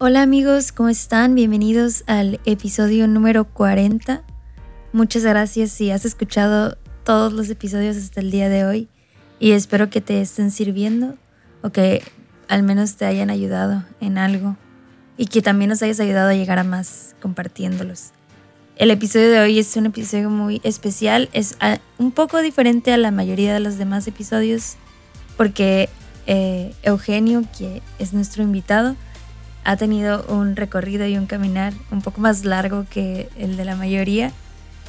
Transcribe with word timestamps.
Hola 0.00 0.22
amigos, 0.22 0.70
¿cómo 0.70 0.90
están? 0.90 1.34
Bienvenidos 1.34 2.04
al 2.06 2.38
episodio 2.44 3.08
número 3.08 3.52
40. 3.52 4.22
Muchas 4.92 5.24
gracias 5.24 5.72
si 5.72 5.90
has 5.90 6.04
escuchado 6.04 6.78
todos 7.02 7.32
los 7.32 7.50
episodios 7.50 7.96
hasta 7.96 8.20
el 8.20 8.30
día 8.30 8.48
de 8.48 8.64
hoy 8.64 8.88
y 9.40 9.50
espero 9.50 9.90
que 9.90 10.00
te 10.00 10.20
estén 10.20 10.52
sirviendo 10.52 11.16
o 11.62 11.70
que 11.70 12.04
al 12.46 12.62
menos 12.62 12.94
te 12.94 13.06
hayan 13.06 13.28
ayudado 13.28 13.82
en 14.00 14.18
algo 14.18 14.56
y 15.16 15.26
que 15.26 15.42
también 15.42 15.70
nos 15.70 15.82
hayas 15.82 15.98
ayudado 15.98 16.30
a 16.30 16.34
llegar 16.34 16.60
a 16.60 16.64
más 16.64 17.16
compartiéndolos. 17.20 18.12
El 18.76 18.92
episodio 18.92 19.32
de 19.32 19.40
hoy 19.40 19.58
es 19.58 19.76
un 19.76 19.86
episodio 19.86 20.30
muy 20.30 20.60
especial, 20.62 21.28
es 21.32 21.56
un 21.98 22.12
poco 22.12 22.40
diferente 22.40 22.92
a 22.92 22.98
la 22.98 23.10
mayoría 23.10 23.52
de 23.52 23.58
los 23.58 23.78
demás 23.78 24.06
episodios 24.06 24.76
porque 25.36 25.88
eh, 26.28 26.72
Eugenio, 26.84 27.42
que 27.58 27.82
es 27.98 28.12
nuestro 28.12 28.44
invitado, 28.44 28.94
ha 29.68 29.76
tenido 29.76 30.24
un 30.30 30.56
recorrido 30.56 31.06
y 31.06 31.18
un 31.18 31.26
caminar 31.26 31.74
un 31.90 32.00
poco 32.00 32.22
más 32.22 32.46
largo 32.46 32.86
que 32.88 33.28
el 33.36 33.58
de 33.58 33.66
la 33.66 33.76
mayoría 33.76 34.32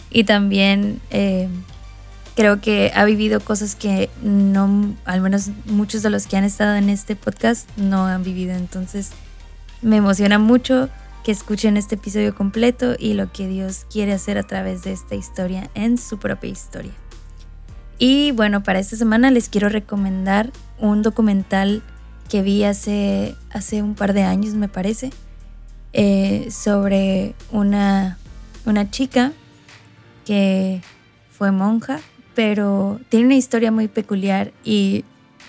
y 0.09 0.23
también 0.23 1.01
eh, 1.09 1.49
creo 2.33 2.61
que 2.61 2.89
ha 2.95 3.03
vivido 3.03 3.41
cosas 3.41 3.75
que 3.75 4.09
no, 4.23 4.95
al 5.03 5.20
menos 5.20 5.49
muchos 5.65 6.01
de 6.01 6.09
los 6.09 6.27
que 6.27 6.37
han 6.37 6.45
estado 6.45 6.77
en 6.77 6.87
este 6.87 7.17
podcast 7.17 7.70
no 7.75 8.05
han 8.05 8.23
vivido. 8.23 8.53
Entonces 8.53 9.11
me 9.81 9.97
emociona 9.97 10.39
mucho 10.39 10.87
que 11.25 11.34
escuchen 11.34 11.75
este 11.75 11.95
episodio 11.95 12.34
completo 12.34 12.95
y 12.98 13.15
lo 13.15 13.34
que 13.34 13.49
Dios 13.49 13.85
quiere 13.91 14.13
hacer 14.13 14.37
a 14.37 14.43
través 14.43 14.84
de 14.84 14.93
esta 14.93 15.15
historia 15.15 15.70
en 15.73 15.98
su 15.98 16.20
propia 16.20 16.51
historia. 16.51 16.93
Y 17.98 18.31
bueno, 18.31 18.63
para 18.63 18.79
esta 18.79 18.95
semana 18.95 19.29
les 19.29 19.49
quiero 19.49 19.67
recomendar 19.67 20.53
un 20.77 21.01
documental 21.01 21.84
que 22.29 22.43
vi 22.43 22.63
hace, 22.63 23.35
hace 23.51 23.81
un 23.81 23.95
par 23.95 24.13
de 24.13 24.23
años, 24.23 24.53
me 24.53 24.70
parece, 24.70 25.09
eh, 25.91 26.47
sobre 26.51 27.33
una, 27.51 28.17
una 28.65 28.90
chica 28.91 29.34
que 30.26 30.81
fue 31.35 31.51
monja, 31.51 31.99
pero 32.35 33.01
tiene 33.09 33.26
una 33.26 33.35
historia 33.35 33.71
muy 33.71 33.87
peculiar 33.87 34.54
y 34.63 35.04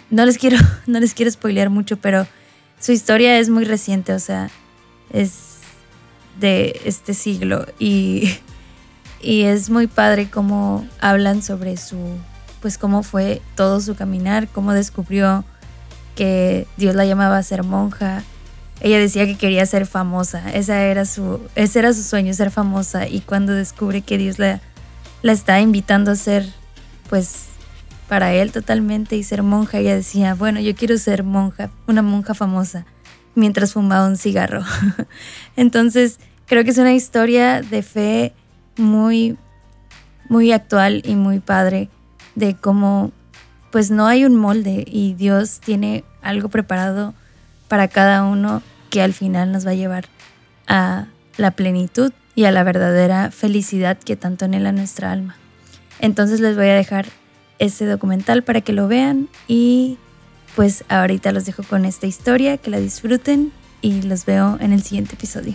no 0.08 0.24
les 0.24 0.38
quiero, 0.38 0.56
no 0.86 0.98
les 0.98 1.14
quiero 1.14 1.30
spoilear 1.30 1.68
mucho, 1.68 1.98
pero 1.98 2.26
su 2.80 2.92
historia 2.92 3.38
es 3.38 3.50
muy 3.50 3.64
reciente, 3.64 4.14
o 4.14 4.18
sea, 4.18 4.50
es 5.10 5.58
de 6.40 6.80
este 6.86 7.12
siglo 7.12 7.66
y, 7.78 8.38
y 9.20 9.42
es 9.42 9.68
muy 9.68 9.86
padre 9.86 10.30
cómo 10.30 10.88
hablan 10.98 11.42
sobre 11.42 11.76
su, 11.76 11.98
pues 12.62 12.78
cómo 12.78 13.02
fue 13.02 13.42
todo 13.54 13.80
su 13.82 13.94
caminar, 13.94 14.48
cómo 14.48 14.72
descubrió 14.72 15.44
que 16.20 16.66
Dios 16.76 16.94
la 16.94 17.06
llamaba 17.06 17.38
a 17.38 17.42
ser 17.42 17.62
monja. 17.62 18.22
Ella 18.82 18.98
decía 18.98 19.24
que 19.24 19.38
quería 19.38 19.64
ser 19.64 19.86
famosa, 19.86 20.50
esa 20.52 20.82
era 20.82 21.06
su, 21.06 21.40
ese 21.54 21.78
era 21.78 21.94
su 21.94 22.02
sueño, 22.02 22.34
ser 22.34 22.50
famosa. 22.50 23.08
Y 23.08 23.20
cuando 23.20 23.54
descubre 23.54 24.02
que 24.02 24.18
Dios 24.18 24.38
la, 24.38 24.60
la 25.22 25.32
está 25.32 25.62
invitando 25.62 26.10
a 26.10 26.16
ser, 26.16 26.46
pues, 27.08 27.46
para 28.06 28.34
él 28.34 28.52
totalmente 28.52 29.16
y 29.16 29.22
ser 29.22 29.42
monja, 29.42 29.78
ella 29.78 29.94
decía, 29.94 30.34
bueno, 30.34 30.60
yo 30.60 30.74
quiero 30.74 30.98
ser 30.98 31.24
monja, 31.24 31.70
una 31.86 32.02
monja 32.02 32.34
famosa, 32.34 32.84
mientras 33.34 33.72
fumaba 33.72 34.06
un 34.06 34.18
cigarro. 34.18 34.62
Entonces, 35.56 36.20
creo 36.44 36.64
que 36.64 36.70
es 36.72 36.78
una 36.78 36.92
historia 36.92 37.62
de 37.62 37.82
fe 37.82 38.34
muy, 38.76 39.38
muy 40.28 40.52
actual 40.52 41.00
y 41.02 41.16
muy 41.16 41.40
padre 41.40 41.88
de 42.34 42.56
cómo 42.56 43.10
pues 43.70 43.90
no 43.90 44.06
hay 44.06 44.26
un 44.26 44.36
molde 44.36 44.84
y 44.86 45.14
Dios 45.14 45.60
tiene 45.60 46.04
algo 46.22 46.48
preparado 46.48 47.14
para 47.68 47.88
cada 47.88 48.24
uno 48.24 48.62
que 48.90 49.02
al 49.02 49.12
final 49.12 49.52
nos 49.52 49.66
va 49.66 49.70
a 49.70 49.74
llevar 49.74 50.06
a 50.66 51.06
la 51.36 51.52
plenitud 51.52 52.12
y 52.34 52.44
a 52.44 52.50
la 52.50 52.62
verdadera 52.62 53.30
felicidad 53.30 53.98
que 53.98 54.16
tanto 54.16 54.44
anhela 54.44 54.72
nuestra 54.72 55.12
alma. 55.12 55.36
Entonces 56.00 56.40
les 56.40 56.56
voy 56.56 56.68
a 56.68 56.74
dejar 56.74 57.06
ese 57.58 57.86
documental 57.86 58.42
para 58.42 58.60
que 58.60 58.72
lo 58.72 58.88
vean 58.88 59.28
y 59.46 59.98
pues 60.56 60.84
ahorita 60.88 61.32
los 61.32 61.46
dejo 61.46 61.62
con 61.62 61.84
esta 61.84 62.06
historia, 62.06 62.56
que 62.56 62.70
la 62.70 62.80
disfruten 62.80 63.52
y 63.82 64.02
los 64.02 64.26
veo 64.26 64.58
en 64.60 64.72
el 64.72 64.82
siguiente 64.82 65.14
episodio. 65.14 65.54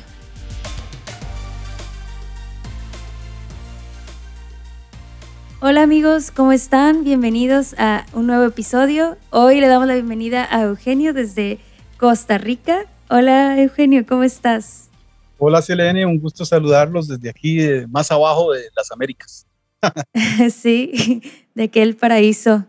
Hola 5.67 5.81
amigos, 5.81 6.29
¿cómo 6.29 6.51
están? 6.51 7.03
Bienvenidos 7.03 7.73
a 7.79 8.05
un 8.13 8.27
nuevo 8.27 8.43
episodio. 8.43 9.17
Hoy 9.31 9.59
le 9.59 9.67
damos 9.67 9.87
la 9.87 9.95
bienvenida 9.95 10.47
a 10.51 10.61
Eugenio 10.61 11.11
desde 11.11 11.57
Costa 11.97 12.37
Rica. 12.37 12.85
Hola 13.09 13.59
Eugenio, 13.59 14.05
¿cómo 14.05 14.21
estás? 14.21 14.91
Hola 15.39 15.63
Selene, 15.63 16.05
un 16.05 16.19
gusto 16.19 16.45
saludarlos 16.45 17.07
desde 17.07 17.31
aquí, 17.31 17.57
más 17.89 18.11
abajo 18.11 18.51
de 18.51 18.65
las 18.77 18.91
Américas. 18.91 19.47
sí, 20.53 21.23
de 21.55 21.63
aquel 21.63 21.95
paraíso. 21.95 22.67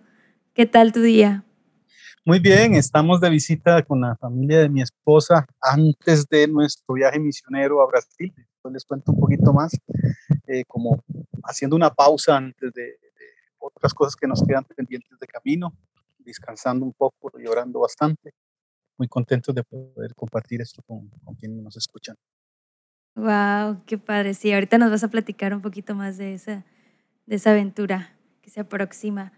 ¿Qué 0.55 0.65
tal 0.65 0.95
tu 0.95 1.03
día? 1.03 1.45
Muy 2.25 2.39
bien, 2.39 2.77
estamos 2.77 3.21
de 3.21 3.29
visita 3.29 3.83
con 3.83 4.01
la 4.01 4.17
familia 4.17 4.61
de 4.61 4.71
mi 4.71 4.81
esposa 4.81 5.47
antes 5.61 6.27
de 6.31 6.49
nuestro 6.49 6.95
viaje 6.95 7.19
misionero 7.19 7.83
a 7.83 7.89
Brasil. 7.89 8.33
Después 8.67 8.73
les 8.73 8.85
cuento 8.85 9.13
un 9.13 9.21
poquito 9.21 9.53
más, 9.53 9.73
eh, 10.47 10.65
como 10.67 11.03
haciendo 11.45 11.77
una 11.77 11.91
pausa 11.91 12.37
antes 12.37 12.73
de, 12.73 12.99
otras 13.59 13.95
cosas 13.95 14.15
que 14.15 14.27
nos 14.27 14.43
quedan 14.43 14.65
pendientes 14.65 15.19
de 15.19 15.27
camino, 15.27 15.73
descansando 16.19 16.85
un 16.85 16.93
poco 16.93 17.31
y 17.39 17.47
orando 17.47 17.81
bastante. 17.81 18.33
Muy 18.97 19.09
contentos 19.09 19.55
de 19.55 19.65
poder 19.65 20.15
compartir 20.15 20.61
esto 20.61 20.83
con, 20.87 21.09
con 21.25 21.35
quienes 21.35 21.63
nos 21.63 21.77
escuchan. 21.77 22.17
Wow, 23.17 23.83
qué 23.87 23.99
padre. 23.99 24.35
Sí, 24.35 24.53
ahorita 24.53 24.79
nos 24.79 24.91
vas 24.91 25.03
a 25.03 25.09
platicar 25.09 25.53
un 25.53 25.63
poquito 25.63 25.95
más 25.95 26.17
de 26.17 26.35
esa, 26.35 26.65
de 27.27 27.37
esa 27.37 27.51
aventura 27.51 28.17
que 28.41 28.51
se 28.51 28.61
aproxima. 28.61 29.33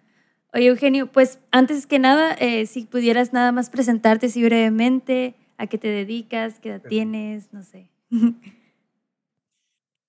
Oye, 0.53 0.67
Eugenio, 0.67 1.11
pues 1.11 1.39
antes 1.51 1.87
que 1.87 1.99
nada, 1.99 2.35
eh, 2.35 2.67
si 2.67 2.85
pudieras 2.85 3.33
nada 3.33 3.51
más 3.53 3.71
presentarte 3.71 4.27
así 4.27 4.43
brevemente, 4.43 5.37
a 5.57 5.67
qué 5.67 5.79
te 5.79 5.89
dedicas, 5.89 6.61
qué 6.61 6.71
edad 6.71 6.83
tienes, 6.89 7.53
no 7.53 7.63
sé. 7.63 7.91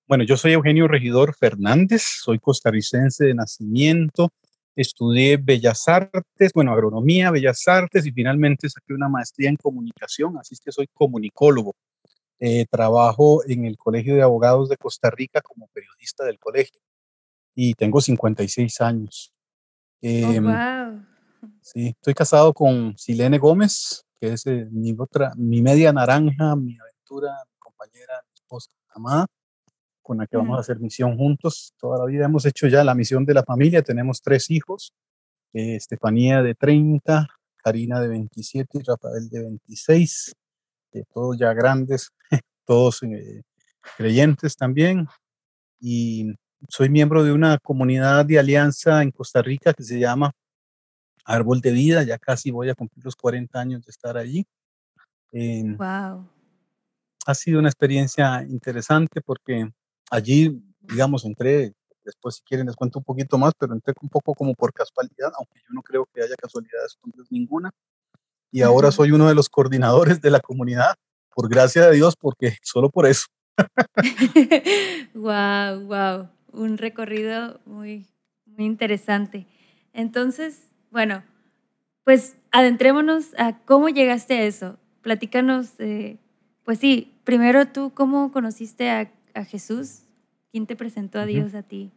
Bueno, 0.10 0.24
yo 0.24 0.38
soy 0.38 0.54
Eugenio 0.54 0.88
Regidor 0.88 1.36
Fernández, 1.36 2.02
soy 2.02 2.40
costarricense 2.40 3.26
de 3.26 3.36
nacimiento, 3.36 4.30
estudié 4.76 5.38
Bellas 5.38 5.88
Artes, 5.88 6.52
bueno, 6.52 6.74
agronomía, 6.74 7.30
Bellas 7.30 7.68
Artes 7.68 8.08
y 8.08 8.12
finalmente 8.12 8.68
saqué 8.72 8.96
una 8.96 9.08
maestría 9.08 9.50
en 9.50 9.56
comunicación, 9.56 10.36
así 10.40 10.56
es 10.56 10.62
que 10.62 10.72
soy 10.72 10.88
comunicólogo. 10.92 11.76
Eh, 12.40 12.66
trabajo 12.72 13.44
en 13.48 13.66
el 13.66 13.78
Colegio 13.78 14.16
de 14.16 14.24
Abogados 14.24 14.68
de 14.68 14.78
Costa 14.78 15.12
Rica 15.12 15.42
como 15.42 15.68
periodista 15.68 16.26
del 16.26 16.40
colegio 16.40 16.82
y 17.54 17.76
tengo 17.76 18.02
56 18.02 18.82
años. 18.82 19.32
wow. 20.02 20.34
Em, 20.34 21.06
sí, 21.62 21.90
estoy 21.90 22.16
casado 22.16 22.52
con 22.52 22.98
Silene 22.98 23.38
Gómez, 23.38 24.08
que 24.20 24.34
es 24.34 24.48
eh, 24.48 24.68
mi, 24.72 24.96
otra, 24.98 25.34
mi 25.36 25.62
media 25.62 25.94
naranja, 25.94 26.56
mi 26.56 26.80
aventura, 26.80 27.30
mi 27.52 27.60
compañera, 27.60 28.16
mi 28.28 28.34
esposa, 28.34 28.72
amada 28.90 29.28
con 30.10 30.18
la 30.18 30.26
que 30.26 30.38
vamos 30.38 30.58
a 30.58 30.62
hacer 30.62 30.80
misión 30.80 31.16
juntos. 31.18 31.76
Toda 31.78 32.00
la 32.00 32.06
vida 32.06 32.26
hemos 32.26 32.44
hecho 32.44 32.66
ya 32.66 32.84
la 32.84 32.96
misión 32.96 33.26
de 33.26 33.36
la 33.36 33.44
familia. 33.44 33.84
Tenemos 33.84 34.24
tres 34.24 34.50
hijos, 34.50 34.92
eh, 35.54 35.76
Estefanía 35.76 36.42
de 36.42 36.56
30, 36.56 37.28
Karina 37.58 38.00
de 38.02 38.08
27 38.08 38.80
y 38.80 38.82
Rafael 38.82 39.30
de 39.30 39.42
26, 39.42 40.34
eh, 40.94 41.04
todos 41.14 41.38
ya 41.38 41.54
grandes, 41.54 42.10
todos 42.66 43.04
eh, 43.04 43.44
creyentes 43.98 44.56
también. 44.56 45.06
Y 45.80 46.34
soy 46.68 46.90
miembro 46.90 47.24
de 47.24 47.32
una 47.32 47.60
comunidad 47.60 48.26
de 48.26 48.40
alianza 48.40 49.04
en 49.04 49.12
Costa 49.12 49.44
Rica 49.44 49.76
que 49.76 49.84
se 49.84 50.00
llama 50.00 50.32
Árbol 51.24 51.62
de 51.62 51.70
Vida. 51.70 52.02
Ya 52.02 52.18
casi 52.18 52.50
voy 52.50 52.70
a 52.70 52.74
cumplir 52.74 53.06
los 53.06 53.16
40 53.16 53.60
años 53.60 53.86
de 53.86 53.92
estar 53.92 54.18
allí. 54.18 54.44
wow. 55.32 56.28
Ha 57.28 57.36
sido 57.36 57.60
una 57.60 57.70
experiencia 57.70 58.42
interesante 58.42 59.22
porque 59.22 59.70
allí, 60.10 60.62
digamos, 60.82 61.26
entré, 61.26 61.74
después 62.04 62.36
si 62.36 62.44
quieren 62.44 62.68
les 62.68 62.76
cuento 62.76 63.00
un 63.00 63.06
poquito 63.06 63.38
más, 63.38 63.54
pero 63.58 63.74
entré 63.74 63.94
un 64.02 64.10
poco 64.10 64.34
como 64.34 64.54
por 64.56 64.74
casualidad, 64.74 65.32
aunque 65.38 65.60
yo 65.60 65.74
no 65.74 65.82
creo 65.82 66.08
que 66.14 66.22
haya 66.22 66.36
casualidades 66.36 66.98
con 67.00 67.12
ninguna. 67.30 67.72
Y 68.52 68.62
ahora 68.62 68.92
soy 68.92 69.12
uno 69.12 69.28
de 69.28 69.36
los 69.36 69.50
coordinadores 69.50 70.22
de 70.22 70.32
la 70.32 70.40
comunidad, 70.40 70.96
por 71.36 71.50
gracia 71.50 71.88
de 71.88 71.96
Dios, 71.96 72.16
porque 72.20 72.58
solo 72.64 72.90
por 72.90 73.06
eso. 73.06 73.26
wow, 75.14 75.80
wow, 75.86 76.30
un 76.52 76.78
recorrido 76.78 77.60
muy, 77.66 78.08
muy 78.46 78.66
interesante. 78.66 79.46
Entonces, 79.94 80.70
bueno, 80.92 81.24
pues 82.04 82.38
adentrémonos 82.52 83.28
a 83.38 83.60
cómo 83.66 83.90
llegaste 83.90 84.40
a 84.40 84.44
eso. 84.44 84.78
Platícanos, 85.02 85.80
eh, 85.80 86.18
pues 86.64 86.80
sí, 86.80 87.14
primero 87.24 87.68
tú, 87.68 87.94
¿cómo 87.94 88.32
conociste 88.32 88.90
a 88.90 89.12
a 89.34 89.46
Jesús? 89.46 90.04
¿Quién 90.52 90.66
te 90.66 90.76
presentó 90.76 91.20
a 91.20 91.26
Dios 91.26 91.54
a 91.54 91.64
ti? 91.64 91.92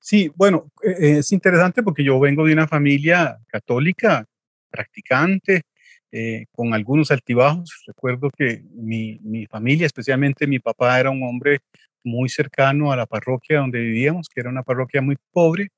Sí, 0.00 0.30
bueno, 0.34 0.70
e, 0.82 1.18
es 1.18 1.32
interesante 1.32 1.82
porque 1.82 2.04
yo 2.04 2.18
vengo 2.18 2.44
de 2.44 2.52
una 2.52 2.66
familia 2.66 3.38
católica, 3.46 4.24
practicante, 4.70 5.62
eh, 6.10 6.46
con 6.52 6.74
algunos 6.74 7.10
altibajos. 7.10 7.84
Recuerdo 7.86 8.30
que 8.30 8.62
mi, 8.74 9.18
mi, 9.22 9.46
familia, 9.46 9.86
especialmente 9.86 10.46
mi 10.46 10.58
papá, 10.58 10.98
era 10.98 11.10
un 11.10 11.22
hombre 11.22 11.60
muy 12.04 12.28
cercano 12.28 12.92
a 12.92 12.96
la 12.96 13.06
parroquia 13.06 13.60
donde 13.60 13.80
vivíamos, 13.80 14.28
que 14.28 14.40
era 14.40 14.50
una 14.50 14.62
parroquia 14.62 15.02
muy 15.02 15.16
pobre. 15.32 15.68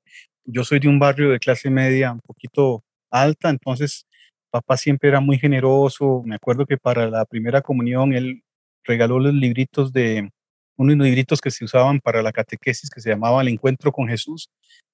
Yo 0.45 0.63
soy 0.63 0.79
de 0.79 0.87
un 0.87 0.99
barrio 0.99 1.29
de 1.29 1.39
clase 1.39 1.69
media 1.69 2.11
un 2.11 2.21
poquito 2.21 2.83
alta, 3.09 3.49
entonces 3.49 4.05
papá 4.49 4.77
siempre 4.77 5.09
era 5.09 5.19
muy 5.19 5.37
generoso. 5.39 6.21
Me 6.25 6.35
acuerdo 6.35 6.65
que 6.65 6.77
para 6.77 7.09
la 7.09 7.25
primera 7.25 7.61
comunión 7.61 8.13
él 8.13 8.43
regaló 8.83 9.19
los 9.19 9.33
libritos 9.33 9.91
de 9.91 10.29
unos 10.77 10.97
libritos 10.97 11.41
que 11.41 11.51
se 11.51 11.63
usaban 11.63 11.99
para 11.99 12.21
la 12.21 12.31
catequesis 12.31 12.89
que 12.89 13.01
se 13.01 13.09
llamaba 13.09 13.41
El 13.41 13.49
Encuentro 13.49 13.91
con 13.91 14.07
Jesús 14.07 14.49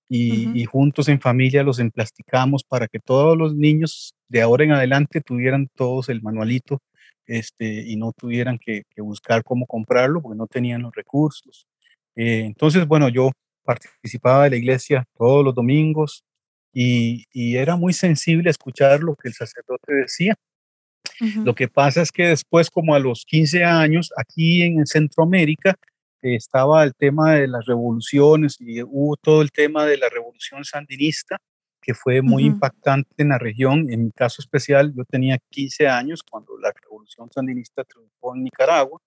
y, 0.09 0.65
juntos 0.65 1.09
en 1.09 1.19
familia 1.19 1.63
los 1.63 1.79
emplasticamos 1.79 2.63
para 2.63 2.87
que 2.87 2.99
todos 2.99 3.37
los 3.37 3.55
niños 3.55 4.13
de 4.29 4.41
ahora 4.41 4.63
en 4.63 4.71
adelante 4.71 5.21
tuvieran 5.21 5.67
todos 5.75 6.09
el 6.09 6.21
manualito 6.21 6.79
este, 7.25 7.83
y 7.85 7.97
no 7.97 8.13
tuvieran 8.13 8.57
que, 8.57 8.83
buscar 8.97 9.43
cómo 9.43 9.65
comprarlo 9.65 10.21
porque 10.21 10.37
no 10.37 10.47
tenían 10.47 10.81
los 10.81 10.95
recursos. 10.95 11.67
Eh, 12.15 12.43
entonces, 12.45 12.87
bueno, 12.87 13.09
yo 13.09 13.31
participaba 13.63 14.45
de 14.45 14.51
la 14.51 14.55
iglesia 14.55 15.03
todos 15.17 15.43
los 15.43 15.53
domingos 15.53 16.23
y, 16.73 17.25
y, 17.33 17.57
era 17.57 17.75
muy 17.75 17.91
sensible 17.91 18.49
a 18.49 18.51
escuchar 18.51 19.01
lo 19.01 19.15
que 19.15 19.27
el 19.27 19.33
sacerdote 19.33 19.93
decía. 19.93 20.35
Lo 21.43 21.55
que 21.55 21.67
pasa 21.67 22.01
es 22.01 22.11
que 22.11 22.27
después, 22.27 22.69
como 22.69 22.93
a 22.93 22.99
los 22.99 23.25
15 23.25 23.63
años, 23.63 24.11
aquí 24.17 24.61
en 24.61 24.85
Centroamérica, 24.85 25.75
estaba 26.21 26.83
el 26.83 26.93
tema 26.95 27.33
de 27.33 27.47
las 27.47 27.65
revoluciones 27.65 28.57
y 28.59 28.81
hubo 28.83 29.15
todo 29.17 29.41
el 29.41 29.51
tema 29.51 29.85
de 29.85 29.97
la 29.97 30.09
revolución 30.09 30.63
sandinista, 30.63 31.37
que 31.81 31.93
fue 31.93 32.21
muy 32.21 32.43
impactante 32.43 33.09
en 33.17 33.29
la 33.29 33.37
región. 33.37 33.89
En 33.89 34.05
mi 34.05 34.11
caso 34.11 34.41
especial, 34.41 34.93
yo 34.95 35.05
tenía 35.05 35.37
15 35.49 35.87
años 35.87 36.21
cuando 36.23 36.57
la 36.57 36.71
revolución 36.83 37.29
sandinista 37.31 37.83
triunfó 37.83 38.35
en 38.35 38.43
Nicaragua. 38.43 38.99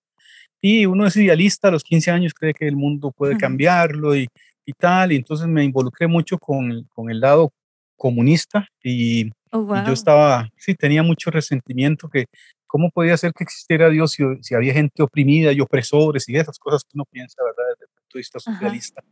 Y 0.59 0.85
uno 0.85 1.07
es 1.07 1.15
idealista 1.15 1.67
a 1.67 1.71
los 1.71 1.83
15 1.83 2.11
años, 2.11 2.33
cree 2.33 2.53
que 2.53 2.67
el 2.67 2.75
mundo 2.75 3.11
puede 3.11 3.37
cambiarlo 3.37 4.15
y, 4.15 4.27
y, 4.65 4.73
tal. 4.73 5.11
Y 5.11 5.15
entonces 5.17 5.47
me 5.47 5.63
involucré 5.63 6.07
mucho 6.07 6.37
con, 6.37 6.83
con 6.93 7.09
el 7.09 7.19
lado 7.19 7.51
comunista 7.97 8.67
y, 8.83 9.31
oh, 9.51 9.75
y, 9.75 9.87
yo 9.87 9.93
estaba, 9.93 10.49
sí, 10.57 10.75
tenía 10.75 11.03
mucho 11.03 11.31
resentimiento 11.31 12.09
que 12.09 12.25
¿Cómo 12.71 12.89
podía 12.89 13.17
ser 13.17 13.33
que 13.33 13.43
existiera 13.43 13.89
Dios 13.89 14.15
si, 14.39 14.55
había 14.55 14.73
gente 14.73 15.03
oprimida 15.03 15.51
y 15.51 15.59
opresores 15.59 16.29
y 16.29 16.37
esas 16.37 16.57
cosas 16.57 16.85
que 16.85 16.91
uno 16.93 17.03
piensa, 17.03 17.43
¿verdad? 17.43 17.69
Desde 17.73 17.83
el 17.83 17.89
punto 17.89 18.13
de 18.13 18.19
vista 18.19 18.39
socialista, 18.39 19.03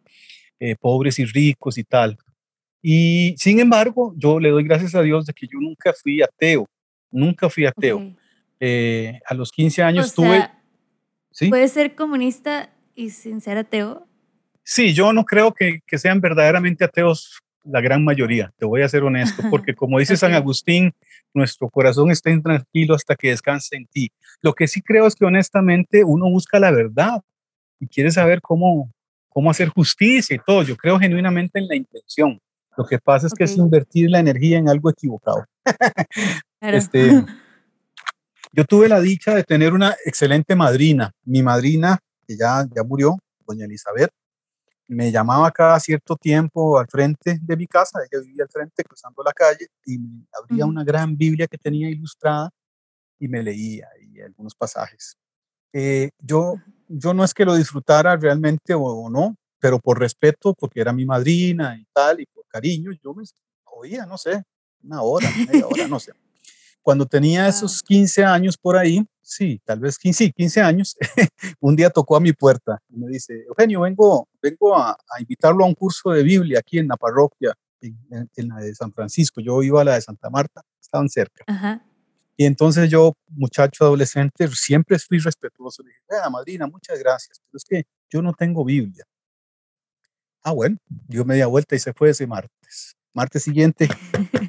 eh, 0.62 0.78
pobres 0.80 1.20
y 1.20 1.26
ricos 1.26 1.78
y 1.78 1.84
tal. 1.84 2.18
Y 2.82 3.36
sin 3.38 3.60
embargo, 3.60 4.14
yo 4.16 4.40
le 4.40 4.52
doy 4.52 4.64
gracias 4.64 4.96
a 4.96 5.02
Dios 5.02 5.26
de 5.26 5.34
que 5.34 5.46
yo 5.46 5.60
nunca 5.60 5.92
fui 5.92 6.22
ateo, 6.22 6.70
nunca 7.12 7.50
fui 7.50 7.66
ateo. 7.66 8.16
Eh, 8.62 9.20
a 9.26 9.34
los 9.34 9.52
15 9.52 9.84
años 9.84 10.14
tuve... 10.14 10.50
¿sí? 11.30 11.50
¿Puede 11.50 11.68
ser 11.68 11.96
comunista 11.96 12.74
y 12.96 13.10
sin 13.10 13.42
ser 13.42 13.58
ateo? 13.58 14.08
Sí, 14.64 14.94
yo 14.94 15.12
no 15.12 15.26
creo 15.26 15.54
que, 15.54 15.82
que 15.86 15.98
sean 15.98 16.22
verdaderamente 16.22 16.86
ateos 16.86 17.42
la 17.72 17.82
gran 17.82 18.04
mayoría, 18.04 18.52
te 18.58 18.66
voy 18.66 18.82
a 18.82 18.90
ser 18.90 19.04
honesto, 19.04 19.44
porque 19.50 19.76
como 19.76 20.00
dice 20.00 20.18
San 20.18 20.34
Agustín, 20.34 20.94
nuestro 21.34 21.70
corazón 21.70 22.12
está 22.12 22.30
intranquilo 22.30 22.96
hasta 22.96 23.16
que 23.16 23.30
descanse 23.30 23.76
en 23.76 23.86
ti. 23.86 24.12
Lo 24.42 24.54
que 24.54 24.68
sí 24.68 24.82
creo 24.82 25.08
es 25.08 25.16
que 25.16 25.26
honestamente 25.26 26.04
uno 26.04 26.30
busca 26.30 26.60
la 26.60 26.72
verdad 26.72 27.22
y 27.80 27.88
quiere 27.88 28.12
saber 28.12 28.42
cómo, 28.42 28.92
cómo 29.30 29.52
hacer 29.52 29.70
justicia 29.70 30.36
y 30.36 30.40
todo. 30.40 30.64
Yo 30.64 30.76
creo 30.76 31.00
genuinamente 31.00 31.60
en 31.60 31.68
la 31.68 31.76
intención. 31.76 32.40
Lo 32.78 32.86
que 32.86 33.00
pasa 33.00 33.28
es 33.28 33.34
que 33.34 33.44
es 33.44 33.58
invertir 33.58 34.10
la 34.10 34.20
energía 34.20 34.58
en 34.58 34.70
algo 34.70 34.90
equivocado. 34.90 35.46
este, 36.62 37.24
yo 38.52 38.66
tuve 38.66 38.90
la 38.90 39.02
dicha 39.02 39.36
de 39.36 39.44
tener 39.44 39.74
una 39.74 39.96
excelente 40.06 40.56
madrina. 40.56 41.12
Mi 41.24 41.44
madrina, 41.44 42.00
que 42.28 42.38
ya, 42.38 42.66
ya 42.74 42.84
murió, 42.84 43.18
doña 43.46 43.66
Elizabeth, 43.66 44.12
me 44.90 45.12
llamaba 45.12 45.52
cada 45.52 45.80
cierto 45.80 46.16
tiempo 46.16 46.80
al 46.80 46.88
frente 46.88 47.38
de 47.42 47.56
mi 47.56 47.68
casa, 47.68 48.00
ella 48.00 48.22
vivía 48.24 48.44
al 48.44 48.50
frente 48.50 48.84
cruzando 48.84 49.22
la 49.24 49.32
calle 49.32 49.68
y 49.86 50.00
me 50.00 50.26
abría 50.34 50.66
una 50.66 50.84
gran 50.84 51.16
Biblia 51.16 51.48
que 51.48 51.60
tenía 51.60 51.90
ilustrada 51.90 52.50
y 53.20 53.28
me 53.28 53.44
leía 53.44 53.88
y 54.02 54.20
algunos 54.20 54.56
pasajes. 54.56 55.16
Eh, 55.74 56.10
yo, 56.18 56.56
yo 56.88 57.14
no 57.14 57.24
es 57.24 57.36
que 57.36 57.46
lo 57.46 57.56
disfrutara 57.56 58.16
realmente 58.16 58.74
o, 58.74 59.10
no, 59.12 59.36
pero 59.60 59.80
por 59.80 60.00
respeto, 60.00 60.56
porque 60.56 60.82
era 60.82 60.92
mi 60.92 61.06
madrina 61.06 61.78
y 61.78 61.86
tal, 61.94 62.22
y 62.22 62.26
por 62.26 62.48
cariño, 62.48 62.92
yo 63.04 63.14
me 63.14 63.24
oía, 63.66 64.08
no 64.08 64.18
sé, 64.18 64.42
una 64.82 65.04
hora, 65.04 65.30
media 65.48 65.68
hora, 65.68 65.88
no 65.88 66.00
sé. 66.00 66.14
Cuando 66.82 67.06
tenía 67.06 67.48
esos 67.48 67.84
15 67.84 68.24
años 68.24 68.58
por 68.58 68.76
ahí, 68.76 69.06
sí, 69.30 69.62
tal 69.64 69.80
vez 69.80 69.98
15, 69.98 70.26
sí, 70.26 70.32
15 70.32 70.62
años, 70.62 70.98
un 71.60 71.76
día 71.76 71.90
tocó 71.90 72.18
a 72.18 72.20
mi 72.20 72.34
puerta 72.34 72.82
y 72.90 72.98
me 72.98 73.08
dice, 73.08 73.46
Eugenio, 73.48 73.82
vengo, 73.82 74.28
vengo 74.42 74.78
a, 74.78 74.98
invitarlo 75.20 75.64
a 75.64 75.68
un 75.68 75.76
curso 75.76 76.12
de 76.12 76.24
Biblia 76.24 76.60
aquí 76.60 76.80
en 76.80 76.88
la 76.88 76.98
parroquia, 76.98 77.54
en, 77.82 78.48
la 78.50 78.58
de 78.58 78.76
San 78.76 78.92
Francisco. 78.92 79.40
Yo 79.40 79.62
iba 79.64 79.82
a 79.82 79.86
la 79.86 79.96
de 79.96 80.02
Santa 80.02 80.30
Marta, 80.30 80.62
estaban 80.82 81.08
cerca. 81.10 81.46
Y 82.36 82.46
entonces 82.46 82.90
yo, 82.90 83.14
muchacho 83.28 83.86
adolescente, 83.86 84.48
siempre 84.50 84.98
fui 84.98 85.20
respetuoso. 85.20 85.84
Le 85.84 85.90
dije, 85.90 86.30
madrina, 86.32 86.68
muchas 86.68 86.98
gracias, 87.00 87.42
pero 87.46 87.58
es 87.58 87.66
que 87.66 87.84
yo 88.10 88.22
no 88.22 88.34
tengo 88.34 88.66
Biblia. 88.66 89.06
Ah, 90.42 90.54
bueno, 90.54 90.78
dio 90.88 91.26
media 91.26 91.48
vuelta 91.48 91.76
y 91.76 91.80
se 91.80 91.94
fue 91.94 92.10
ese 92.10 92.26
martes. 92.26 92.96
Martes 93.14 93.44
siguiente, 93.44 93.90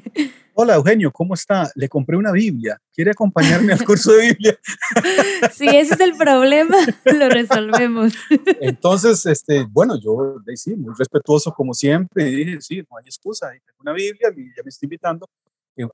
Hola 0.63 0.75
Eugenio, 0.75 1.11
¿cómo 1.11 1.33
está? 1.33 1.71
Le 1.73 1.89
compré 1.89 2.15
una 2.15 2.31
Biblia. 2.31 2.79
¿Quiere 2.93 3.09
acompañarme 3.09 3.73
al 3.73 3.83
curso 3.83 4.11
de 4.11 4.27
Biblia? 4.27 4.59
Sí, 5.51 5.65
ese 5.67 5.95
es 5.95 5.99
el 5.99 6.15
problema, 6.15 6.77
lo 7.05 7.29
resolvemos. 7.29 8.13
Entonces, 8.61 9.25
este, 9.25 9.63
bueno, 9.63 9.99
yo 9.99 10.35
sí, 10.53 10.75
muy 10.75 10.93
respetuoso 10.95 11.51
como 11.51 11.73
siempre, 11.73 12.29
y 12.29 12.35
dije, 12.35 12.61
sí, 12.61 12.77
no 12.87 12.97
hay 12.97 13.05
excusa, 13.05 13.49
tengo 13.49 13.79
una 13.79 13.93
Biblia, 13.93 14.29
ya 14.29 14.63
me 14.63 14.69
está 14.69 14.85
invitando. 14.85 15.27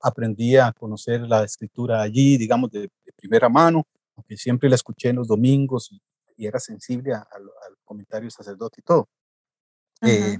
aprendí 0.01 0.57
a 0.57 0.73
conocer 0.73 1.21
la 1.21 1.45
escritura 1.45 2.01
allí, 2.01 2.35
digamos, 2.35 2.69
de, 2.69 2.89
primera 3.15 3.47
mano, 3.47 3.85
aunque 4.17 4.35
siempre 4.35 4.67
la 4.67 4.75
escuché 4.75 5.09
en 5.09 5.15
los 5.15 5.29
domingos 5.29 5.93
y, 5.93 6.45
era 6.45 6.59
sensible 6.59 7.13
al 7.13 7.77
comentario 7.85 8.29
sacerdote 8.29 8.81
y 8.81 8.83
todo. 8.83 9.07
Eh, 10.01 10.37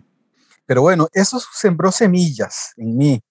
pero 0.65 0.81
bueno, 0.81 1.07
eso 1.13 1.39
sembró 1.39 1.94
semillas 1.94 2.74
en 2.75 2.97
mí 2.97 3.21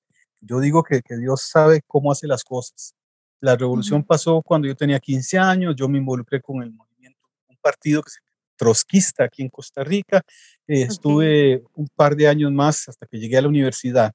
yo 0.41 0.61
digo 0.61 0.83
que, 0.83 1.03
que 1.03 1.17
Dios 1.17 1.43
sabe 1.43 1.83
cómo 1.87 2.12
hace 2.12 2.27
las 2.27 2.44
cosas. 2.44 2.94
La 3.41 3.56
revolución 3.56 4.03
pasó 4.03 4.43
cuando 4.43 4.67
yo 4.67 4.75
tenía 4.75 4.99
15 4.99 5.38
años, 5.38 5.77
yo 5.77 5.88
me 5.88 5.99
involucré 5.99 6.41
con 6.41 6.62
el 6.62 6.73
movimiento, 6.73 7.21
un 7.49 7.56
partido 7.60 8.03
que 8.03 8.10
se 8.10 8.20
trotskista 8.56 9.25
aquí 9.25 9.43
en 9.43 9.49
Costa 9.49 9.84
Rica. 9.84 10.22
Eh, 10.67 10.82
estuve 10.82 11.63
un 11.75 11.89
par 11.94 12.17
de 12.17 12.27
años 12.27 12.51
más 12.51 12.89
hasta 12.89 13.06
que 13.06 13.19
llegué 13.19 13.37
a 13.37 13.43
la 13.43 13.49
universidad. 13.49 14.13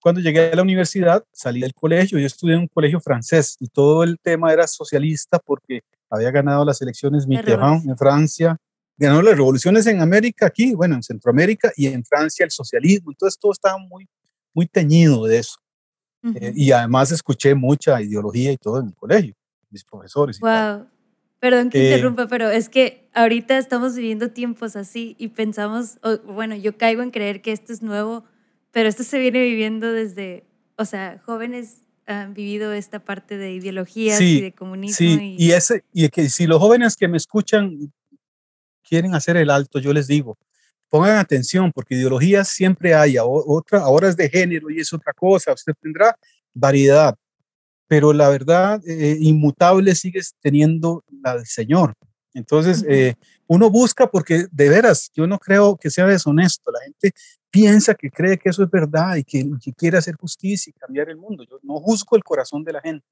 Cuando 0.00 0.20
llegué 0.20 0.50
a 0.52 0.56
la 0.56 0.62
universidad, 0.62 1.24
salí 1.32 1.60
del 1.60 1.74
colegio, 1.74 2.18
yo 2.18 2.26
estudié 2.26 2.54
en 2.54 2.60
un 2.60 2.68
colegio 2.68 3.00
francés 3.00 3.56
y 3.60 3.68
todo 3.68 4.04
el 4.04 4.18
tema 4.20 4.52
era 4.52 4.66
socialista 4.66 5.38
porque 5.38 5.80
había 6.08 6.30
ganado 6.30 6.64
las 6.64 6.80
elecciones 6.80 7.26
Mitterrand 7.26 7.88
en 7.88 7.96
Francia, 7.96 8.56
ganó 8.96 9.20
las 9.20 9.36
revoluciones 9.36 9.86
en 9.86 10.00
América 10.00 10.46
aquí, 10.46 10.74
bueno, 10.74 10.94
en 10.94 11.02
Centroamérica 11.02 11.72
y 11.76 11.88
en 11.88 12.04
Francia 12.04 12.44
el 12.44 12.52
socialismo, 12.52 13.10
entonces 13.10 13.38
todo 13.38 13.52
estaba 13.52 13.78
muy 13.78 14.06
muy 14.56 14.66
teñido 14.66 15.26
de 15.26 15.38
eso. 15.38 15.58
Eh, 16.34 16.52
y 16.56 16.72
además 16.72 17.12
escuché 17.12 17.54
mucha 17.54 18.02
ideología 18.02 18.50
y 18.50 18.56
todo 18.56 18.80
en 18.80 18.86
el 18.86 18.94
colegio, 18.94 19.34
mis 19.70 19.84
profesores. 19.84 20.40
wow. 20.40 20.88
Perdón 21.38 21.68
que 21.68 21.84
interrumpa, 21.84 22.26
pero 22.26 22.50
es 22.50 22.70
que 22.70 23.08
ahorita 23.12 23.58
estamos 23.58 23.94
viviendo 23.94 24.30
tiempos 24.30 24.74
así 24.74 25.14
y 25.18 25.28
pensamos, 25.28 25.98
bueno, 26.24 26.56
yo 26.56 26.78
caigo 26.78 27.02
en 27.02 27.10
creer 27.10 27.42
que 27.42 27.52
esto 27.52 27.74
es 27.74 27.82
nuevo, 27.82 28.24
pero 28.72 28.88
esto 28.88 29.04
se 29.04 29.18
viene 29.18 29.42
viviendo 29.42 29.92
desde, 29.92 30.46
o 30.76 30.86
sea, 30.86 31.22
jóvenes 31.24 31.82
han 32.06 32.32
vivido 32.32 32.72
esta 32.72 33.04
parte 33.04 33.36
de 33.36 33.52
ideologías 33.52 34.20
y 34.20 34.40
de 34.40 34.52
comunismo. 34.52 34.96
Sí, 34.96 35.36
y, 35.38 35.50
ese, 35.52 35.84
y 35.92 36.08
que 36.08 36.30
si 36.30 36.46
los 36.46 36.58
jóvenes 36.58 36.96
que 36.96 37.06
me 37.06 37.18
escuchan 37.18 37.92
quieren 38.82 39.14
hacer 39.14 39.36
el 39.36 39.50
alto, 39.50 39.78
yo 39.78 39.92
les 39.92 40.06
digo, 40.06 40.38
pongan 40.88 41.18
atención 41.18 41.72
porque 41.72 41.94
ideologías 41.94 42.48
siempre 42.48 42.94
hay, 42.94 43.16
otra, 43.20 43.80
ahora 43.80 44.08
es 44.08 44.16
de 44.16 44.28
género 44.28 44.70
y 44.70 44.80
es 44.80 44.92
otra 44.92 45.12
cosa, 45.12 45.52
usted 45.52 45.72
tendrá 45.80 46.16
variedad, 46.54 47.16
pero 47.86 48.12
la 48.12 48.28
verdad 48.28 48.80
eh, 48.86 49.16
inmutable 49.20 49.94
sigue 49.94 50.20
teniendo 50.40 51.04
la 51.22 51.36
del 51.36 51.46
Señor. 51.46 51.94
Entonces, 52.34 52.84
eh, 52.86 53.14
uno 53.46 53.70
busca 53.70 54.10
porque 54.10 54.46
de 54.50 54.68
veras, 54.68 55.10
yo 55.14 55.26
no 55.26 55.38
creo 55.38 55.76
que 55.76 55.88
sea 55.88 56.06
deshonesto, 56.06 56.70
la 56.70 56.80
gente 56.80 57.12
piensa 57.50 57.94
que 57.94 58.10
cree 58.10 58.36
que 58.36 58.50
eso 58.50 58.62
es 58.62 58.70
verdad 58.70 59.16
y 59.16 59.24
que, 59.24 59.48
quiere 59.74 59.96
hacer 59.96 60.16
justicia 60.16 60.70
y 60.70 60.78
cambiar 60.78 61.08
el 61.08 61.16
mundo. 61.16 61.44
Yo 61.48 61.58
no 61.62 61.80
juzgo 61.80 62.14
el 62.16 62.22
corazón 62.22 62.62
de 62.62 62.74
la 62.74 62.82
gente, 62.82 63.06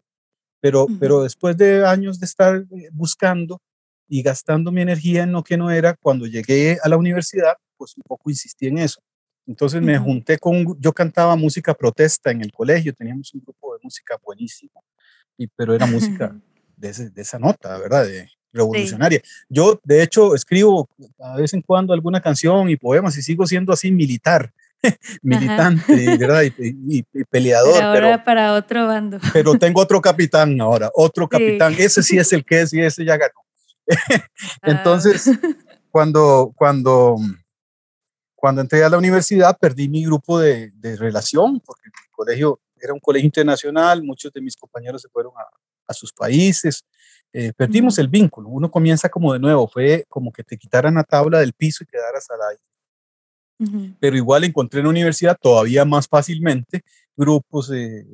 pero, 0.60 0.86
pero 1.00 1.22
después 1.22 1.56
de 1.56 1.86
años 1.86 2.20
de 2.20 2.26
estar 2.26 2.56
eh, 2.56 2.88
buscando 2.92 3.62
y 4.08 4.22
gastando 4.22 4.70
mi 4.70 4.82
energía 4.82 5.22
en 5.22 5.32
lo 5.32 5.42
que 5.42 5.56
no 5.56 5.70
era, 5.70 5.94
cuando 5.94 6.26
llegué 6.26 6.78
a 6.82 6.88
la 6.90 6.98
universidad, 6.98 7.56
pues 7.76 7.96
un 7.96 8.02
poco 8.02 8.30
insistí 8.30 8.66
en 8.66 8.78
eso. 8.78 9.00
Entonces 9.46 9.82
me 9.82 9.98
junté 9.98 10.38
con, 10.38 10.80
yo 10.80 10.92
cantaba 10.92 11.36
música 11.36 11.74
protesta 11.74 12.30
en 12.30 12.40
el 12.40 12.50
colegio, 12.50 12.94
teníamos 12.94 13.32
un 13.34 13.42
grupo 13.42 13.74
de 13.74 13.80
música 13.82 14.16
buenísimo. 14.24 14.82
y, 15.36 15.46
pero 15.48 15.74
era 15.74 15.86
música 15.86 16.34
de, 16.76 17.10
de 17.10 17.22
esa 17.22 17.38
nota, 17.38 17.78
¿verdad? 17.78 18.06
De, 18.06 18.28
revolucionaria. 18.54 19.20
Yo, 19.48 19.80
de 19.84 20.02
hecho, 20.02 20.34
escribo 20.34 20.88
a 21.18 21.36
vez 21.36 21.52
en 21.52 21.60
cuando 21.60 21.92
alguna 21.92 22.20
canción 22.20 22.70
y 22.70 22.76
poemas 22.76 23.18
y 23.18 23.22
sigo 23.22 23.46
siendo 23.46 23.72
así 23.72 23.90
militar, 23.90 24.52
militante, 25.22 26.16
¿verdad? 26.16 26.42
Y, 26.58 27.02
peleador. 27.30 27.74
Pero 27.74 28.06
ahora 28.06 28.24
para 28.24 28.54
otro 28.54 28.86
bando. 28.86 29.18
Pero 29.32 29.58
tengo 29.58 29.80
otro 29.80 30.00
capitán 30.00 30.58
ahora, 30.60 30.90
otro 30.94 31.28
capitán. 31.28 31.74
Ese 31.76 32.02
sí 32.02 32.16
es 32.16 32.32
el 32.32 32.44
que 32.44 32.62
es 32.62 32.72
y 32.72 32.80
ese 32.80 33.04
ya 33.04 33.16
ganó. 33.16 33.34
Entonces, 34.62 35.28
ah. 35.28 35.48
cuando, 35.90 36.52
cuando, 36.56 37.16
cuando 38.44 38.60
entré 38.60 38.84
a 38.84 38.90
la 38.90 38.98
universidad, 38.98 39.56
perdí 39.58 39.88
mi 39.88 40.04
grupo 40.04 40.38
de, 40.38 40.70
de 40.72 40.96
relación, 40.96 41.60
porque 41.60 41.86
el 41.86 42.10
colegio 42.10 42.60
era 42.78 42.92
un 42.92 43.00
colegio 43.00 43.24
internacional, 43.24 44.02
muchos 44.02 44.30
de 44.34 44.42
mis 44.42 44.54
compañeros 44.54 45.00
se 45.00 45.08
fueron 45.08 45.32
a, 45.34 45.46
a 45.86 45.94
sus 45.94 46.12
países, 46.12 46.84
eh, 47.32 47.54
perdimos 47.56 47.98
el 47.98 48.08
vínculo, 48.08 48.50
uno 48.50 48.70
comienza 48.70 49.08
como 49.08 49.32
de 49.32 49.38
nuevo, 49.38 49.66
fue 49.66 50.04
como 50.10 50.30
que 50.30 50.44
te 50.44 50.58
quitaran 50.58 50.96
la 50.96 51.04
tabla 51.04 51.38
del 51.38 51.54
piso 51.54 51.84
y 51.84 51.86
quedaras 51.86 52.28
al 52.28 52.40
aire. 52.50 53.96
Pero 53.98 54.14
igual 54.14 54.44
encontré 54.44 54.80
en 54.80 54.84
la 54.84 54.90
universidad 54.90 55.38
todavía 55.40 55.86
más 55.86 56.06
fácilmente 56.06 56.82
grupos 57.16 57.72
eh, 57.72 58.04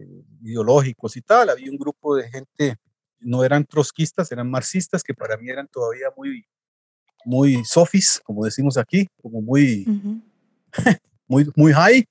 ideológicos 0.43 1.17
y 1.17 1.23
tal. 1.23 1.49
Había 1.49 1.73
un 1.73 1.77
grupo 1.77 2.15
de 2.15 2.31
gente, 2.31 2.77
no 3.19 3.43
eran 3.43 3.65
trotskistas, 3.65 4.31
eran 4.31 4.49
marxistas, 4.49 5.03
que 5.03 5.13
para 5.13 5.37
mí 5.37 5.51
eran 5.51 5.67
todavía 5.67 6.07
muy, 6.17 6.47
muy 7.25 7.65
sofis, 7.65 8.21
como 8.25 8.45
decimos 8.45 8.77
aquí, 8.77 9.07
como 9.23 9.41
muy, 9.41 9.87
muy, 11.27 11.51
muy 11.57 11.73
high. 11.73 12.05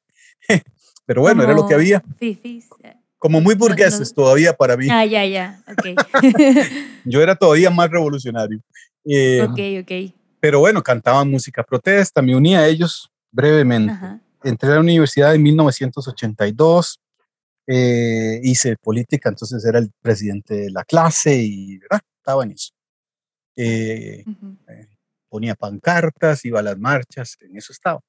Pero 1.06 1.22
bueno, 1.22 1.44
era 1.44 1.54
lo 1.54 1.68
que 1.68 1.74
había. 1.74 2.04
Fifis 2.18 2.70
como 3.20 3.42
muy 3.42 3.54
burgueses 3.54 4.14
todavía 4.14 4.54
para 4.54 4.78
mí. 4.78 4.88
Ah, 4.90 5.06
ya, 5.06 5.26
ya, 5.26 5.62
ok. 5.68 6.02
Yo 7.06 7.22
era 7.22 7.36
todavía 7.36 7.70
más 7.70 7.92
revolucionario. 7.92 8.60
Eh, 9.06 9.42
ok, 9.44 9.84
ok. 9.84 10.16
Pero 10.40 10.60
bueno, 10.60 10.82
cantaban 10.82 11.30
música 11.30 11.62
protesta, 11.64 12.22
me 12.22 12.36
uní 12.36 12.56
a 12.56 12.66
ellos 12.66 13.12
brevemente. 13.30 13.94
Entré 14.42 14.70
a 14.72 14.76
la 14.76 14.80
universidad 14.80 15.36
en 15.36 15.44
1982, 15.44 17.00
eh, 17.68 18.40
hice 18.42 18.78
política, 18.78 19.28
entonces 19.28 19.64
era 19.66 19.80
el 19.80 19.92
presidente 20.02 20.56
de 20.56 20.72
la 20.72 20.86
clase 20.86 21.36
y 21.36 21.78
¿verdad? 21.78 22.00
estaba 22.18 22.44
en 22.46 22.52
eso. 22.52 22.72
Eh, 23.58 24.24
ponía 25.30 25.56
pancartas, 25.56 26.44
iba 26.46 26.60
a 26.60 26.64
las 26.64 26.78
marchas, 26.78 27.38
en 27.42 27.58
eso 27.58 27.72
estaba. 27.72 28.00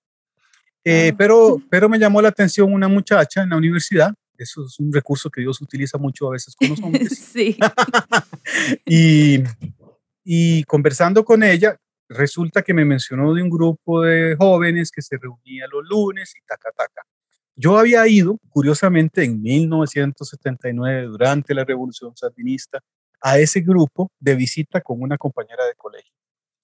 Ah. 0.86 1.12
pero, 1.16 1.58
pero 1.70 1.88
me 1.88 1.98
llamó 1.98 2.22
la 2.22 2.30
atención 2.30 2.72
una 2.72 2.88
muchacha 2.88 3.42
en 3.42 3.50
la 3.50 3.56
universidad 3.56 4.14
eso 4.42 4.64
es 4.64 4.80
un 4.80 4.92
recurso 4.92 5.30
que 5.30 5.42
Dios 5.42 5.60
utiliza 5.60 5.98
mucho 5.98 6.28
a 6.28 6.32
veces 6.32 6.54
con 6.56 6.70
los 6.70 6.80
hombres. 6.82 7.18
sí. 7.18 7.56
y, 8.86 9.42
y 10.24 10.64
conversando 10.64 11.24
con 11.24 11.42
ella, 11.42 11.76
resulta 12.08 12.62
que 12.62 12.74
me 12.74 12.84
mencionó 12.84 13.34
de 13.34 13.42
un 13.42 13.50
grupo 13.50 14.02
de 14.02 14.36
jóvenes 14.36 14.90
que 14.90 15.02
se 15.02 15.16
reunía 15.18 15.66
los 15.70 15.84
lunes 15.88 16.32
y 16.36 16.44
taca, 16.46 16.70
taca. 16.74 17.02
Yo 17.54 17.78
había 17.78 18.06
ido, 18.08 18.38
curiosamente, 18.48 19.24
en 19.24 19.42
1979, 19.42 21.02
durante 21.08 21.54
la 21.54 21.64
Revolución 21.64 22.16
Sandinista, 22.16 22.80
a 23.20 23.38
ese 23.38 23.60
grupo 23.60 24.10
de 24.18 24.34
visita 24.34 24.80
con 24.80 25.02
una 25.02 25.18
compañera 25.18 25.66
de 25.66 25.74
colegio. 25.74 26.14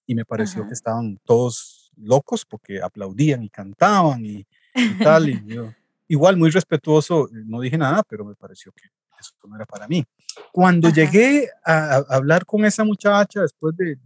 Y 0.07 0.15
me 0.15 0.25
pareció 0.25 0.65
que 0.65 0.73
estaban 0.73 1.19
todos 1.25 1.91
locos 1.97 2.45
porque 2.45 2.81
aplaudían 2.81 3.43
y 3.43 3.49
cantaban 3.49 4.25
y, 4.25 4.47
y 4.73 4.97
tal. 5.03 5.29
Y 5.29 5.43
yo, 5.45 5.71
igual 6.07 6.37
muy 6.37 6.49
respetuoso, 6.49 7.29
no 7.31 7.61
dije 7.61 7.77
nada, 7.77 8.03
pero 8.07 8.25
me 8.25 8.35
pareció 8.35 8.71
que 8.71 8.87
eso 9.19 9.33
no 9.47 9.55
era 9.55 9.65
para 9.65 9.87
mí. 9.87 10.03
Cuando 10.51 10.89
llegué 10.89 11.49
a, 11.63 11.97
hablar 12.09 12.45
con 12.45 12.65
esa 12.65 12.83
muchacha, 12.83 13.41
después 13.41 13.75
de, 13.75 13.97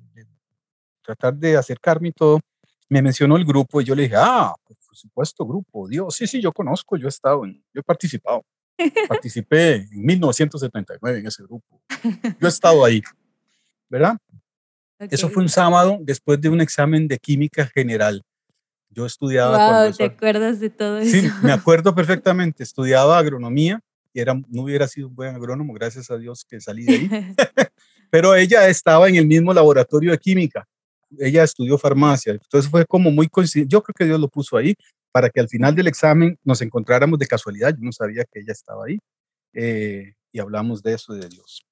tratar 1.02 1.36
de 1.36 1.58
acercarme 1.58 2.10
y 2.10 2.12
todo, 2.14 2.40
me 2.90 3.02
mencionó 3.02 3.38
el 3.38 3.46
grupo 3.46 3.82
y 3.82 3.86
yo 3.86 3.96
le 3.96 4.04
dije, 4.04 4.16
ah, 4.18 4.54
pues, 4.66 4.80
por 4.86 4.96
supuesto, 4.96 5.46
grupo, 5.46 5.88
Dios, 5.88 6.16
sí, 6.16 6.28
sí, 6.28 6.42
yo 6.42 6.52
conozco, 6.52 6.98
yo 6.98 7.08
he 7.08 7.10
estado, 7.10 7.46
en, 7.46 7.64
yo 7.74 7.80
he 7.80 7.84
participado. 7.84 8.44
Participé 9.08 9.76
en 9.76 10.06
1979 10.06 11.20
en 11.20 11.28
ese 11.28 11.44
grupo. 11.44 11.82
Yo 12.40 12.48
he 12.48 12.50
estado 12.50 12.84
ahí, 12.84 13.02
¿verdad? 13.90 14.18
Eso 15.10 15.30
fue 15.30 15.44
un 15.44 15.50
sábado 15.50 15.98
después 16.02 16.40
de 16.40 16.50
un 16.50 16.62
examen 16.62 17.08
de 17.08 17.18
química 17.18 17.66
general. 17.68 18.24
Yo 18.90 19.06
estudiaba. 19.06 19.86
Wow, 19.86 19.94
¿te 19.96 20.04
acuerdas 20.04 20.60
de 20.60 20.70
todo 20.70 20.98
eso? 20.98 21.12
Sí, 21.12 21.30
me 21.44 21.52
acuerdo 21.54 21.96
perfectamente. 21.96 22.64
Estudiaba 22.64 23.18
agronomía 23.18 23.80
y 24.14 24.20
era, 24.20 24.34
no 24.34 24.64
hubiera 24.64 24.88
sido 24.88 25.08
un 25.08 25.16
buen 25.16 25.34
agrónomo, 25.34 25.74
gracias 25.74 26.12
a 26.12 26.18
Dios 26.18 26.46
que 26.48 26.60
salí 26.60 26.86
de 26.86 26.94
ahí. 26.94 27.10
Pero 28.10 28.36
ella 28.36 28.68
estaba 28.68 29.08
en 29.08 29.16
el 29.16 29.26
mismo 29.26 29.54
laboratorio 29.54 30.12
de 30.12 30.18
química. 30.18 30.68
Ella 31.18 31.44
estudió 31.44 31.78
farmacia. 31.78 32.34
Entonces 32.34 32.70
fue 32.70 32.86
como 32.86 33.10
muy 33.12 33.28
coincidente. 33.28 33.72
Yo 33.72 33.82
creo 33.82 33.94
que 33.94 34.06
Dios 34.06 34.20
lo 34.20 34.28
puso 34.28 34.58
ahí 34.58 34.76
para 35.12 35.30
que 35.30 35.40
al 35.40 35.48
final 35.48 35.74
del 35.74 35.88
examen 35.88 36.38
nos 36.44 36.62
encontráramos 36.62 37.18
de 37.20 37.28
casualidad. 37.28 37.74
Yo 37.74 37.82
no 37.82 37.92
sabía 37.92 38.24
que 38.26 38.40
ella 38.42 38.52
estaba 38.52 38.86
ahí. 38.86 39.00
Eh, 39.54 40.14
y 40.34 40.40
hablamos 40.40 40.84
de 40.84 40.94
eso, 40.94 41.14
de 41.14 41.28
Dios. 41.28 41.66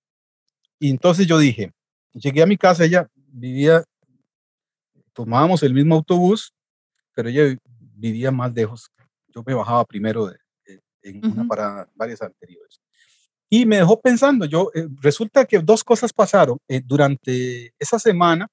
Y 0.79 0.89
entonces 0.89 1.27
yo 1.27 1.37
dije, 1.37 1.71
llegué 2.13 2.41
a 2.41 2.45
mi 2.45 2.57
casa, 2.57 2.85
ella 2.85 3.09
vivía, 3.31 3.83
tomábamos 5.13 5.63
el 5.63 5.73
mismo 5.73 5.95
autobús 5.95 6.53
pero 7.19 7.27
ella 7.27 7.57
vivía 7.97 8.31
más 8.31 8.53
lejos. 8.53 8.89
Yo 9.27 9.43
me 9.45 9.53
bajaba 9.53 9.83
primero 9.83 10.31
en 11.01 11.25
una 11.25 11.45
para 11.45 11.85
varias 11.93 12.21
anteriores. 12.21 12.79
Y 13.49 13.65
me 13.65 13.75
dejó 13.75 13.99
pensando, 13.99 14.45
yo, 14.45 14.71
eh, 14.73 14.87
resulta 15.01 15.43
que 15.43 15.59
dos 15.59 15.83
cosas 15.83 16.13
pasaron. 16.13 16.59
Eh, 16.69 16.81
durante 16.81 17.73
esa 17.77 17.99
semana 17.99 18.47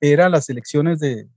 eran 0.00 0.32
las 0.32 0.48
elecciones 0.48 0.98
de, 0.98 1.28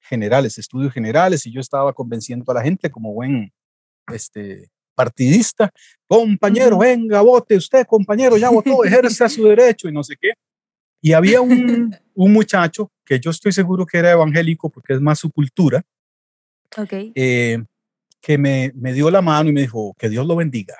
generales, 0.00 0.58
estudios 0.58 0.92
generales, 0.92 1.46
y 1.46 1.52
yo 1.52 1.62
estaba 1.62 1.94
convenciendo 1.94 2.52
a 2.52 2.56
la 2.56 2.62
gente 2.62 2.90
como 2.90 3.14
buen 3.14 3.50
este, 4.12 4.68
partidista, 4.94 5.70
compañero, 6.06 6.76
venga, 6.80 7.22
vote 7.22 7.56
usted, 7.56 7.86
compañero, 7.86 8.36
ya 8.36 8.50
votó, 8.50 8.84
ejerce 8.84 9.26
su 9.30 9.44
derecho 9.48 9.88
y 9.88 9.92
no 9.92 10.04
sé 10.04 10.16
qué. 10.20 10.32
Y 11.00 11.12
había 11.12 11.40
un, 11.40 11.94
un 12.14 12.32
muchacho 12.32 12.90
que 13.04 13.20
yo 13.20 13.30
estoy 13.30 13.52
seguro 13.52 13.86
que 13.86 13.98
era 13.98 14.12
evangélico 14.12 14.68
porque 14.70 14.94
es 14.94 15.00
más 15.00 15.18
su 15.18 15.30
cultura, 15.30 15.82
okay. 16.76 17.12
Eh, 17.14 17.62
que 18.20 18.36
me, 18.36 18.72
me, 18.74 18.92
dio 18.92 19.10
la 19.10 19.22
mano 19.22 19.48
y 19.48 19.52
me 19.52 19.62
dijo, 19.62 19.94
que 19.98 20.08
Dios 20.08 20.26
lo 20.26 20.36
bendiga. 20.36 20.76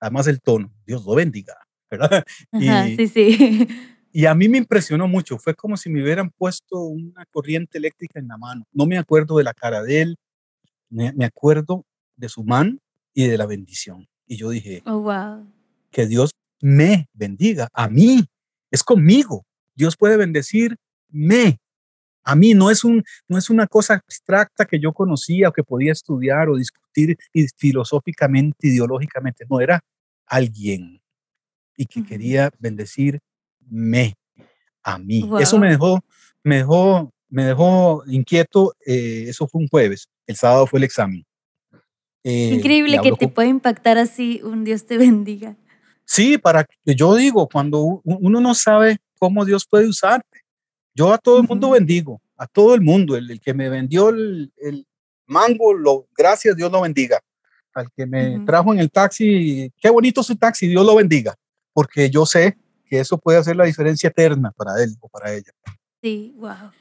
Además 0.00 0.26
el 0.26 0.40
tono, 0.40 0.72
Dios 0.86 1.04
lo 1.04 1.14
bendiga, 1.14 1.54
¿verdad? 1.90 2.24
y, 2.52 2.96
sí, 2.96 3.08
sí. 3.08 3.68
Y 4.10 4.24
a 4.24 4.34
mí 4.34 4.48
me 4.48 4.58
impresionó 4.58 5.06
mucho, 5.06 5.38
fue 5.38 5.54
como 5.54 5.76
si 5.76 5.90
me 5.90 6.02
hubieran 6.02 6.30
puesto 6.30 6.80
una 6.80 7.26
corriente 7.26 7.76
eléctrica 7.76 8.18
en 8.18 8.26
la 8.26 8.38
mano. 8.38 8.66
No 8.72 8.86
me 8.86 8.96
acuerdo 8.96 9.36
de 9.36 9.44
la 9.44 9.52
cara 9.52 9.82
de 9.82 10.00
él, 10.00 10.16
me, 10.88 11.12
me 11.12 11.26
acuerdo 11.26 11.84
de 12.16 12.28
su 12.28 12.42
mano 12.42 12.78
y 13.12 13.26
de 13.26 13.36
la 13.36 13.46
bendición. 13.46 14.08
Y 14.26 14.36
yo 14.36 14.50
dije, 14.50 14.82
oh, 14.86 15.00
wow. 15.00 15.46
que 15.90 16.06
Dios 16.06 16.30
me 16.60 17.08
bendiga, 17.12 17.68
a 17.72 17.88
mí, 17.88 18.24
es 18.70 18.82
conmigo. 18.82 19.44
Dios 19.74 19.96
puede 19.96 20.16
bendecirme. 20.16 21.60
A 22.24 22.34
mí 22.34 22.52
no 22.52 22.70
es, 22.70 22.84
un, 22.84 23.02
no 23.26 23.38
es 23.38 23.48
una 23.48 23.66
cosa 23.66 23.94
abstracta 23.94 24.66
que 24.66 24.78
yo 24.78 24.92
conocía 24.92 25.48
o 25.48 25.52
que 25.52 25.64
podía 25.64 25.92
estudiar 25.92 26.48
o 26.48 26.56
discutir 26.56 27.16
filosóficamente, 27.56 28.68
ideológicamente. 28.68 29.46
No, 29.48 29.60
era 29.60 29.80
alguien 30.26 31.00
y 31.76 31.86
que 31.86 32.04
quería 32.04 32.50
bendecirme 32.58 34.14
a 34.82 34.98
mí. 34.98 35.28
Eso 35.40 35.58
me 35.58 35.70
dejó, 35.70 36.00
me 36.42 36.56
dejó, 36.56 37.10
me 37.28 37.44
dejó 37.44 38.02
inquieto. 38.06 38.74
Eh, 38.84 39.26
eso 39.28 39.46
fue 39.46 39.62
un 39.62 39.68
jueves. 39.68 40.08
El 40.26 40.36
sábado 40.36 40.66
fue 40.66 40.80
el 40.80 40.84
examen. 40.84 41.24
Eh, 42.24 42.50
Increíble 42.54 42.98
que 43.02 43.12
te 43.12 43.28
pueda 43.28 43.48
impactar 43.48 43.96
así. 43.96 44.40
Un 44.42 44.64
Dios 44.64 44.86
te 44.86 44.98
bendiga. 44.98 45.56
Sí, 46.10 46.38
para 46.38 46.66
yo 46.86 47.14
digo, 47.16 47.46
cuando 47.52 48.00
uno 48.02 48.40
no 48.40 48.54
sabe 48.54 48.96
cómo 49.18 49.44
Dios 49.44 49.66
puede 49.68 49.86
usarte. 49.86 50.40
Yo 50.94 51.12
a 51.12 51.18
todo 51.18 51.38
el 51.38 51.46
mundo 51.46 51.70
bendigo, 51.70 52.22
a 52.38 52.46
todo 52.46 52.74
el 52.74 52.80
mundo. 52.80 53.14
El, 53.14 53.38
que 53.42 53.52
me 53.52 53.68
vendió 53.68 54.08
el, 54.08 54.50
mango, 55.26 55.74
lo, 55.74 56.08
gracias, 56.16 56.56
Dios 56.56 56.72
lo 56.72 56.80
bendiga. 56.80 57.20
Al 57.74 57.92
que 57.94 58.06
me 58.06 58.40
trajo 58.46 58.72
en 58.72 58.80
el 58.80 58.90
taxi, 58.90 59.70
qué 59.78 59.90
bonito 59.90 60.22
su 60.22 60.34
taxi, 60.34 60.66
Dios 60.66 60.84
lo 60.84 60.96
bendiga. 60.96 61.34
Porque 61.74 62.08
yo 62.08 62.24
sé 62.24 62.56
que 62.86 63.00
eso 63.00 63.18
puede 63.18 63.38
hacer 63.38 63.54
la 63.54 63.66
diferencia 63.66 64.08
eterna 64.08 64.50
para 64.52 64.82
él 64.82 64.96
o 65.00 65.08
para 65.10 65.34
ella. 65.34 65.52
Sí, 66.02 66.32
wow. 66.36 66.72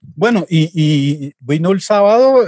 Bueno, 0.00 0.44
y, 0.50 0.70
y 0.74 1.32
vino 1.40 1.72
el 1.72 1.80
sábado, 1.80 2.44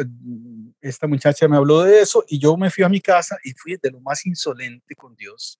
esta 0.83 1.07
muchacha 1.07 1.49
me 1.49 1.57
habló 1.57 1.85
de 1.85 2.03
eso 2.03 2.23
y 2.29 2.39
yo 2.39 2.55
me 2.59 2.71
fui 2.71 2.85
a 2.85 2.91
mi 2.91 3.01
casa 3.01 3.39
y 3.43 3.53
fui 3.53 3.79
de 3.83 3.91
lo 3.91 4.01
más 4.01 4.27
insolente 4.27 4.95
con 4.95 5.17
Dios, 5.17 5.59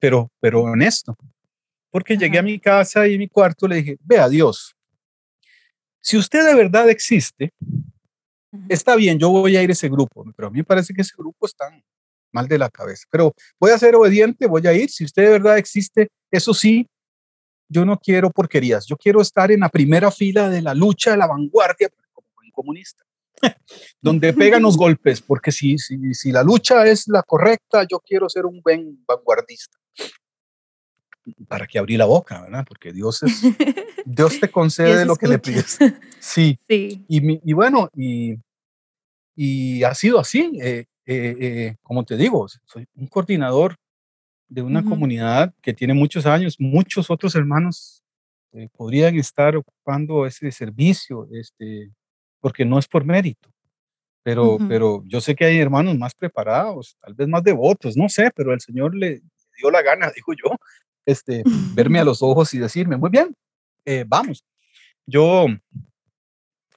pero, 0.00 0.30
pero 0.40 0.62
honesto. 0.62 1.16
Porque 1.90 2.16
llegué 2.16 2.38
a 2.38 2.42
mi 2.42 2.58
casa 2.58 3.06
y 3.06 3.14
en 3.14 3.18
mi 3.20 3.28
cuarto 3.28 3.68
le 3.68 3.76
dije, 3.76 3.98
vea 4.00 4.28
Dios, 4.28 4.74
si 6.00 6.16
usted 6.16 6.46
de 6.46 6.54
verdad 6.54 6.88
existe, 6.88 7.52
está 8.68 8.96
bien, 8.96 9.18
yo 9.18 9.30
voy 9.30 9.56
a 9.56 9.62
ir 9.62 9.70
a 9.70 9.72
ese 9.72 9.88
grupo, 9.88 10.24
pero 10.34 10.48
a 10.48 10.50
mí 10.50 10.58
me 10.58 10.64
parece 10.64 10.94
que 10.94 11.02
ese 11.02 11.14
grupo 11.16 11.46
están 11.46 11.82
mal 12.32 12.48
de 12.48 12.58
la 12.58 12.70
cabeza. 12.70 13.06
Pero 13.10 13.34
voy 13.58 13.70
a 13.70 13.78
ser 13.78 13.94
obediente, 13.94 14.46
voy 14.46 14.66
a 14.66 14.72
ir. 14.72 14.88
Si 14.90 15.04
usted 15.04 15.24
de 15.24 15.30
verdad 15.30 15.58
existe, 15.58 16.08
eso 16.30 16.54
sí, 16.54 16.86
yo 17.68 17.84
no 17.84 17.98
quiero 17.98 18.30
porquerías. 18.30 18.86
Yo 18.86 18.96
quiero 18.96 19.20
estar 19.20 19.50
en 19.52 19.60
la 19.60 19.68
primera 19.68 20.10
fila 20.10 20.48
de 20.48 20.62
la 20.62 20.74
lucha, 20.74 21.12
de 21.12 21.16
la 21.18 21.26
vanguardia, 21.26 21.88
como 22.12 22.28
un 22.42 22.50
comunista, 22.50 23.04
donde 24.00 24.32
pegan 24.32 24.62
los 24.62 24.76
golpes, 24.76 25.20
porque 25.20 25.52
si, 25.52 25.76
si, 25.78 26.14
si 26.14 26.32
la 26.32 26.42
lucha 26.42 26.86
es 26.86 27.08
la 27.08 27.22
correcta, 27.22 27.86
yo 27.88 28.00
quiero 28.00 28.28
ser 28.28 28.46
un 28.46 28.60
buen 28.62 29.04
vanguardista. 29.06 29.79
¿Para 31.48 31.66
que 31.66 31.78
abrí 31.78 31.96
la 31.96 32.06
boca, 32.06 32.42
verdad? 32.42 32.64
Porque 32.66 32.92
Dios 32.92 33.22
es, 33.22 33.42
Dios 34.06 34.40
te 34.40 34.50
concede 34.50 35.04
lo 35.04 35.16
que 35.16 35.28
le 35.28 35.38
pides. 35.38 35.78
Sí. 36.18 36.58
sí. 36.68 37.04
Y, 37.08 37.50
y 37.50 37.52
bueno, 37.52 37.88
y, 37.94 38.36
y 39.36 39.84
ha 39.84 39.94
sido 39.94 40.18
así. 40.18 40.58
Eh, 40.60 40.86
eh, 41.06 41.36
eh, 41.40 41.76
como 41.82 42.04
te 42.04 42.16
digo, 42.16 42.46
soy 42.64 42.86
un 42.94 43.08
coordinador 43.08 43.74
de 44.48 44.62
una 44.62 44.84
comunidad 44.84 45.52
que 45.60 45.72
tiene 45.72 45.92
muchos 45.92 46.24
años, 46.26 46.56
muchos 46.60 47.10
otros 47.10 47.34
hermanos 47.34 48.02
eh, 48.52 48.68
podrían 48.76 49.16
estar 49.16 49.56
ocupando 49.56 50.26
ese 50.26 50.52
servicio, 50.52 51.26
este, 51.32 51.90
porque 52.40 52.64
no 52.64 52.78
es 52.78 52.86
por 52.86 53.04
mérito. 53.04 53.48
Pero, 54.22 54.58
pero 54.68 55.02
yo 55.06 55.20
sé 55.20 55.34
que 55.34 55.46
hay 55.46 55.58
hermanos 55.58 55.96
más 55.96 56.14
preparados, 56.14 56.96
tal 57.00 57.14
vez 57.14 57.26
más 57.26 57.42
devotos, 57.42 57.96
no 57.96 58.08
sé, 58.08 58.30
pero 58.34 58.52
el 58.52 58.60
Señor 58.60 58.94
le 58.94 59.22
dio 59.60 59.70
la 59.70 59.82
gana, 59.82 60.10
digo 60.14 60.32
yo, 60.32 60.56
este, 61.06 61.42
verme 61.74 62.00
a 62.00 62.04
los 62.10 62.22
ojos 62.22 62.52
y 62.54 62.58
decirme, 62.58 62.96
muy 62.96 63.10
bien, 63.10 63.34
vamos. 64.06 64.44
Yo 65.06 65.46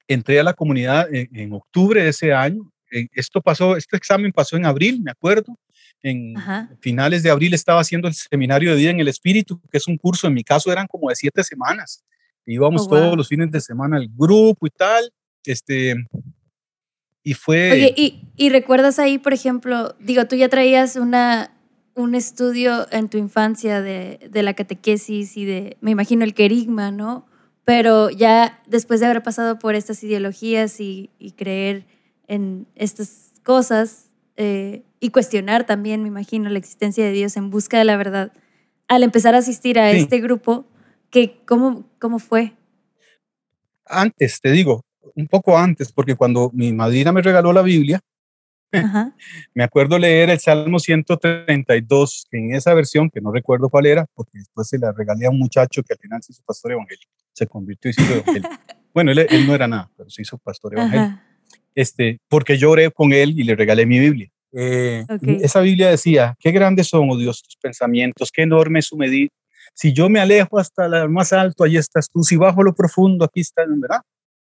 entré 0.07 0.39
a 0.39 0.43
la 0.43 0.53
comunidad 0.53 1.07
en 1.11 1.53
octubre 1.53 2.03
de 2.03 2.09
ese 2.09 2.33
año, 2.33 2.73
eh, 2.93 3.07
esto 3.13 3.41
pasó, 3.41 3.75
este 3.75 3.97
examen 3.97 4.31
pasó 4.31 4.55
en 4.55 4.65
abril, 4.65 5.01
me 5.01 5.11
acuerdo. 5.11 5.57
En 6.05 6.35
finales 6.81 7.23
de 7.23 7.31
abril 7.31 7.53
estaba 7.53 7.79
haciendo 7.79 8.09
el 8.09 8.13
seminario 8.13 8.71
de 8.71 8.77
vida 8.77 8.89
en 8.89 8.99
el 8.99 9.07
espíritu, 9.07 9.61
que 9.71 9.77
es 9.77 9.87
un 9.87 9.97
curso, 9.97 10.27
en 10.27 10.33
mi 10.33 10.43
caso 10.43 10.71
eran 10.71 10.85
como 10.85 11.09
de 11.09 11.15
siete 11.15 11.43
semanas. 11.43 12.03
Íbamos 12.45 12.83
oh, 12.83 12.89
todos 12.89 13.17
los 13.17 13.29
fines 13.29 13.49
de 13.51 13.61
semana 13.61 13.97
al 13.97 14.09
grupo 14.13 14.67
y 14.67 14.69
tal. 14.69 15.09
Este, 15.45 15.95
y 17.23 17.33
fue... 17.33 17.71
Oye, 17.71 17.93
y, 17.95 18.27
y, 18.35 18.49
recuerdas 18.49 18.99
ahí, 18.99 19.17
por 19.17 19.33
ejemplo, 19.33 19.95
digo, 19.97 20.25
tú 20.27 20.35
ya 20.35 20.49
traías 20.49 20.97
una, 20.97 21.52
un 21.95 22.15
estudio 22.15 22.87
en 22.91 23.09
tu 23.09 23.17
infancia 23.17 23.81
de, 23.81 24.19
de, 24.31 24.43
la 24.43 24.53
catequesis 24.53 25.37
y 25.37 25.45
de, 25.45 25.77
me 25.81 25.91
imagino, 25.91 26.23
el 26.23 26.33
querigma, 26.33 26.91
¿no? 26.91 27.25
Pero 27.65 28.09
ya 28.09 28.61
después 28.67 28.99
de 28.99 29.05
haber 29.05 29.23
pasado 29.23 29.59
por 29.59 29.75
estas 29.75 30.03
ideologías 30.03 30.79
y, 30.79 31.11
y 31.19 31.31
creer 31.31 31.85
en 32.27 32.67
estas 32.75 33.33
cosas 33.43 34.09
eh, 34.35 34.83
y 34.99 35.09
cuestionar 35.09 35.65
también, 35.65 36.01
me 36.01 36.07
imagino, 36.07 36.49
la 36.49 36.57
existencia 36.57 37.03
de 37.03 37.11
Dios 37.11 37.37
en 37.37 37.49
busca 37.49 37.77
de 37.77 37.85
la 37.85 37.97
verdad. 37.97 38.31
Al 38.87 39.03
empezar 39.03 39.35
a 39.35 39.39
asistir 39.39 39.79
a 39.79 39.91
este 39.91 40.19
grupo, 40.19 40.65
que, 41.09 41.39
¿cómo, 41.45 41.85
¿cómo 41.99 42.19
fue? 42.19 42.53
Antes, 43.85 44.41
te 44.41 44.51
digo, 44.51 44.83
un 45.15 45.27
poco 45.27 45.57
antes, 45.57 45.91
porque 45.91 46.15
cuando 46.15 46.49
mi 46.53 46.73
madrina 46.73 47.11
me 47.11 47.21
regaló 47.21 47.53
la 47.53 47.61
Biblia, 47.61 47.99
me 49.53 49.63
acuerdo 49.63 49.99
leer 49.99 50.29
el 50.29 50.39
Salmo 50.39 50.79
132, 50.79 52.27
que 52.29 52.37
en 52.37 52.55
esa 52.55 52.73
versión, 52.73 53.09
que 53.09 53.21
no 53.21 53.31
recuerdo 53.31 53.69
cuál 53.69 53.85
era, 53.85 54.05
porque 54.13 54.39
después 54.39 54.67
se 54.67 54.77
la 54.77 54.91
regalé 54.91 55.25
a 55.25 55.29
un 55.29 55.39
muchacho 55.39 55.83
que 55.83 55.93
al 55.93 55.99
final 55.99 56.21
se 56.23 56.33
hizo 56.33 56.43
pastor 56.45 56.73
evangélico, 56.73 57.11
se 57.33 57.47
convirtió 57.47 57.91
y 57.91 57.93
se 57.93 58.01
hizo 58.01 58.13
evangélico. 58.13 58.49
bueno, 58.93 59.11
él, 59.11 59.19
él, 59.19 59.47
no 59.47 59.55
era 59.55 59.67
nada, 59.67 59.91
pero 59.95 60.09
se 60.09 60.21
hizo 60.21 60.37
pastor 60.37 60.73
evangélico 60.73 61.19
este, 61.75 62.19
porque 62.27 62.57
yo 62.57 62.71
oré 62.71 62.91
con 62.91 63.13
él 63.13 63.39
y 63.39 63.43
le 63.43 63.55
regalé 63.55 63.85
mi 63.85 63.99
Biblia. 63.99 64.29
Eh, 64.55 65.05
esa 65.41 65.61
Biblia 65.61 65.89
decía, 65.89 66.35
qué 66.39 66.51
grandes 66.51 66.87
son, 66.87 67.09
oh 67.09 67.17
Dios, 67.17 67.41
tus 67.41 67.57
pensamientos, 67.57 68.31
qué 68.31 68.43
enorme 68.43 68.79
es 68.79 68.85
su 68.85 68.97
medida. 68.97 69.29
Si 69.73 69.93
yo 69.93 70.09
me 70.09 70.19
alejo 70.19 70.59
hasta 70.59 70.87
lo 70.87 71.09
más 71.09 71.33
alto, 71.33 71.63
ahí 71.63 71.77
estás 71.77 72.09
tú. 72.09 72.23
Si 72.23 72.35
bajo 72.35 72.61
lo 72.61 72.75
profundo, 72.75 73.25
aquí 73.25 73.39
estás, 73.39 73.65
¿verdad? 73.67 74.01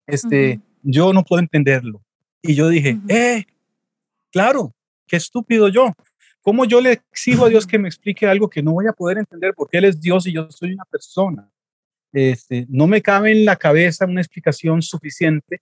Este, 0.08 0.60
Yo 0.82 1.14
no 1.14 1.24
puedo 1.24 1.42
entenderlo. 1.42 2.02
Y 2.42 2.56
yo 2.56 2.70
dije, 2.70 2.98
eh, 3.10 3.44
claro, 4.32 4.74
qué 5.08 5.18
estúpido 5.18 5.68
yo. 5.68 5.94
¿Cómo 6.42 6.66
yo 6.66 6.80
le 6.80 6.94
exijo 6.94 7.46
a 7.46 7.50
Dios 7.50 7.68
que 7.68 7.78
me 7.78 7.88
explique 7.88 8.26
algo 8.26 8.50
que 8.50 8.64
no 8.64 8.72
voy 8.72 8.88
a 8.88 8.94
poder 8.94 9.18
entender 9.18 9.54
porque 9.56 9.78
Él 9.78 9.86
es 9.86 10.00
Dios 10.00 10.26
y 10.26 10.34
yo 10.34 10.50
soy 10.50 10.74
una 10.74 10.86
persona? 10.86 11.50
Este, 12.12 12.66
no 12.70 12.88
me 12.88 13.02
cabe 13.02 13.32
en 13.32 13.46
la 13.46 13.56
cabeza 13.56 14.06
una 14.06 14.22
explicación 14.22 14.82
suficiente 14.82 15.62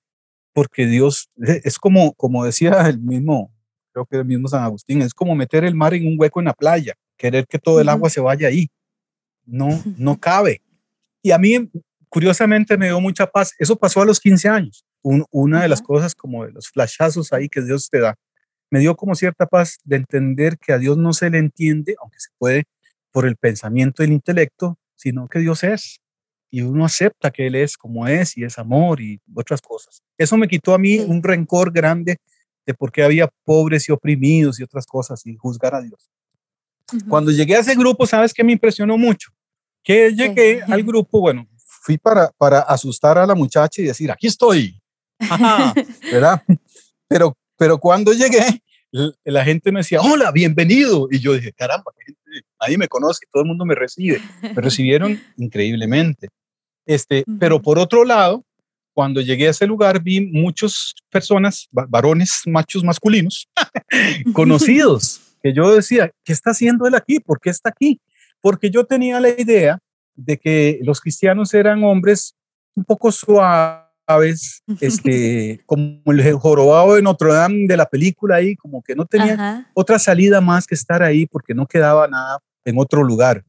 porque 0.54 0.86
Dios 0.86 1.30
es 1.36 1.78
como, 1.78 2.14
como 2.14 2.46
decía 2.46 2.88
el 2.88 3.00
mismo, 3.00 3.52
creo 3.92 4.06
que 4.06 4.18
el 4.18 4.26
mismo 4.26 4.48
San 4.48 4.64
Agustín, 4.64 5.02
es 5.02 5.14
como 5.14 5.36
meter 5.36 5.64
el 5.64 5.76
mar 5.76 5.94
en 5.94 6.08
un 6.08 6.16
hueco 6.18 6.40
en 6.40 6.46
la 6.46 6.54
playa, 6.54 6.96
querer 7.18 7.46
que 7.48 7.60
todo 7.60 7.82
el 7.82 7.90
agua 7.90 8.10
se 8.10 8.22
vaya 8.22 8.48
ahí. 8.48 8.68
No, 9.46 9.68
no 9.98 10.20
cabe. 10.20 10.62
Y 11.22 11.32
a 11.32 11.38
mí, 11.38 11.70
curiosamente, 12.10 12.78
me 12.78 12.88
dio 12.88 13.00
mucha 13.00 13.28
paz. 13.28 13.54
Eso 13.60 13.76
pasó 13.76 14.02
a 14.02 14.06
los 14.06 14.20
15 14.20 14.50
años. 14.50 14.86
una 15.02 15.62
de 15.62 15.68
las 15.68 15.82
cosas 15.82 16.16
como 16.16 16.46
de 16.46 16.52
los 16.52 16.70
flashazos 16.70 17.34
ahí 17.34 17.50
que 17.50 17.62
Dios 17.62 17.90
te 17.90 18.00
da, 18.00 18.16
me 18.70 18.80
dio 18.80 18.96
como 18.96 19.16
cierta 19.16 19.46
paz 19.46 19.78
de 19.84 19.96
entender 19.96 20.58
que 20.58 20.74
a 20.74 20.78
Dios 20.78 20.98
no 20.98 21.14
se 21.14 21.30
le 21.30 21.38
entiende, 21.38 21.96
aunque 22.02 22.20
se 22.20 22.30
puede 22.38 22.66
por 23.12 23.26
el 23.26 23.36
pensamiento 23.36 24.04
y 24.04 24.08
el 24.08 24.14
intelecto, 24.14 24.78
sino 24.96 25.28
que 25.28 25.40
Dios 25.40 25.64
es 25.64 26.02
y 26.50 26.62
uno 26.62 26.86
acepta 26.86 27.32
que 27.32 27.48
Él 27.48 27.56
es 27.56 27.78
como 27.78 28.08
es 28.08 28.38
y 28.38 28.44
es 28.44 28.58
amor 28.58 29.02
y 29.02 29.20
otras 29.36 29.62
cosas. 29.62 30.02
Eso 30.18 30.38
me 30.38 30.48
quitó 30.48 30.74
a 30.74 30.78
mí 30.78 31.00
un 31.00 31.22
rencor 31.22 31.72
grande 31.72 32.18
de 32.66 32.74
por 32.74 32.92
qué 32.92 33.04
había 33.04 33.30
pobres 33.44 33.88
y 33.90 33.92
oprimidos 33.92 34.60
y 34.60 34.64
otras 34.64 34.86
cosas 34.86 35.26
y 35.26 35.36
juzgar 35.36 35.76
a 35.76 35.82
Dios. 35.82 36.10
Cuando 37.10 37.32
llegué 37.32 37.56
a 37.56 37.60
ese 37.60 37.76
grupo, 37.76 38.06
¿sabes 38.06 38.34
qué 38.34 38.44
me 38.44 38.54
impresionó 38.54 38.98
mucho? 38.98 39.32
Que 39.84 40.12
llegué 40.14 40.62
al 40.64 40.84
grupo, 40.84 41.20
bueno, 41.20 41.48
fui 41.58 41.98
para, 41.98 42.32
para 42.38 42.60
asustar 42.60 43.18
a 43.18 43.26
la 43.26 43.36
muchacha 43.36 43.82
y 43.82 43.86
decir, 43.86 44.10
aquí 44.12 44.28
estoy, 44.28 44.82
¿verdad? 46.12 46.42
Pero, 47.08 47.38
pero 47.58 47.78
cuando 47.80 48.14
llegué, 48.14 48.62
la 49.24 49.44
gente 49.44 49.72
me 49.72 49.80
decía, 49.80 50.02
hola, 50.02 50.32
bienvenido. 50.32 51.08
Y 51.12 51.20
yo 51.20 51.34
dije, 51.34 51.52
caramba, 51.54 51.92
nadie 52.62 52.78
me 52.78 52.88
conoce, 52.88 53.26
todo 53.32 53.44
el 53.44 53.48
mundo 53.48 53.66
me 53.66 53.76
recibe. 53.76 54.22
Me 54.42 54.54
recibieron 54.56 55.20
increíblemente. 55.38 56.30
Este, 56.86 57.26
Pero 57.40 57.62
por 57.62 57.78
otro 57.80 58.06
lado, 58.06 58.46
cuando 58.94 59.22
llegué 59.22 59.48
a 59.48 59.52
ese 59.52 59.68
lugar 59.68 60.02
vi 60.02 60.22
muchas 60.22 60.96
personas, 61.12 61.68
varones, 61.72 62.42
machos 62.46 62.84
masculinos, 62.84 63.48
conocidos, 64.34 65.22
que 65.44 65.54
yo 65.54 65.76
decía, 65.76 66.12
¿qué 66.24 66.34
está 66.34 66.52
haciendo 66.52 66.88
él 66.88 66.96
aquí? 66.96 67.20
¿Por 67.20 67.40
qué 67.40 67.50
está 67.50 67.70
aquí? 67.70 68.00
Porque 68.42 68.72
yo 68.72 68.86
tenía 68.86 69.20
la 69.20 69.30
idea 69.30 69.80
de 70.16 70.38
que 70.38 70.80
los 70.82 71.00
cristianos 71.02 71.54
eran 71.54 71.84
hombres 71.84 72.36
un 72.74 72.86
poco 72.86 73.12
suaves, 73.12 73.87
este, 74.82 75.62
como 75.66 76.02
el 76.06 76.34
jorobado 76.34 76.96
de 76.96 77.02
Notre 77.02 77.34
Dame 77.34 77.68
de 77.68 77.78
la 77.78 77.86
película 77.86 78.38
ahí, 78.38 78.56
como 78.56 78.82
que 78.82 78.96
no 78.96 79.06
tenía 79.06 79.70
otra 79.74 80.00
salida 80.00 80.42
más 80.42 80.66
que 80.66 80.76
estar 80.76 81.04
ahí 81.04 81.26
porque 81.26 81.54
no 81.54 81.68
quedaba 81.68 82.08
nada 82.08 82.40
en 82.66 82.78
otro 82.80 83.04
lugar. 83.04 83.44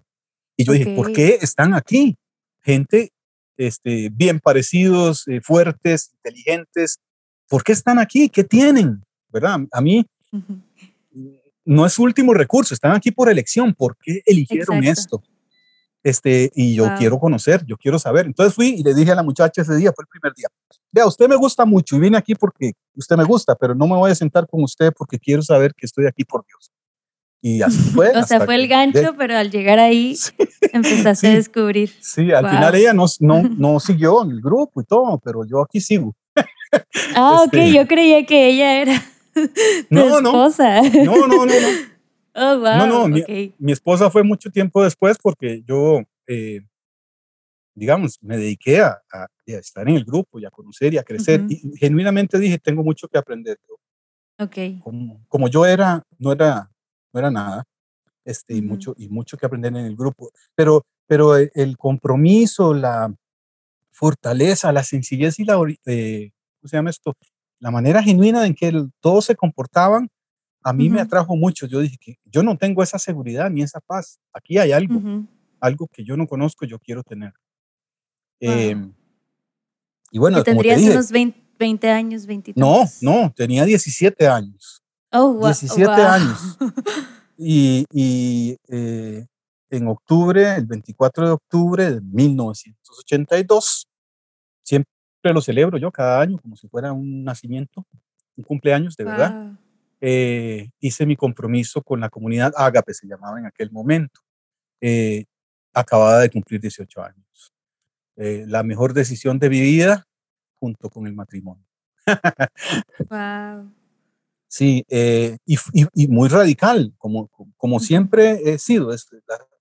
Y 0.56 0.64
yo 0.64 0.72
dije, 0.72 0.94
¿por 0.96 1.12
qué 1.12 1.38
están 1.40 1.74
aquí? 1.74 2.16
Gente 2.62 3.12
este, 3.56 4.10
bien 4.12 4.40
parecidos, 4.40 5.26
eh, 5.28 5.40
fuertes, 5.40 6.12
inteligentes. 6.14 6.98
¿Por 7.48 7.62
qué 7.62 7.72
están 7.72 7.98
aquí? 7.98 8.28
¿Qué 8.28 8.44
tienen? 8.44 9.02
¿Verdad? 9.28 9.60
A 9.72 9.80
mí 9.80 10.06
no 11.64 11.86
es 11.86 11.98
último 11.98 12.34
recurso, 12.34 12.74
están 12.74 12.92
aquí 12.92 13.10
por 13.10 13.30
elección. 13.30 13.74
¿Por 13.74 13.96
qué 13.98 14.22
eligieron 14.24 14.82
esto? 14.84 15.22
Este, 16.04 16.50
y 16.54 16.74
yo 16.74 16.88
quiero 16.96 17.18
conocer, 17.18 17.64
yo 17.66 17.76
quiero 17.76 17.98
saber. 17.98 18.26
Entonces 18.26 18.54
fui 18.54 18.68
y 18.78 18.82
le 18.82 18.94
dije 18.94 19.12
a 19.12 19.16
la 19.16 19.22
muchacha 19.22 19.62
ese 19.62 19.76
día, 19.76 19.92
fue 19.94 20.04
el 20.04 20.08
primer 20.08 20.34
día, 20.34 20.46
vea, 20.92 21.06
usted 21.06 21.28
me 21.28 21.36
gusta 21.36 21.64
mucho 21.64 21.96
y 21.96 22.00
vine 22.00 22.16
aquí 22.16 22.34
porque 22.34 22.72
usted 22.94 23.16
me 23.16 23.24
gusta, 23.24 23.54
pero 23.54 23.74
no 23.74 23.86
me 23.86 23.96
voy 23.96 24.10
a 24.10 24.14
sentar 24.14 24.46
con 24.46 24.62
usted 24.62 24.92
porque 24.96 25.18
quiero 25.18 25.42
saber 25.42 25.74
que 25.74 25.86
estoy 25.86 26.06
aquí 26.06 26.24
por 26.24 26.44
Dios. 26.46 26.70
Y 27.40 27.62
así 27.62 27.78
fue. 27.94 28.10
o 28.16 28.22
sea, 28.24 28.40
fue 28.40 28.54
el 28.54 28.68
gancho, 28.68 29.14
pero 29.16 29.36
al 29.36 29.50
llegar 29.50 29.78
ahí 29.78 30.16
empezaste 30.72 31.28
a 31.28 31.34
descubrir. 31.34 31.90
Sí, 32.00 32.32
al 32.32 32.48
final 32.48 32.74
ella 32.74 32.92
no, 32.92 33.06
no, 33.20 33.42
no 33.56 33.80
siguió 33.80 34.22
en 34.22 34.30
el 34.30 34.40
grupo 34.40 34.80
y 34.80 34.84
todo, 34.84 35.18
pero 35.18 35.44
yo 35.44 35.62
aquí 35.62 35.80
sigo. 35.80 36.14
Ah, 37.14 37.42
ok, 37.46 37.54
este 37.54 37.72
yo 37.72 37.86
creía 37.86 38.24
que 38.26 38.48
ella 38.48 38.82
era 38.82 39.02
no, 39.90 40.18
esposa. 40.18 40.82
No, 40.82 41.26
no, 41.26 41.44
no, 41.44 41.46
no. 41.46 41.97
Oh, 42.38 42.58
wow. 42.60 42.78
No, 42.78 42.86
no, 42.86 43.08
mi, 43.08 43.72
esposa 43.72 44.10
fue 44.10 44.22
mucho 44.22 44.50
tiempo 44.50 44.82
después 44.82 45.16
porque 45.20 45.62
yo, 45.66 46.02
eh, 46.26 46.60
digamos, 47.74 48.18
me 48.22 48.36
dediqué 48.36 48.80
a, 48.80 49.00
a, 49.12 49.26
estar 49.46 49.88
en 49.88 49.96
el 49.96 50.04
grupo 50.04 50.38
y 50.38 50.44
a 50.44 50.50
conocer 50.50 50.94
y 50.94 50.98
a 50.98 51.02
crecer. 51.02 51.44
Y 51.48 51.76
genuinamente 51.76 52.38
dije, 52.38 52.58
tengo 52.58 52.82
mucho 52.84 53.08
que 53.08 53.18
aprender. 53.18 53.58
Como, 54.84 55.24
como 55.26 55.48
yo 55.48 55.66
era, 55.66 56.04
no 56.18 56.32
era 56.32 56.70
no 57.12 57.20
era 57.20 57.30
nada, 57.30 57.64
este, 58.24 58.54
y, 58.54 58.62
mucho, 58.62 58.94
y 58.96 59.08
mucho 59.08 59.36
que 59.36 59.46
aprender 59.46 59.74
en 59.74 59.86
el 59.86 59.96
grupo, 59.96 60.30
pero, 60.54 60.84
pero 61.06 61.36
e, 61.36 61.50
el 61.54 61.76
compromiso, 61.76 62.74
la 62.74 63.12
fortaleza, 63.90 64.72
la 64.72 64.84
sencillez 64.84 65.38
y 65.38 65.44
la, 65.44 65.58
eh, 65.86 66.30
¿cómo 66.60 66.68
se 66.68 66.76
llama 66.76 66.90
esto? 66.90 67.14
La 67.58 67.70
manera 67.70 68.02
genuina 68.02 68.46
en 68.46 68.54
que 68.54 68.72
todos 69.00 69.24
se 69.24 69.34
comportaban, 69.34 70.08
a 70.62 70.72
mí 70.72 70.90
me 70.90 71.00
atrajo 71.00 71.36
mucho. 71.36 71.66
Yo 71.66 71.80
dije 71.80 71.96
que 72.00 72.18
yo 72.24 72.42
no 72.42 72.56
tengo 72.56 72.82
esa 72.82 72.98
seguridad 72.98 73.50
ni 73.50 73.62
esa 73.62 73.80
paz. 73.80 74.18
Aquí 74.32 74.58
hay 74.58 74.72
algo, 74.72 75.00
algo 75.60 75.88
que 75.88 76.04
yo 76.04 76.16
no 76.16 76.26
conozco, 76.26 76.66
yo 76.66 76.78
quiero 76.78 77.02
tener. 77.02 77.32
Em, 78.40 78.92
y 80.10 80.18
bueno, 80.18 80.42
tendrías 80.42 80.80
unos 80.82 81.10
20, 81.10 81.90
años, 81.90 82.26
20 82.26 82.52
No, 82.56 82.84
no, 83.00 83.32
tenía 83.34 83.64
17 83.64 84.28
años. 84.28 84.82
Oh, 85.10 85.32
wow. 85.32 85.46
17 85.46 85.90
años. 85.90 86.58
Y, 87.40 87.84
y 87.92 88.56
eh, 88.66 89.24
en 89.70 89.86
octubre, 89.86 90.56
el 90.56 90.66
24 90.66 91.26
de 91.26 91.32
octubre 91.32 91.90
de 91.92 92.00
1982, 92.00 93.86
siempre 94.64 94.90
lo 95.22 95.40
celebro 95.40 95.78
yo 95.78 95.92
cada 95.92 96.20
año 96.20 96.38
como 96.38 96.56
si 96.56 96.66
fuera 96.68 96.92
un 96.92 97.22
nacimiento, 97.22 97.86
un 98.36 98.44
cumpleaños 98.44 98.96
de 98.96 99.04
verdad. 99.04 99.56
Eh, 100.00 100.70
hice 100.78 101.06
mi 101.06 101.16
compromiso 101.16 101.82
con 101.82 102.00
la 102.00 102.08
comunidad 102.08 102.52
Ágape, 102.56 102.94
se 102.94 103.06
llamaba 103.06 103.38
en 103.38 103.46
aquel 103.46 103.70
momento. 103.70 104.20
Eh, 104.80 105.24
acababa 105.72 106.20
de 106.20 106.30
cumplir 106.30 106.60
18 106.60 107.02
años. 107.02 107.52
Eh, 108.16 108.44
la 108.46 108.62
mejor 108.62 108.94
decisión 108.94 109.38
de 109.38 109.50
mi 109.50 109.60
vida 109.60 110.06
junto 110.54 110.88
con 110.88 111.06
el 111.06 111.14
matrimonio. 111.14 111.64
wow. 113.10 113.72
Sí, 114.50 114.82
y, 114.88 116.08
muy 116.08 116.28
radical, 116.30 116.94
como, 116.96 117.28
como 117.58 117.80
siempre 117.80 118.40
he 118.46 118.58
sido. 118.58 118.88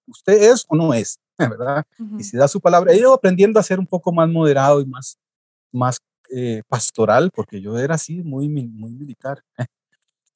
usted 0.08 0.34
es 0.34 0.66
o 0.70 0.78
no 0.78 0.94
es, 0.94 1.20
¿verdad? 1.38 1.86
Y 2.18 2.24
si 2.24 2.38
da 2.38 2.48
su 2.48 2.62
palabra, 2.62 2.94
he 2.94 2.98
ido 2.98 3.14
aprendiendo 3.14 3.60
a 3.60 3.64
ser 3.64 3.80
un 3.80 3.88
poco 3.88 4.14
más 4.14 4.30
moderado 4.30 4.80
y 4.80 4.86
más, 4.86 5.20
más 5.74 6.00
pastoral, 6.70 7.32
porque 7.32 7.60
yo 7.60 7.78
era 7.78 7.96
así, 7.96 8.24
muy, 8.24 8.48
muy 8.48 8.94
militar. 8.94 9.44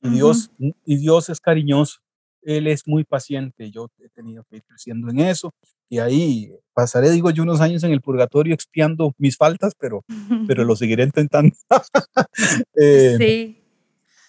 Y 0.02 0.10
Dios, 0.10 0.52
y 0.58 0.98
Dios 0.98 1.30
es 1.30 1.40
cariñoso, 1.40 2.00
Él 2.42 2.68
es 2.68 2.88
muy 2.88 3.04
paciente, 3.04 3.70
yo 3.70 3.88
he 4.00 4.10
tenido 4.10 4.44
que 4.50 4.58
ir 4.58 4.64
creciendo 4.64 5.10
en 5.10 5.20
eso, 5.20 5.54
y 5.90 6.00
ahí 6.00 6.52
pasaré, 6.74 7.12
digo 7.12 7.30
yo, 7.32 7.44
unos 7.44 7.62
años 7.62 7.84
en 7.84 7.92
el 7.92 8.02
purgatorio 8.02 8.54
expiando 8.54 9.14
mis 9.18 9.38
faltas, 9.38 9.74
pero, 9.78 10.04
pero 10.48 10.64
lo 10.64 10.76
seguiré 10.78 11.04
intentando. 11.04 11.54
eh, 12.76 13.16
sí. 13.18 13.58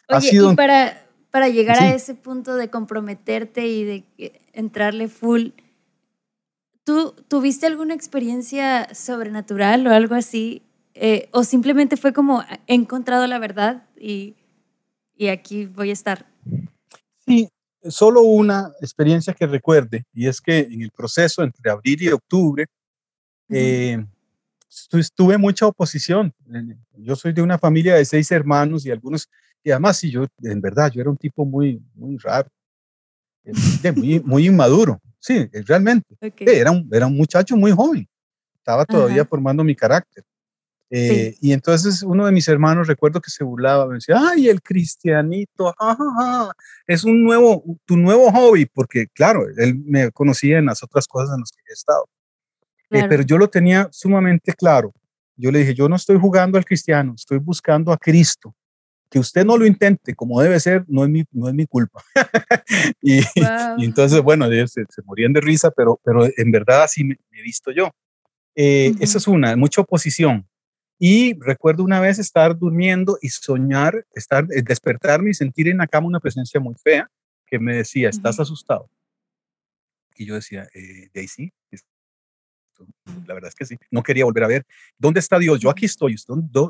Oye, 0.09 0.31
y 0.33 0.57
para, 0.57 1.07
para 1.31 1.49
llegar 1.49 1.79
a 1.81 1.95
ese 1.95 2.15
punto 2.15 2.57
de 2.57 2.69
comprometerte 2.69 3.67
y 3.67 3.85
de 3.85 4.05
entrarle 4.53 5.09
full, 5.09 5.51
¿tú 6.85 7.15
tuviste 7.29 7.67
alguna 7.67 7.95
experiencia 7.95 8.93
sobrenatural 8.93 9.87
o 9.87 9.91
algo 9.91 10.15
así? 10.15 10.63
Eh, 10.95 11.29
¿O 11.33 11.45
simplemente 11.45 11.97
fue 11.97 12.13
como 12.13 12.43
he 12.67 12.75
encontrado 12.75 13.27
la 13.27 13.39
verdad 13.39 13.85
y 13.99 14.35
y 15.23 15.29
aquí 15.29 15.67
voy 15.67 15.91
a 15.91 15.93
estar. 15.93 16.27
Sí, 17.25 17.49
solo 17.85 18.23
una 18.23 18.73
experiencia 18.81 19.33
que 19.33 19.47
recuerde, 19.47 20.05
y 20.13 20.27
es 20.27 20.41
que 20.41 20.59
en 20.59 20.83
el 20.83 20.91
proceso 20.91 21.45
entre 21.45 21.71
abril 21.71 22.03
y 22.03 22.09
octubre, 22.09 22.67
eh, 23.49 24.05
tuve 25.15 25.39
mucha 25.39 25.69
oposición. 25.69 26.35
Yo 26.97 27.15
soy 27.15 27.33
de 27.33 27.41
una 27.41 27.57
familia 27.57 27.95
de 27.95 28.05
seis 28.05 28.33
hermanos 28.33 28.85
y 28.85 28.91
algunos, 28.91 29.29
y 29.63 29.71
además, 29.71 29.97
sí, 29.99 30.11
yo, 30.11 30.27
en 30.43 30.61
verdad, 30.61 30.91
yo 30.91 31.01
era 31.01 31.11
un 31.11 31.17
tipo 31.17 31.45
muy, 31.45 31.81
muy 31.95 32.17
raro, 32.17 32.49
eh, 33.45 33.93
muy, 33.93 34.19
muy 34.25 34.47
inmaduro. 34.49 35.01
Sí, 35.21 35.49
realmente. 35.67 36.17
Era, 36.41 36.73
un, 36.73 36.89
era 36.93 37.07
un 37.07 37.17
muchacho 37.17 37.57
muy 37.57 37.71
joven. 37.71 38.09
Estaba 38.57 38.85
todavía 38.85 39.25
formando 39.25 39.63
mi 39.63 39.77
carácter. 39.77 40.25
Eh, 40.95 41.39
y 41.41 41.53
entonces 41.53 42.03
uno 42.03 42.27
de 42.27 42.33
mis 42.33 42.47
hermanos, 42.49 42.87
recuerdo 42.87 43.19
que 43.23 43.31
se 43.31 43.43
burlaba, 43.43 43.87
me 43.89 43.95
decía, 43.95 44.17
ay, 44.19 44.49
el 44.49 44.61
cristianito, 44.61 45.75
es 46.87 47.03
un 47.03 47.25
nuevo, 47.25 47.65
tu 47.87 47.97
nuevo 47.97 48.31
hobby, 48.31 48.67
porque 48.67 49.07
claro, 49.07 49.47
él 49.57 49.83
me 49.87 50.11
conocía 50.11 50.59
en 50.59 50.67
las 50.67 50.83
otras 50.83 51.09
cosas 51.09 51.35
en 51.35 51.41
las 51.41 51.51
que 51.51 51.63
he 51.67 51.73
estado. 51.73 52.05
Eh, 52.91 53.07
pero 53.09 53.23
yo 53.23 53.39
lo 53.39 53.49
tenía 53.49 53.89
sumamente 53.91 54.53
claro. 54.53 54.93
Yo 55.35 55.51
le 55.51 55.61
dije, 55.61 55.75
yo 55.75 55.89
no 55.89 55.97
estoy 55.97 56.19
jugando 56.19 56.59
al 56.59 56.67
cristiano, 56.67 57.15
estoy 57.17 57.39
buscando 57.39 57.91
a 57.91 57.97
Cristo. 57.97 58.55
Que 59.09 59.19
usted 59.19 59.47
no 59.47 59.57
lo 59.57 59.65
intente 59.65 60.15
como 60.15 60.43
debe 60.43 60.61
ser, 60.61 60.85
no 60.89 61.05
es 61.05 61.11
mi, 61.11 61.25
no 61.33 61.49
es 61.49 61.55
mi 61.55 61.67
culpa. 61.67 62.03
y, 63.01 63.23
entonces, 63.79 64.21
bueno, 64.21 64.47
se, 64.51 64.67
se, 64.67 65.03
morían 65.07 65.33
de 65.33 65.41
risa, 65.41 65.71
pero, 65.71 65.99
pero 66.05 66.27
en 66.37 66.51
verdad 66.51 66.83
así 66.83 67.03
me, 67.03 67.17
he 67.33 67.43
visto 67.43 67.71
yo. 67.71 67.91
Eh, 68.55 68.93
Esa 69.01 69.17
es 69.17 69.27
una, 69.27 69.57
mucha 69.57 69.81
oposición. 69.81 70.47
Y 71.05 71.35
recuerdo 71.41 71.83
una 71.83 71.99
vez 71.99 72.21
estar 72.21 72.57
durmiendo 72.57 73.19
y 73.21 73.29
soñar, 73.29 74.07
estar, 74.15 74.47
eh, 74.53 74.63
despertarme 74.63 75.31
y 75.31 75.35
sentir 75.35 75.67
en 75.67 75.79
la 75.79 75.89
cama 75.89 76.07
una 76.07 76.21
presencia 76.21 76.61
muy 76.61 76.77
fea 76.77 77.11
que 77.45 77.59
me 77.59 77.75
decía, 77.75 78.09
¿estás 78.09 78.39
asustado? 78.39 78.89
Y 80.15 80.27
yo 80.27 80.37
decía, 80.37 80.69
eh, 80.73 81.09
Daisy, 81.13 81.53
la 83.27 83.35
verdad 83.35 83.49
es 83.49 83.57
que 83.57 83.67
sí, 83.67 83.77
no 83.91 84.05
quería 84.05 84.27
volver 84.27 84.45
a 84.45 84.47
ver, 84.47 84.65
¿dónde 84.97 85.19
está 85.19 85.41
Dios? 85.41 85.59
Yo 85.59 85.71
aquí 85.71 85.87
estoy, 85.87 86.15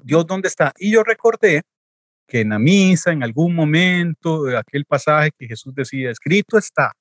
Dios, 0.02 0.26
¿dónde 0.26 0.48
está? 0.48 0.72
Y 0.78 0.92
yo 0.92 1.04
recordé 1.04 1.60
que 2.26 2.40
en 2.40 2.48
la 2.48 2.58
misa, 2.58 3.12
en 3.12 3.22
algún 3.22 3.54
momento, 3.54 4.46
aquel 4.56 4.86
pasaje 4.86 5.30
que 5.38 5.46
Jesús 5.46 5.74
decía, 5.74 6.10
escrito 6.10 6.56
está, 6.56 6.92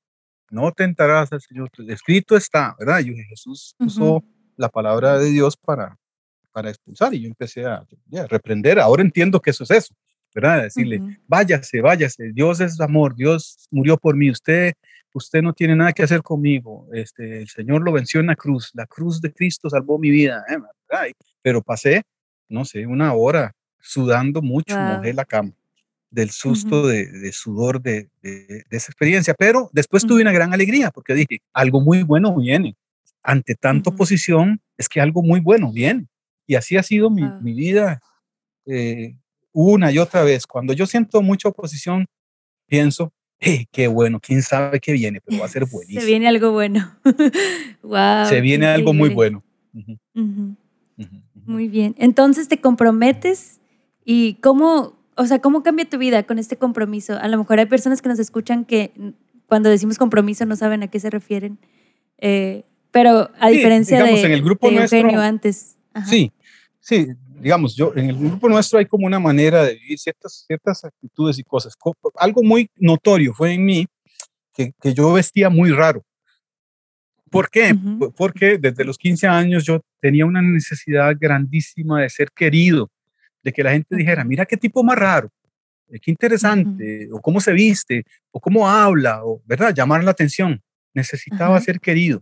no 0.49 0.69
tentarás 0.73 1.31
al 1.31 1.39
Señor, 1.39 1.69
escrito 1.87 2.35
está, 2.35 2.75
¿verdad? 2.77 2.99
Y 2.99 3.15
Jesús 3.23 3.73
usó 3.79 4.21
la 4.57 4.67
palabra 4.67 5.17
de 5.17 5.29
Dios 5.29 5.55
para, 5.55 5.97
para 6.51 6.69
expulsar 6.69 7.13
y 7.13 7.21
yo 7.21 7.27
empecé 7.27 7.65
a, 7.65 7.85
reprender. 8.29 8.79
Ahora 8.79 9.01
entiendo 9.01 9.39
que 9.39 9.51
eso 9.51 9.63
es 9.63 9.71
eso, 9.71 9.95
¿verdad? 10.33 10.63
Decirle, 10.63 11.01
váyase, 11.27 11.81
váyase, 11.81 12.31
Dios 12.33 12.59
es 12.59 12.79
amor, 12.79 13.15
Dios 13.15 13.67
murió 13.71 13.97
por 13.97 14.15
mí, 14.15 14.29
usted, 14.29 14.73
usted 15.13 15.41
no 15.41 15.53
tiene 15.53 15.75
nada 15.75 15.93
que 15.93 16.03
hacer 16.03 16.21
conmigo, 16.21 16.87
este, 16.93 17.41
el 17.41 17.49
Señor 17.49 17.81
lo 17.81 17.91
venció 17.91 18.19
en 18.19 18.27
la 18.27 18.35
cruz, 18.35 18.71
la 18.73 18.85
cruz 18.85 19.21
de 19.21 19.33
Cristo 19.33 19.69
salvó 19.69 19.97
mi 19.97 20.09
vida, 20.09 20.43
¿eh? 20.49 21.13
pero 21.41 21.61
pasé, 21.61 22.03
no 22.49 22.65
sé, 22.65 22.85
una 22.85 23.13
hora 23.13 23.53
sudando 23.79 24.41
mucho, 24.41 24.77
mojé 24.77 25.13
la 25.13 25.25
cama 25.25 25.53
del 26.11 26.29
susto 26.29 26.85
de, 26.87 27.31
sudor 27.31 27.81
de, 27.81 28.09
de, 28.21 28.65
esa 28.69 28.91
experiencia, 28.91 29.33
pero 29.33 29.69
después 29.71 30.05
tuve 30.05 30.21
una 30.21 30.33
gran 30.33 30.53
alegría 30.53 30.91
porque 30.91 31.15
dije, 31.15 31.41
algo 31.53 31.81
muy 31.81 32.03
bueno 32.03 32.35
viene. 32.35 32.75
Ante 33.23 33.55
tanta 33.55 33.91
oposición, 33.91 34.61
es 34.77 34.89
que 34.89 34.99
algo 34.99 35.23
muy 35.23 35.39
bueno 35.39 35.71
viene. 35.71 36.07
Y 36.47 36.55
así 36.55 36.77
ha 36.77 36.83
sido 36.83 37.09
mi, 37.09 37.23
mi 37.41 37.53
vida 37.53 38.01
eh, 38.65 39.15
una 39.53 39.91
y 39.91 39.97
otra 39.97 40.23
vez. 40.23 40.47
Cuando 40.47 40.73
yo 40.73 40.85
siento 40.85 41.21
mucha 41.21 41.49
oposición, 41.49 42.07
pienso, 42.67 43.11
hey, 43.39 43.67
qué 43.71 43.87
bueno, 43.87 44.19
quién 44.21 44.41
sabe 44.41 44.79
qué 44.79 44.93
viene, 44.93 45.19
pero 45.21 45.39
va 45.39 45.45
a 45.45 45.49
ser 45.49 45.65
buenísimo. 45.71 46.01
Se 46.01 46.07
viene 46.07 46.27
algo 46.27 46.51
bueno. 46.51 46.97
wow. 47.83 48.25
Se 48.29 48.41
viene 48.41 48.67
algo 48.67 48.93
muy 48.93 49.09
bueno. 49.09 49.43
Muy 51.45 51.67
bien. 51.67 51.95
Entonces 51.97 52.47
te 52.47 52.61
comprometes 52.61 53.59
y 54.05 54.35
cómo, 54.35 54.99
o 55.15 55.25
sea, 55.25 55.39
cómo 55.39 55.63
cambia 55.63 55.89
tu 55.89 55.97
vida 55.97 56.23
con 56.23 56.39
este 56.39 56.57
compromiso. 56.57 57.17
A 57.17 57.27
lo 57.27 57.37
mejor 57.37 57.59
hay 57.59 57.65
personas 57.65 58.01
que 58.01 58.09
nos 58.09 58.19
escuchan 58.19 58.65
que 58.65 58.91
cuando 59.47 59.69
decimos 59.69 59.97
compromiso 59.97 60.45
no 60.45 60.55
saben 60.55 60.83
a 60.83 60.87
qué 60.87 60.99
se 60.99 61.09
refieren. 61.09 61.57
Eh, 62.19 62.63
pero 62.91 63.31
a 63.39 63.49
diferencia 63.49 64.03
de, 64.03 64.21
en 64.21 64.31
el 64.31 64.43
grupo 64.43 64.69
Eugenio 64.69 65.19
antes. 65.19 65.77
Sí, 66.05 66.31
sí, 66.79 67.07
digamos, 67.39 67.75
yo 67.75 67.91
en 67.95 68.09
el 68.09 68.17
grupo 68.17 68.47
nuestro 68.47 68.79
hay 68.79 68.85
como 68.85 69.05
una 69.05 69.19
manera 69.19 69.63
de 69.63 69.75
vivir 69.75 69.99
ciertas, 69.99 70.45
ciertas 70.47 70.83
actitudes 70.85 71.37
y 71.39 71.43
cosas. 71.43 71.75
Algo 72.15 72.43
muy 72.43 72.69
notorio 72.75 73.33
fue 73.33 73.53
en 73.53 73.65
mí 73.65 73.87
que, 74.53 74.73
que 74.81 74.93
yo 74.93 75.13
vestía 75.13 75.49
muy 75.49 75.71
raro. 75.71 76.03
¿Por 77.31 77.49
qué? 77.49 77.73
Porque 78.17 78.57
desde 78.57 78.83
los 78.83 78.97
15 78.97 79.25
años 79.25 79.63
yo 79.63 79.79
tenía 80.01 80.25
una 80.25 80.41
necesidad 80.41 81.15
grandísima 81.17 82.01
de 82.01 82.09
ser 82.09 82.29
querido, 82.35 82.91
de 83.41 83.53
que 83.53 83.63
la 83.63 83.71
gente 83.71 83.95
dijera, 83.95 84.25
mira 84.25 84.45
qué 84.45 84.57
tipo 84.57 84.83
más 84.83 84.97
raro, 84.97 85.31
eh, 85.87 85.99
qué 86.01 86.11
interesante, 86.11 87.07
o 87.09 87.21
cómo 87.21 87.39
se 87.39 87.53
viste, 87.53 88.03
o 88.31 88.39
cómo 88.41 88.69
habla, 88.69 89.23
o, 89.23 89.41
¿verdad? 89.45 89.73
Llamar 89.73 90.03
la 90.03 90.11
atención. 90.11 90.61
Necesitaba 90.93 91.59
ser 91.61 91.79
querido. 91.79 92.21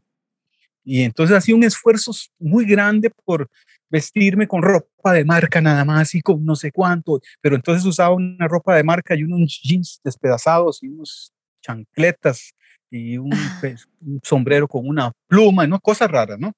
Y 0.84 1.04
entonces 1.04 1.38
hacía 1.38 1.56
un 1.56 1.64
esfuerzo 1.64 2.12
muy 2.40 2.66
grande 2.66 3.12
por 3.26 3.50
vestirme 3.90 4.48
con 4.48 4.62
ropa 4.62 5.14
de 5.14 5.26
marca 5.26 5.62
nada 5.62 5.84
más 5.84 6.14
y 6.16 6.22
con 6.22 6.46
no 6.46 6.56
sé 6.56 6.72
cuánto, 6.72 7.20
pero 7.42 7.56
entonces 7.56 7.86
usaba 7.86 8.16
una 8.16 8.48
ropa 8.48 8.76
de 8.76 8.84
marca 8.84 9.16
y 9.16 9.24
unos 9.24 9.60
jeans 9.64 10.00
despedazados 10.04 10.84
y 10.84 10.88
unos 10.88 11.34
chancletas 11.62 12.54
y 12.92 13.18
un, 13.18 13.32
pues, 13.60 13.88
sombrero 14.24 14.68
con 14.68 14.88
una 14.88 15.12
pluma, 15.28 15.68
¿no? 15.68 15.80
Cosas 15.80 16.10
raras, 16.10 16.40
¿no? 16.40 16.50
Oh, 16.50 16.54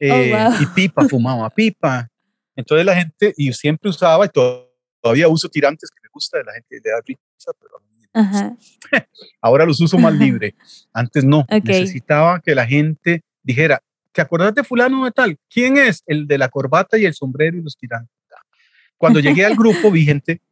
eh, 0.00 0.48
y 0.60 0.66
pipa, 0.66 1.08
fumaba 1.08 1.50
pipa. 1.50 2.08
Entonces 2.56 2.86
la 2.86 2.96
gente, 2.96 3.34
y 3.36 3.52
siempre 3.52 3.90
usaba, 3.90 4.26
y 4.26 4.28
todavía 4.28 5.28
uso 5.28 5.48
tirantes 5.48 5.90
que 5.90 6.00
me 6.02 6.08
gusta 6.12 6.38
de 6.38 6.44
la 6.44 6.52
gente 6.52 6.80
de 6.82 6.90
risa, 7.06 7.52
pero 7.60 7.78
ahora 9.40 9.64
los 9.64 9.80
uso 9.80 9.98
más 9.98 10.14
libre. 10.18 10.54
Antes 10.92 11.24
no, 11.24 11.46
necesitaba 11.48 12.40
que 12.40 12.54
la 12.54 12.66
gente 12.66 13.22
dijera, 13.42 13.82
¿te 14.12 14.20
acuerdas 14.20 14.54
de 14.54 14.64
fulano 14.64 15.04
de 15.04 15.12
tal? 15.12 15.38
¿Quién 15.48 15.76
es? 15.76 16.02
El 16.06 16.26
de 16.26 16.38
la 16.38 16.48
corbata 16.48 16.98
y 16.98 17.04
el 17.04 17.14
sombrero 17.14 17.58
y 17.58 17.62
los 17.62 17.76
tirantes. 17.76 18.18
Cuando 18.96 19.20
llegué 19.20 19.44
al 19.46 19.54
grupo 19.54 19.90
vi 19.92 20.04
gente 20.04 20.42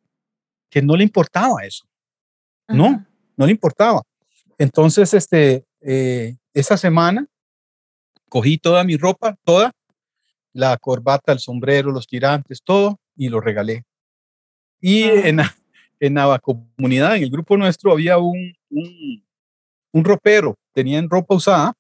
que 0.70 0.80
no 0.80 0.96
le 0.96 1.02
importaba 1.02 1.64
eso. 1.64 1.84
No, 2.68 3.04
no 3.36 3.46
le 3.46 3.52
importaba. 3.52 4.02
Entonces, 4.56 5.12
este, 5.14 5.64
eh, 5.80 6.36
esa 6.54 6.76
semana 6.76 7.26
cogí 8.28 8.58
toda 8.58 8.84
mi 8.84 8.96
ropa, 8.96 9.36
toda, 9.44 9.72
la 10.52 10.76
corbata, 10.78 11.32
el 11.32 11.38
sombrero, 11.38 11.92
los 11.92 12.06
tirantes, 12.06 12.62
todo, 12.62 12.98
y 13.14 13.28
lo 13.28 13.40
regalé. 13.40 13.84
Y 14.80 15.02
en, 15.02 15.40
en 16.00 16.14
la 16.14 16.38
comunidad, 16.38 17.16
en 17.16 17.24
el 17.24 17.30
grupo 17.30 17.56
nuestro, 17.56 17.92
había 17.92 18.18
un, 18.18 18.54
un, 18.70 19.24
un 19.92 20.04
ropero, 20.04 20.56
tenían 20.72 21.10
ropa 21.10 21.34
usada 21.34 21.74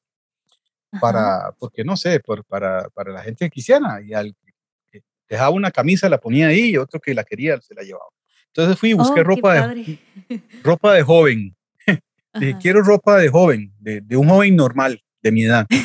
para, 1.00 1.52
porque 1.58 1.84
no 1.84 1.96
sé, 1.96 2.20
por, 2.20 2.44
para, 2.44 2.88
para 2.90 3.12
la 3.12 3.22
gente 3.22 3.46
que 3.46 3.50
quisiera, 3.50 4.00
y 4.02 4.14
al 4.14 4.34
que 4.90 5.02
dejaba 5.28 5.50
una 5.50 5.70
camisa 5.70 6.08
la 6.08 6.18
ponía 6.18 6.48
ahí 6.48 6.70
y 6.70 6.76
otro 6.76 7.00
que 7.00 7.14
la 7.14 7.24
quería 7.24 7.60
se 7.60 7.74
la 7.74 7.82
llevaba. 7.82 8.10
Entonces 8.48 8.78
fui 8.78 8.90
y 8.90 8.94
busqué 8.94 9.20
oh, 9.20 9.24
ropa, 9.24 9.68
de, 9.68 9.98
ropa 10.62 10.94
de 10.94 11.02
joven. 11.02 11.54
Dije, 12.34 12.56
quiero 12.60 12.82
ropa 12.82 13.18
de 13.18 13.28
joven, 13.28 13.72
de, 13.78 14.00
de, 14.00 14.16
un 14.16 14.28
joven 14.28 14.56
normal, 14.56 15.02
de 15.22 15.32
mi 15.32 15.44
edad. 15.44 15.66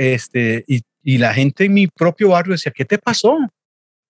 Este, 0.00 0.64
y, 0.66 0.80
y, 1.04 1.18
la 1.18 1.32
gente 1.32 1.66
en 1.66 1.74
mi 1.74 1.86
propio 1.86 2.30
barrio 2.30 2.54
decía, 2.54 2.72
¿qué 2.74 2.84
te 2.84 2.98
pasó? 2.98 3.38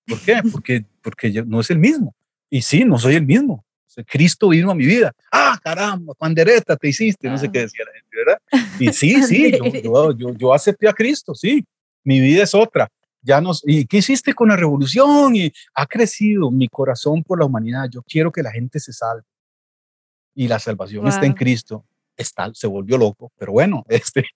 ¿Por 0.06 0.18
qué? 0.20 0.40
Porque, 0.50 0.86
porque 1.02 1.30
yo, 1.30 1.44
no 1.44 1.60
es 1.60 1.70
el 1.70 1.78
mismo. 1.78 2.16
Y 2.48 2.62
sí, 2.62 2.82
no 2.86 2.98
soy 2.98 3.16
el 3.16 3.26
mismo. 3.26 3.62
Cristo 4.06 4.48
vino 4.48 4.70
a 4.70 4.74
mi 4.74 4.86
vida. 4.86 5.12
Ah, 5.32 5.58
caramba, 5.62 6.14
pandereta 6.14 6.76
te 6.76 6.88
hiciste, 6.88 7.28
no 7.28 7.38
sé 7.38 7.50
qué 7.50 7.60
decía 7.60 7.84
la 7.84 7.92
gente, 7.92 8.16
¿verdad? 8.16 8.40
Y 8.78 8.92
sí, 8.92 9.22
sí, 9.26 9.52
yo, 9.82 10.12
yo, 10.12 10.34
yo, 10.34 10.54
acepté 10.54 10.88
a 10.88 10.92
Cristo, 10.92 11.34
sí, 11.34 11.64
mi 12.04 12.20
vida 12.20 12.44
es 12.44 12.54
otra. 12.54 12.88
Ya 13.22 13.40
nos, 13.40 13.62
¿Y 13.66 13.84
qué 13.84 13.98
hiciste 13.98 14.32
con 14.32 14.48
la 14.48 14.56
revolución? 14.56 15.36
Y 15.36 15.52
ha 15.74 15.86
crecido 15.86 16.50
mi 16.50 16.68
corazón 16.68 17.22
por 17.22 17.38
la 17.38 17.44
humanidad. 17.44 17.86
Yo 17.92 18.02
quiero 18.02 18.32
que 18.32 18.42
la 18.42 18.50
gente 18.50 18.80
se 18.80 18.94
salve. 18.94 19.24
Y 20.34 20.48
la 20.48 20.58
salvación 20.58 21.06
está 21.06 21.26
en 21.26 21.34
Cristo. 21.34 21.84
Está, 22.16 22.50
se 22.54 22.66
volvió 22.66 22.96
loco, 22.98 23.32
pero 23.38 23.52
bueno, 23.52 23.84
este, 23.88 24.26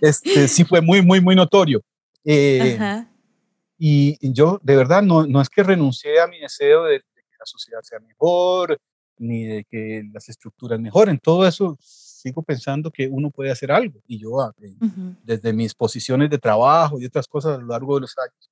este 0.00 0.48
sí 0.48 0.64
fue 0.64 0.80
muy, 0.80 1.02
muy, 1.02 1.20
muy 1.20 1.34
notorio. 1.34 1.82
Eh, 2.24 3.04
y 3.78 4.32
yo, 4.32 4.60
de 4.62 4.76
verdad, 4.76 5.02
no, 5.02 5.26
no 5.26 5.40
es 5.40 5.48
que 5.48 5.62
renuncié 5.62 6.20
a 6.20 6.26
mi 6.26 6.38
deseo 6.38 6.84
de, 6.84 7.02
la 7.42 7.46
sociedad 7.46 7.80
sea 7.82 8.00
mejor, 8.00 8.78
ni 9.18 9.44
de 9.44 9.64
que 9.64 10.02
las 10.12 10.28
estructuras 10.28 10.80
mejoren. 10.80 11.18
Todo 11.18 11.46
eso 11.46 11.76
sigo 11.80 12.42
pensando 12.42 12.90
que 12.90 13.08
uno 13.08 13.30
puede 13.30 13.50
hacer 13.50 13.70
algo. 13.72 14.00
Y 14.06 14.18
yo, 14.18 14.40
ah, 14.40 14.54
desde 15.22 15.52
mis 15.52 15.74
posiciones 15.74 16.30
de 16.30 16.38
trabajo 16.38 17.00
y 17.00 17.06
otras 17.06 17.26
cosas 17.26 17.56
a 17.56 17.60
lo 17.60 17.66
largo 17.66 17.96
de 17.96 18.02
los 18.02 18.16
años, 18.18 18.50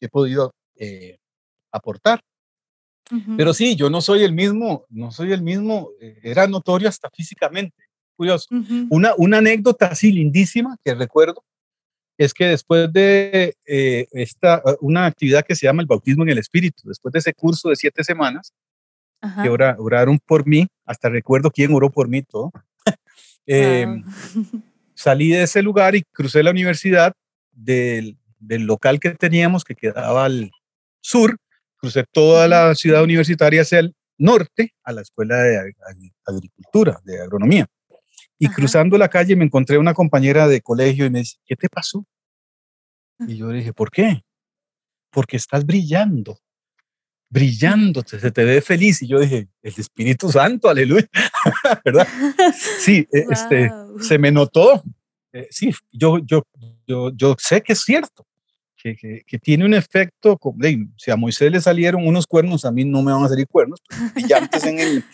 he 0.00 0.08
podido 0.08 0.54
eh, 0.76 1.18
aportar. 1.70 2.20
Pero 3.36 3.52
sí, 3.52 3.74
yo 3.74 3.90
no 3.90 4.00
soy 4.00 4.22
el 4.22 4.32
mismo, 4.32 4.84
no 4.88 5.10
soy 5.10 5.32
el 5.32 5.42
mismo, 5.42 5.90
eh, 6.00 6.20
era 6.22 6.46
notorio 6.46 6.88
hasta 6.88 7.10
físicamente. 7.10 7.82
Curioso. 8.14 8.46
una, 8.90 9.14
una 9.16 9.38
anécdota 9.38 9.86
así 9.86 10.12
lindísima 10.12 10.76
que 10.84 10.94
recuerdo 10.94 11.42
es 12.20 12.34
que 12.34 12.48
después 12.48 12.92
de 12.92 13.56
eh, 13.66 14.06
esta, 14.12 14.56
ah, 14.56 14.76
una 14.82 15.06
actividad 15.06 15.42
que 15.42 15.54
se 15.54 15.64
llama 15.64 15.80
el 15.80 15.86
bautismo 15.86 16.22
en 16.22 16.28
el 16.28 16.36
Espíritu, 16.36 16.82
después 16.86 17.10
de 17.14 17.18
ese 17.18 17.32
curso 17.32 17.70
de 17.70 17.76
siete 17.76 18.04
semanas, 18.04 18.52
que 19.42 19.48
oraron 19.48 20.18
por 20.18 20.46
mí, 20.46 20.66
hasta 20.84 21.08
recuerdo 21.08 21.50
quién 21.50 21.72
oró 21.72 21.88
por 21.90 22.08
mí 22.08 22.20
todo, 22.20 22.52
em, 23.46 24.04
salí 24.92 25.30
de 25.30 25.44
ese 25.44 25.62
lugar 25.62 25.94
y 25.94 26.02
crucé 26.02 26.42
la 26.42 26.50
universidad 26.50 27.14
del, 27.52 28.18
del, 28.38 28.64
local 28.64 29.00
que 29.00 29.10
teníamos 29.14 29.64
que 29.64 29.74
quedaba 29.74 30.26
al 30.26 30.50
sur, 31.00 31.38
crucé 31.76 32.04
toda 32.12 32.48
la 32.48 32.74
ciudad 32.74 33.02
universitaria 33.02 33.62
hacia 33.62 33.78
el 33.78 33.94
norte 34.18 34.74
a 34.84 34.92
la 34.92 35.00
escuela 35.00 35.38
de 35.38 35.74
agricultura, 36.26 37.00
de 37.02 37.22
agronomía. 37.22 37.66
Y 38.38 38.48
cruzando 38.48 38.96
la 38.96 39.08
calle 39.08 39.36
me 39.36 39.44
encontré 39.44 39.76
una 39.76 39.92
compañera 39.92 40.48
de 40.48 40.62
colegio 40.62 41.04
y 41.04 41.10
me 41.10 41.18
dice, 41.20 41.36
¿qué 41.44 41.56
te 41.56 41.68
pasó? 41.68 42.06
Y 43.26 43.36
yo 43.36 43.50
le 43.50 43.58
dije, 43.58 43.72
¿por 43.72 43.90
qué? 43.90 44.22
Porque 45.10 45.36
estás 45.36 45.64
brillando, 45.66 46.38
brillando, 47.28 48.02
se 48.06 48.30
te 48.30 48.44
ve 48.44 48.60
feliz. 48.60 49.02
Y 49.02 49.08
yo 49.08 49.20
dije, 49.20 49.48
el 49.62 49.74
Espíritu 49.76 50.30
Santo, 50.30 50.68
aleluya, 50.68 51.08
¿verdad? 51.84 52.06
Sí, 52.78 53.06
e, 53.12 53.26
este, 53.30 53.70
se 54.00 54.18
me 54.18 54.30
notó. 54.30 54.82
Eh, 55.32 55.46
sí, 55.50 55.72
yo, 55.92 56.18
yo, 56.18 56.42
yo, 56.86 57.10
yo 57.14 57.36
sé 57.38 57.62
que 57.62 57.74
es 57.74 57.82
cierto, 57.82 58.26
que, 58.82 59.22
que, 59.26 59.38
tiene 59.38 59.64
un 59.64 59.74
efecto, 59.74 60.36
como, 60.38 60.58
si 60.96 61.10
a 61.10 61.16
Moisés 61.16 61.52
le 61.52 61.60
salieron 61.60 62.06
unos 62.06 62.26
cuernos, 62.26 62.64
a 62.64 62.72
mí 62.72 62.84
no 62.84 63.02
me 63.02 63.12
van 63.12 63.24
a 63.24 63.28
salir 63.28 63.46
cuernos, 63.46 63.80
brillantes 64.14 64.64
en 64.64 64.80
el, 64.80 65.04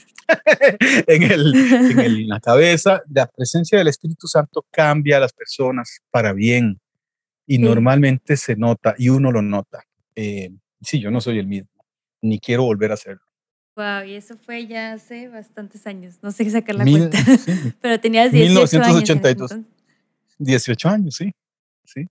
en, 1.07 1.23
el, 1.23 1.55
en, 1.99 2.29
la 2.29 2.40
cabeza, 2.40 3.03
la 3.12 3.27
presencia 3.27 3.77
del 3.79 3.88
Espíritu 3.88 4.27
Santo 4.27 4.64
cambia 4.71 5.19
a 5.19 5.21
las 5.21 5.33
personas 5.33 5.99
para 6.11 6.33
bien 6.33 6.81
y 7.47 7.59
normalmente 7.59 8.37
se 8.37 8.57
nota 8.57 8.95
y 8.99 9.09
uno 9.09 9.31
lo 9.31 9.43
nota. 9.43 9.85
Eh, 10.15 10.51
sí, 10.81 11.01
yo 11.01 11.11
no 11.11 11.21
soy 11.21 11.39
el 11.39 11.47
mismo, 11.47 11.71
ni 12.21 12.39
quiero 12.39 12.65
volver 12.65 12.91
a 12.91 12.95
hacerlo. 12.95 13.23
Wow, 13.77 14.05
y 14.07 14.15
eso 14.15 14.37
fue 14.39 14.67
ya 14.67 14.95
hace 14.95 15.29
bastantes 15.29 15.87
años, 15.87 16.17
no 16.23 16.33
sé 16.33 16.49
sacar 16.51 16.77
la 16.77 16.85
cuenta, 16.85 17.19
pero 17.81 18.01
tenías 18.01 18.33
18 18.33 18.55
1982. 18.55 19.53
años. 19.53 19.67
18 20.39 20.89
años, 20.89 21.17
sí, 21.17 21.33
sí. 21.85 22.07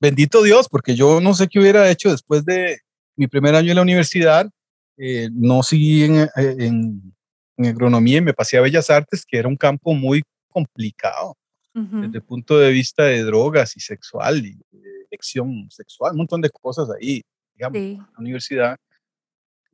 Bendito 0.00 0.42
Dios, 0.42 0.68
porque 0.68 0.94
yo 0.94 1.20
no 1.20 1.34
sé 1.34 1.48
qué 1.48 1.60
hubiera 1.60 1.88
hecho 1.90 2.10
después 2.10 2.44
de 2.44 2.78
mi 3.14 3.28
primer 3.28 3.54
año 3.54 3.70
en 3.70 3.76
la 3.76 3.82
universidad, 3.82 4.48
eh, 4.96 5.28
no 5.32 5.62
seguí 5.62 6.04
en, 6.04 6.28
en, 6.36 7.14
en 7.56 7.66
agronomía 7.66 8.18
y 8.18 8.22
me 8.22 8.34
pasé 8.34 8.56
a 8.56 8.62
Bellas 8.62 8.90
Artes, 8.90 9.24
que 9.26 9.38
era 9.38 9.48
un 9.48 9.56
campo 9.56 9.94
muy 9.94 10.22
complicado 10.48 11.36
desde 11.74 12.18
el 12.18 12.22
punto 12.22 12.58
de 12.58 12.70
vista 12.70 13.04
de 13.04 13.22
drogas 13.22 13.76
y 13.76 13.80
sexual 13.80 14.44
y 14.44 14.58
de 14.70 15.06
elección 15.10 15.70
sexual, 15.70 16.12
un 16.12 16.18
montón 16.18 16.40
de 16.40 16.50
cosas 16.50 16.88
ahí, 16.90 17.22
digamos, 17.54 17.78
en 17.78 17.98
la 17.98 18.18
universidad. 18.18 18.76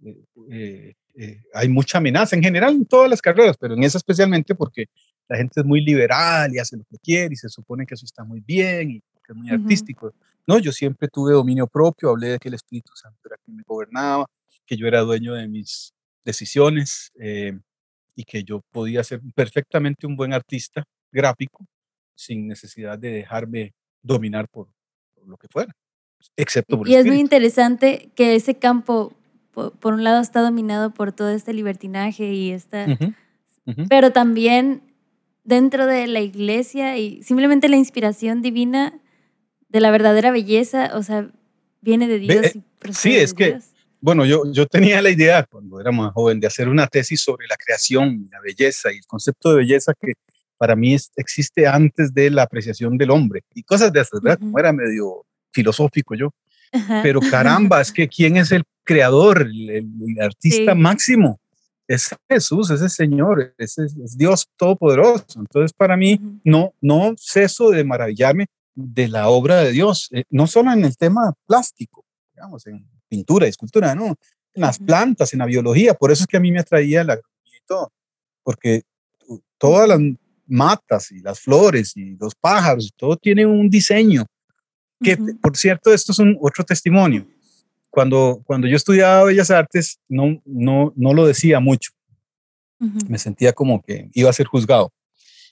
Eh, 0.04 0.24
eh, 0.50 0.94
eh, 1.14 1.42
hay 1.52 1.68
mucha 1.68 1.98
amenaza 1.98 2.36
en 2.36 2.42
general 2.42 2.74
en 2.74 2.86
todas 2.86 3.10
las 3.10 3.20
carreras, 3.20 3.56
pero 3.58 3.74
en 3.74 3.82
esa 3.82 3.98
especialmente 3.98 4.54
porque 4.54 4.86
la 5.28 5.36
gente 5.36 5.60
es 5.60 5.66
muy 5.66 5.80
liberal 5.80 6.54
y 6.54 6.58
hace 6.58 6.76
lo 6.76 6.84
que 6.84 6.98
quiere 6.98 7.34
y 7.34 7.36
se 7.36 7.48
supone 7.48 7.84
que 7.84 7.94
eso 7.94 8.04
está 8.04 8.22
muy 8.22 8.40
bien 8.40 8.90
y 8.92 9.00
que 9.00 9.32
es 9.32 9.36
muy 9.36 9.50
artístico. 9.50 10.14
No, 10.46 10.58
yo 10.58 10.72
siempre 10.72 11.08
tuve 11.08 11.32
dominio 11.32 11.66
propio, 11.66 12.10
hablé 12.10 12.28
de 12.28 12.38
que 12.38 12.48
el 12.48 12.54
Espíritu 12.54 12.92
Santo 12.94 13.18
era 13.26 13.36
quien 13.44 13.56
me 13.56 13.64
gobernaba, 13.66 14.26
que 14.64 14.76
yo 14.76 14.86
era 14.86 15.00
dueño 15.00 15.34
de 15.34 15.48
mis 15.48 15.92
decisiones, 16.24 17.10
y 18.14 18.24
que 18.24 18.42
yo 18.42 18.62
podía 18.72 19.04
ser 19.04 19.20
perfectamente 19.34 20.06
un 20.06 20.16
buen 20.16 20.32
artista 20.32 20.82
gráfico 21.12 21.64
sin 22.18 22.48
necesidad 22.48 22.98
de 22.98 23.10
dejarme 23.10 23.74
dominar 24.02 24.48
por, 24.48 24.68
lo 25.24 25.36
que 25.36 25.48
fuera, 25.48 25.74
excepto 26.36 26.78
por 26.78 26.88
Y 26.88 26.96
es 26.96 27.06
muy 27.06 27.18
interesante 27.18 28.10
que 28.14 28.34
ese 28.34 28.56
campo, 28.56 29.12
por, 29.52 29.94
un 29.94 30.02
lado, 30.02 30.20
está 30.20 30.40
dominado 30.40 30.92
por 30.92 31.12
todo 31.12 31.30
este 31.30 31.52
libertinaje 31.52 32.32
y 32.32 32.50
esta... 32.50 32.86
Pero 33.90 34.12
también 34.12 34.82
dentro 35.44 35.86
de 35.86 36.06
la 36.06 36.20
iglesia 36.20 36.96
y 36.96 37.22
simplemente 37.22 37.68
la 37.68 37.76
inspiración 37.76 38.40
divina 38.40 38.98
de 39.68 39.80
la 39.80 39.90
verdadera 39.90 40.30
belleza, 40.30 40.92
o 40.94 41.02
sea, 41.02 41.30
viene 41.82 42.08
de 42.08 42.18
Dios. 42.18 42.56
y 42.56 42.62
sí, 42.94 43.14
es 43.14 43.34
que 43.34 43.58
bueno, 44.00 44.24
yo, 44.24 44.44
yo 44.52 44.66
tenía 44.66 45.02
la 45.02 45.10
idea 45.10 45.44
cuando 45.44 45.80
era 45.80 45.90
más 45.90 46.12
joven 46.12 46.38
de 46.38 46.46
hacer 46.46 46.68
una 46.68 46.86
tesis 46.86 47.20
sobre 47.20 47.46
la 47.48 47.56
creación, 47.56 48.28
la 48.30 48.40
belleza 48.40 48.92
y 48.92 48.98
el 48.98 49.06
concepto 49.06 49.50
de 49.50 49.56
belleza 49.56 49.92
que 50.00 50.12
para 50.58 50.76
mí 50.76 50.96
existe 51.16 51.66
antes 51.66 52.12
de 52.12 52.30
la 52.30 52.42
apreciación 52.42 52.98
del 52.98 53.10
hombre 53.10 53.42
y 53.54 53.62
cosas 53.62 53.92
de 53.92 54.00
esas, 54.00 54.20
¿verdad? 54.20 54.40
Como 54.40 54.58
era 54.58 54.72
medio 54.72 55.24
filosófico 55.52 56.14
yo. 56.14 56.30
Pero 57.02 57.20
caramba, 57.30 57.80
es 57.80 57.92
que 57.92 58.08
¿quién 58.08 58.36
es 58.36 58.52
el 58.52 58.64
creador, 58.84 59.42
el, 59.42 60.16
artista 60.20 60.74
máximo? 60.74 61.40
Es 61.86 62.14
Jesús, 62.28 62.70
es 62.70 62.82
el 62.82 62.90
Señor, 62.90 63.54
es, 63.56 63.78
es, 63.78 64.18
Dios 64.18 64.46
Todopoderoso. 64.56 65.24
Entonces, 65.36 65.72
para 65.72 65.96
mí, 65.96 66.20
no, 66.44 66.74
no 66.82 67.14
ceso 67.16 67.70
de 67.70 67.82
maravillarme 67.84 68.46
de 68.74 69.08
la 69.08 69.28
obra 69.28 69.56
de 69.62 69.72
Dios, 69.72 70.08
eh, 70.12 70.24
no 70.30 70.46
solo 70.46 70.70
en 70.72 70.84
el 70.84 70.96
tema 70.96 71.32
plástico, 71.46 72.04
digamos, 72.34 72.66
en 72.66 72.86
pintura 73.08 73.46
y 73.46 73.50
escultura, 73.50 73.94
¿no? 73.94 74.16
En 74.54 74.62
las 74.62 74.78
plantas, 74.78 75.32
en 75.32 75.38
la 75.38 75.46
biología, 75.46 75.94
por 75.94 76.12
eso 76.12 76.24
es 76.24 76.26
que 76.26 76.36
a 76.36 76.40
mí 76.40 76.52
me 76.52 76.60
atraía 76.60 77.02
la 77.02 77.14
y 77.16 77.66
todo, 77.66 77.90
porque 78.44 78.82
todas 79.58 79.88
las 79.88 79.98
matas 80.48 81.10
y 81.10 81.20
las 81.20 81.40
flores 81.40 81.96
y 81.96 82.16
los 82.16 82.34
pájaros, 82.34 82.92
todo 82.96 83.16
tiene 83.16 83.46
un 83.46 83.68
diseño, 83.68 84.24
que 85.00 85.16
por 85.16 85.56
cierto, 85.56 85.92
esto 85.92 86.12
es 86.12 86.18
un 86.18 86.36
otro 86.40 86.64
testimonio. 86.64 87.26
Cuando, 87.90 88.42
cuando 88.44 88.66
yo 88.66 88.76
estudiaba 88.76 89.24
Bellas 89.24 89.50
Artes, 89.50 89.98
no, 90.08 90.40
no, 90.44 90.92
no 90.96 91.14
lo 91.14 91.26
decía 91.26 91.60
mucho. 91.60 91.92
Me 93.08 93.18
sentía 93.18 93.52
como 93.52 93.82
que 93.82 94.10
iba 94.14 94.30
a 94.30 94.32
ser 94.32 94.46
juzgado. 94.46 94.92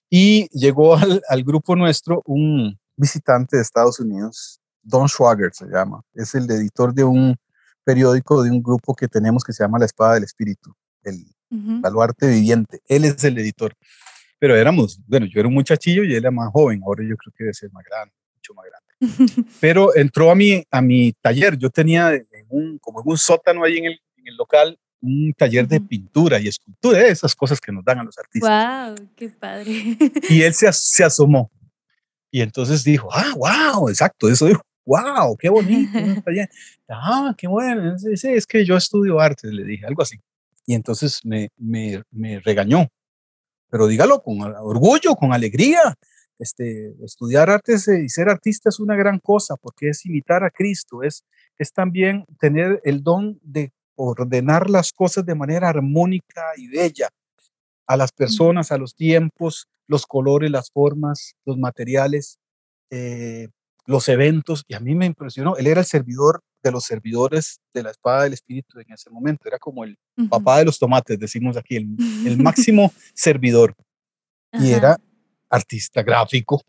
Y 0.09 0.49
llegó 0.53 0.97
al, 0.97 1.23
al 1.29 1.43
grupo 1.43 1.75
nuestro 1.75 2.23
un 2.25 2.79
visitante 2.97 3.57
de 3.57 3.63
Estados 3.63 4.01
Unidos, 4.01 4.61
Don 4.83 5.09
Schwager 5.09 5.53
se 5.53 5.67
llama, 5.67 6.03
es 6.15 6.35
el 6.35 6.49
editor 6.51 6.95
de 6.95 7.05
un 7.05 7.37
periódico 7.85 8.43
de 8.43 8.51
un 8.51 8.63
grupo 8.63 8.95
que 8.95 9.09
tenemos 9.09 9.45
que 9.45 9.53
se 9.53 9.63
llama 9.63 9.79
La 9.79 9.85
Espada 9.85 10.15
del 10.15 10.25
Espíritu, 10.25 10.75
el 11.03 11.25
Baluarte 11.49 12.27
Viviente. 12.27 12.81
Él 12.89 13.05
es 13.05 13.23
el 13.23 13.39
editor. 13.39 13.73
Pero 14.39 14.57
éramos, 14.57 15.01
bueno, 15.07 15.27
yo 15.27 15.41
era 15.41 15.49
un 15.49 15.55
muchachillo 15.55 16.05
y 16.05 16.13
él 16.13 16.19
era 16.19 16.31
más 16.31 16.51
joven. 16.53 16.83
Ahora 16.85 17.03
yo 17.03 17.17
creo 17.17 17.33
que 17.37 17.45
debe 17.45 17.55
ser 17.55 17.71
más 17.73 17.85
grande, 17.85 18.15
mucho 18.35 18.55
más 18.55 18.67
grande. 18.67 18.87
Pero 19.61 19.95
entró 19.97 20.31
a 20.31 20.35
mi, 20.35 20.63
a 20.71 20.83
mi 20.83 21.13
taller. 21.21 21.57
Yo 21.57 21.71
tenía 21.71 22.13
un, 22.49 22.79
como 22.79 23.01
en 23.01 23.09
un 23.09 23.19
sótano 23.19 23.65
ahí 23.65 23.79
en 23.79 23.87
el, 23.87 24.01
en 24.17 24.29
el 24.29 24.37
local 24.37 24.79
un 25.01 25.33
taller 25.37 25.69
de 25.69 25.81
pintura 25.81 26.41
y 26.41 26.49
escultura, 26.49 27.07
esas 27.07 27.35
cosas 27.35 27.61
que 27.61 27.71
nos 27.71 27.85
dan 27.85 28.01
a 28.01 28.05
los 28.05 28.19
artistas. 28.19 28.97
¡Wow! 28.97 29.09
¡Qué 29.15 29.29
padre! 29.29 29.97
Y 30.29 30.43
él 30.43 30.55
se, 30.55 30.73
se 30.73 31.05
asomó. 31.05 31.51
Y 32.31 32.41
entonces 32.41 32.83
dijo, 32.83 33.09
ah, 33.13 33.33
wow, 33.37 33.89
exacto, 33.89 34.29
eso 34.29 34.47
dijo, 34.47 34.63
wow, 34.85 35.37
qué 35.37 35.49
bonito. 35.49 35.99
ah, 36.89 37.35
qué 37.37 37.47
bueno. 37.47 37.97
Sí, 37.99 38.29
es 38.29 38.47
que 38.47 38.65
yo 38.65 38.77
estudio 38.77 39.21
arte, 39.21 39.49
le 39.49 39.65
dije, 39.65 39.87
algo 39.87 40.03
así. 40.03 40.19
Y 40.67 40.75
entonces 40.75 41.21
me, 41.25 41.49
me, 41.57 42.03
me 42.11 42.41
regañó. 42.41 42.89
Pero 43.77 43.89
dígalo 43.89 44.23
con 44.23 44.41
orgullo, 44.41 45.15
con 45.17 45.35
alegría. 45.35 45.83
Este, 46.39 46.95
estudiar 47.05 47.51
artes 47.51 47.87
y 47.89 48.09
ser 48.09 48.31
artista 48.31 48.71
es 48.71 48.81
una 48.81 48.97
gran 48.97 49.19
cosa 49.19 49.57
porque 49.57 49.91
es 49.91 50.07
imitar 50.07 50.45
a 50.45 50.51
Cristo, 50.51 51.03
es, 51.03 51.27
es 51.59 51.75
también 51.75 52.25
tener 52.41 52.81
el 52.85 53.03
don 53.03 53.39
de 53.43 53.75
ordenar 53.95 54.71
las 54.71 54.93
cosas 54.93 55.27
de 55.27 55.35
manera 55.35 55.69
armónica 55.69 56.43
y 56.57 56.69
bella 56.69 57.11
a 57.87 57.99
las 57.99 58.13
personas, 58.13 58.73
a 58.73 58.79
los 58.79 58.95
tiempos, 58.95 59.69
los 59.87 60.07
colores, 60.07 60.51
las 60.51 60.71
formas, 60.71 61.35
los 61.45 61.59
materiales, 61.59 62.39
eh, 62.89 63.49
los 63.85 64.09
eventos. 64.09 64.65
Y 64.69 64.75
a 64.75 64.81
mí 64.81 64.95
me 64.95 65.05
impresionó, 65.05 65.59
él 65.59 65.67
era 65.67 65.81
el 65.81 65.87
servidor 65.87 66.41
de 66.69 66.73
los 66.73 66.85
servidores 66.85 67.61
de 67.73 67.83
la 67.83 67.91
espada 67.91 68.25
del 68.25 68.33
espíritu 68.33 68.79
en 68.81 68.93
ese 68.93 69.11
momento, 69.11 69.49
era 69.49 69.59
como 69.59 69.85
el 69.85 69.97
papá 70.29 70.59
de 70.59 70.67
los 70.67 70.79
tomates, 70.79 71.19
decimos 71.19 71.57
aquí, 71.57 71.77
el, 71.77 71.97
el 72.27 72.39
máximo 72.43 72.93
servidor. 73.15 73.75
Y 74.53 74.73
era 74.73 74.97
artista 75.51 76.03
gráfico. 76.03 76.63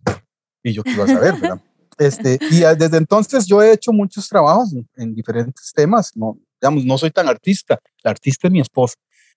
Y 0.64 0.74
yo 0.74 0.84
quiero 0.84 1.08
saber, 1.08 1.36
¿verdad? 1.40 1.62
Este, 1.98 2.38
y 2.52 2.60
desde 2.60 2.98
entonces 2.98 3.48
yo 3.48 3.62
he 3.62 3.72
hecho 3.72 3.92
muchos 3.92 4.30
trabajos 4.30 4.74
en 4.96 5.16
diferentes 5.16 5.72
temas, 5.74 6.12
no, 6.16 6.38
digamos, 6.62 6.86
no 6.86 6.98
soy 6.98 7.10
tan 7.10 7.28
artista, 7.28 7.80
la 8.04 8.12
artista 8.12 8.48
es 8.48 8.52
mi 8.52 8.60
esposa, 8.60 8.96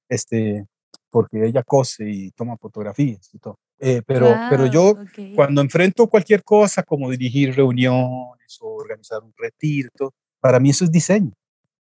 este, 0.09 0.67
porque 1.09 1.47
ella 1.47 1.63
cose 1.63 2.05
y 2.11 2.31
toma 2.33 2.57
fotografías 2.59 3.31
y 3.33 3.39
todo. 3.39 3.59
Eh, 3.79 4.03
pero, 4.07 4.37
pero 4.51 4.67
yo 4.67 4.95
cuando 5.35 5.63
enfrento 5.63 6.07
cualquier 6.07 6.45
cosa 6.45 6.83
como 6.83 7.11
dirigir 7.11 7.57
reuniones 7.57 8.59
o 8.61 8.75
organizar 8.75 9.23
un 9.23 9.33
retiro, 9.39 10.13
para 10.41 10.59
mí 10.59 10.71
eso 10.71 10.85
es 10.85 10.91
diseño. 10.91 11.33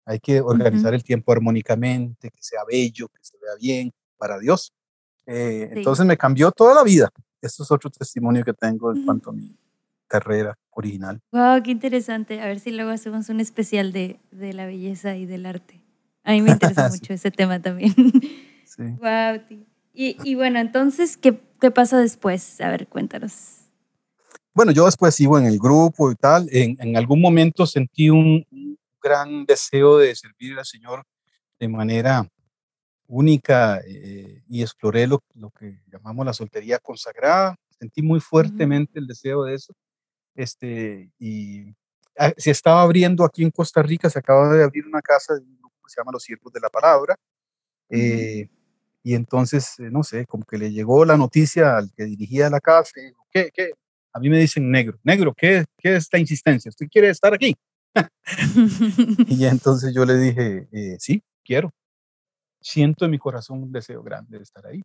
Hay 0.05 0.19
que 0.19 0.39
organizar 0.39 0.93
el 0.93 1.03
tiempo 1.03 1.31
armónicamente, 1.31 2.29
que 2.29 2.41
sea 2.41 2.61
bello, 2.67 3.07
que 3.07 3.19
se 3.21 3.37
vea 3.41 3.55
bien 3.59 3.91
para 4.17 4.37
Dios. 4.37 4.71
Eh, 5.25 5.69
entonces 5.71 6.05
me 6.05 6.15
cambió 6.15 6.51
toda 6.51 6.75
la 6.75 6.83
vida. 6.83 7.09
Esto 7.41 7.63
es 7.63 7.71
otro 7.71 7.89
testimonio 7.89 8.43
que 8.43 8.53
tengo 8.53 8.93
en 8.93 9.03
cuanto 9.03 9.31
a 9.31 9.33
mi 9.33 9.55
carrera 10.07 10.55
original. 10.71 11.19
Wow, 11.31 11.63
qué 11.63 11.71
interesante. 11.71 12.39
A 12.39 12.45
ver 12.45 12.59
si 12.59 12.71
luego 12.71 12.91
hacemos 12.91 13.29
un 13.29 13.39
especial 13.39 13.91
de, 13.91 14.19
de 14.31 14.53
la 14.53 14.65
belleza 14.65 15.15
y 15.15 15.25
del 15.25 15.45
arte. 15.45 15.81
A 16.23 16.31
mí 16.31 16.41
me 16.41 16.51
interesa 16.51 16.89
mucho 16.89 17.13
ese 17.13 17.31
tema 17.31 17.61
también. 17.61 17.93
sí. 18.65 18.83
Wow. 18.99 19.41
Y, 19.97 20.17
y, 20.29 20.35
bueno, 20.35 20.59
entonces, 20.59 21.15
¿qué, 21.15 21.39
¿qué 21.61 21.71
pasa 21.71 21.97
después? 21.97 22.59
A 22.59 22.69
ver, 22.69 22.87
cuéntanos. 22.87 23.54
Bueno, 24.55 24.71
yo 24.71 24.85
después 24.85 25.13
sigo 25.13 25.37
en 25.37 25.45
el 25.45 25.59
grupo 25.59 26.11
y 26.11 26.15
tal. 26.15 26.47
En, 26.51 26.77
en 26.79 26.97
algún 26.97 27.21
momento 27.21 27.67
sentí 27.67 28.09
un, 28.09 28.45
gran 29.01 29.45
deseo 29.45 29.99
de 29.99 30.15
servir 30.15 30.57
al 30.57 30.65
Señor 30.65 31.03
de 31.59 31.67
manera 31.67 32.27
única 33.05 33.79
eh, 33.85 34.41
y 34.47 34.63
exploré 34.63 35.05
lo, 35.05 35.21
lo, 35.35 35.51
que 35.51 35.79
llamamos 35.91 36.25
la 36.25 36.33
soltería 36.33 36.79
consagrada. 36.79 37.55
Sentí 37.69 38.01
muy 38.01 38.19
fuertemente 38.19 38.97
el 38.97 39.05
deseo 39.05 39.43
de 39.43 39.53
eso 39.53 39.75
este, 40.35 41.11
y 41.17 41.73
ah, 42.17 42.33
se 42.37 42.51
estaba 42.51 42.81
abriendo 42.81 43.23
aquí 43.23 43.43
en 43.43 43.51
Costa 43.51 43.81
Rica, 43.81 44.09
se 44.09 44.19
acaba 44.19 44.53
de 44.53 44.63
abrir 44.63 44.85
una 44.85 45.01
casa 45.01 45.33
de 45.33 45.41
un 45.41 45.57
grupo 45.57 45.75
que 45.83 45.91
se 45.91 46.01
llama 46.01 46.11
Los 46.11 46.23
Siervos 46.23 46.51
de 46.53 46.59
la 46.59 46.69
Palabra. 46.69 47.15
Eh, 47.89 48.49
y 49.03 49.13
entonces, 49.13 49.79
eh, 49.79 49.89
no 49.91 50.03
sé, 50.03 50.25
como 50.25 50.43
que 50.45 50.57
le 50.57 50.71
llegó 50.71 51.05
la 51.05 51.17
noticia 51.17 51.77
al 51.77 51.93
que 51.93 52.05
dirigía 52.05 52.49
la 52.49 52.59
casa, 52.59 52.91
¿qué, 53.31 53.51
qué? 53.53 53.71
A 54.15 54.19
mí 54.19 54.30
me 54.30 54.39
dicen 54.39 54.71
negro, 54.71 54.97
negro, 55.04 55.34
¿qué, 55.36 55.65
qué 55.78 55.97
es 55.97 56.04
esta 56.04 56.17
insistencia? 56.17 56.69
¿Usted 56.69 56.88
quiere 56.89 57.10
estar 57.10 57.34
aquí? 57.34 57.54
y 59.28 59.43
entonces 59.43 59.93
yo 59.93 60.06
le 60.06 60.15
dije, 60.15 60.69
eh, 60.71 60.95
sí, 60.99 61.21
quiero. 61.43 61.73
Siento 62.62 63.04
en 63.04 63.12
mi 63.12 63.19
corazón 63.19 63.62
un 63.62 63.73
deseo 63.73 64.01
grande 64.04 64.38
de 64.38 64.43
estar 64.43 64.65
ahí. 64.65 64.82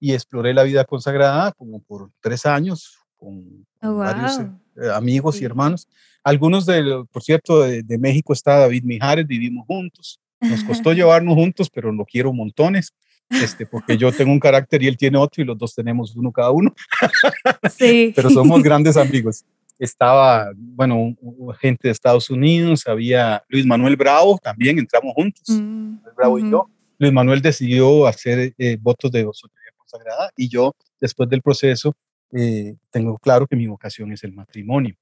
Y 0.00 0.14
exploré 0.14 0.54
la 0.54 0.62
vida 0.62 0.86
consagrada 0.86 1.52
como 1.52 1.82
por 1.82 2.10
tres 2.22 2.46
años, 2.46 2.98
con, 3.18 3.66
oh, 3.82 3.96
varios 3.96 4.38
eh, 4.38 4.90
amigos 4.94 5.42
y 5.42 5.44
hermanos. 5.44 5.86
Algunos, 6.22 6.64
de, 6.64 7.04
por 7.12 7.22
cierto, 7.22 7.60
de, 7.64 7.98
México 7.98 8.32
está 8.32 8.60
David 8.60 8.84
Mijares, 8.84 9.26
vivimos 9.26 9.66
juntos. 9.66 10.20
Nos 10.40 10.64
costó 10.64 10.92
llevarnos 10.94 11.34
juntos, 11.34 11.68
pero 11.68 11.92
lo 11.92 12.06
quiero 12.06 12.32
montones. 12.32 12.94
Este, 13.30 13.66
porque 13.66 13.96
yo 13.96 14.12
tengo 14.12 14.32
un 14.32 14.40
carácter 14.40 14.82
y 14.82 14.86
él 14.86 14.96
tiene 14.96 15.18
otro 15.18 15.42
y 15.42 15.46
los 15.46 15.58
dos 15.58 15.74
tenemos 15.74 16.14
uno 16.16 16.32
cada 16.32 16.50
uno. 16.50 16.74
Sí. 17.70 18.12
pero 18.16 18.30
somos 18.30 18.62
grandes 18.62 18.96
amigos. 18.96 19.44
Estaba, 19.78 20.52
bueno, 20.56 21.16
gente 21.60 21.88
de 21.88 21.92
Estados 21.92 22.30
Unidos, 22.30 22.86
había 22.86 23.42
Luis 23.48 23.66
Manuel 23.66 23.96
Bravo, 23.96 24.38
también 24.42 24.78
entramos 24.78 25.12
juntos, 25.14 25.42
mm, 25.48 25.96
Bravo 26.16 26.38
y 26.38 26.50
yo. 26.50 26.70
Luis 26.98 27.12
Manuel 27.12 27.42
decidió 27.42 28.06
hacer 28.06 28.54
eh, 28.56 28.78
votos 28.80 29.10
de 29.10 29.22
soltería 29.32 29.72
consagrada 29.76 30.30
y 30.36 30.48
yo, 30.48 30.74
después 31.00 31.28
del 31.28 31.42
proceso, 31.42 31.94
eh, 32.32 32.76
tengo 32.90 33.18
claro 33.18 33.46
que 33.46 33.56
mi 33.56 33.66
vocación 33.66 34.12
es 34.12 34.22
el 34.24 34.32
matrimonio. 34.32 34.94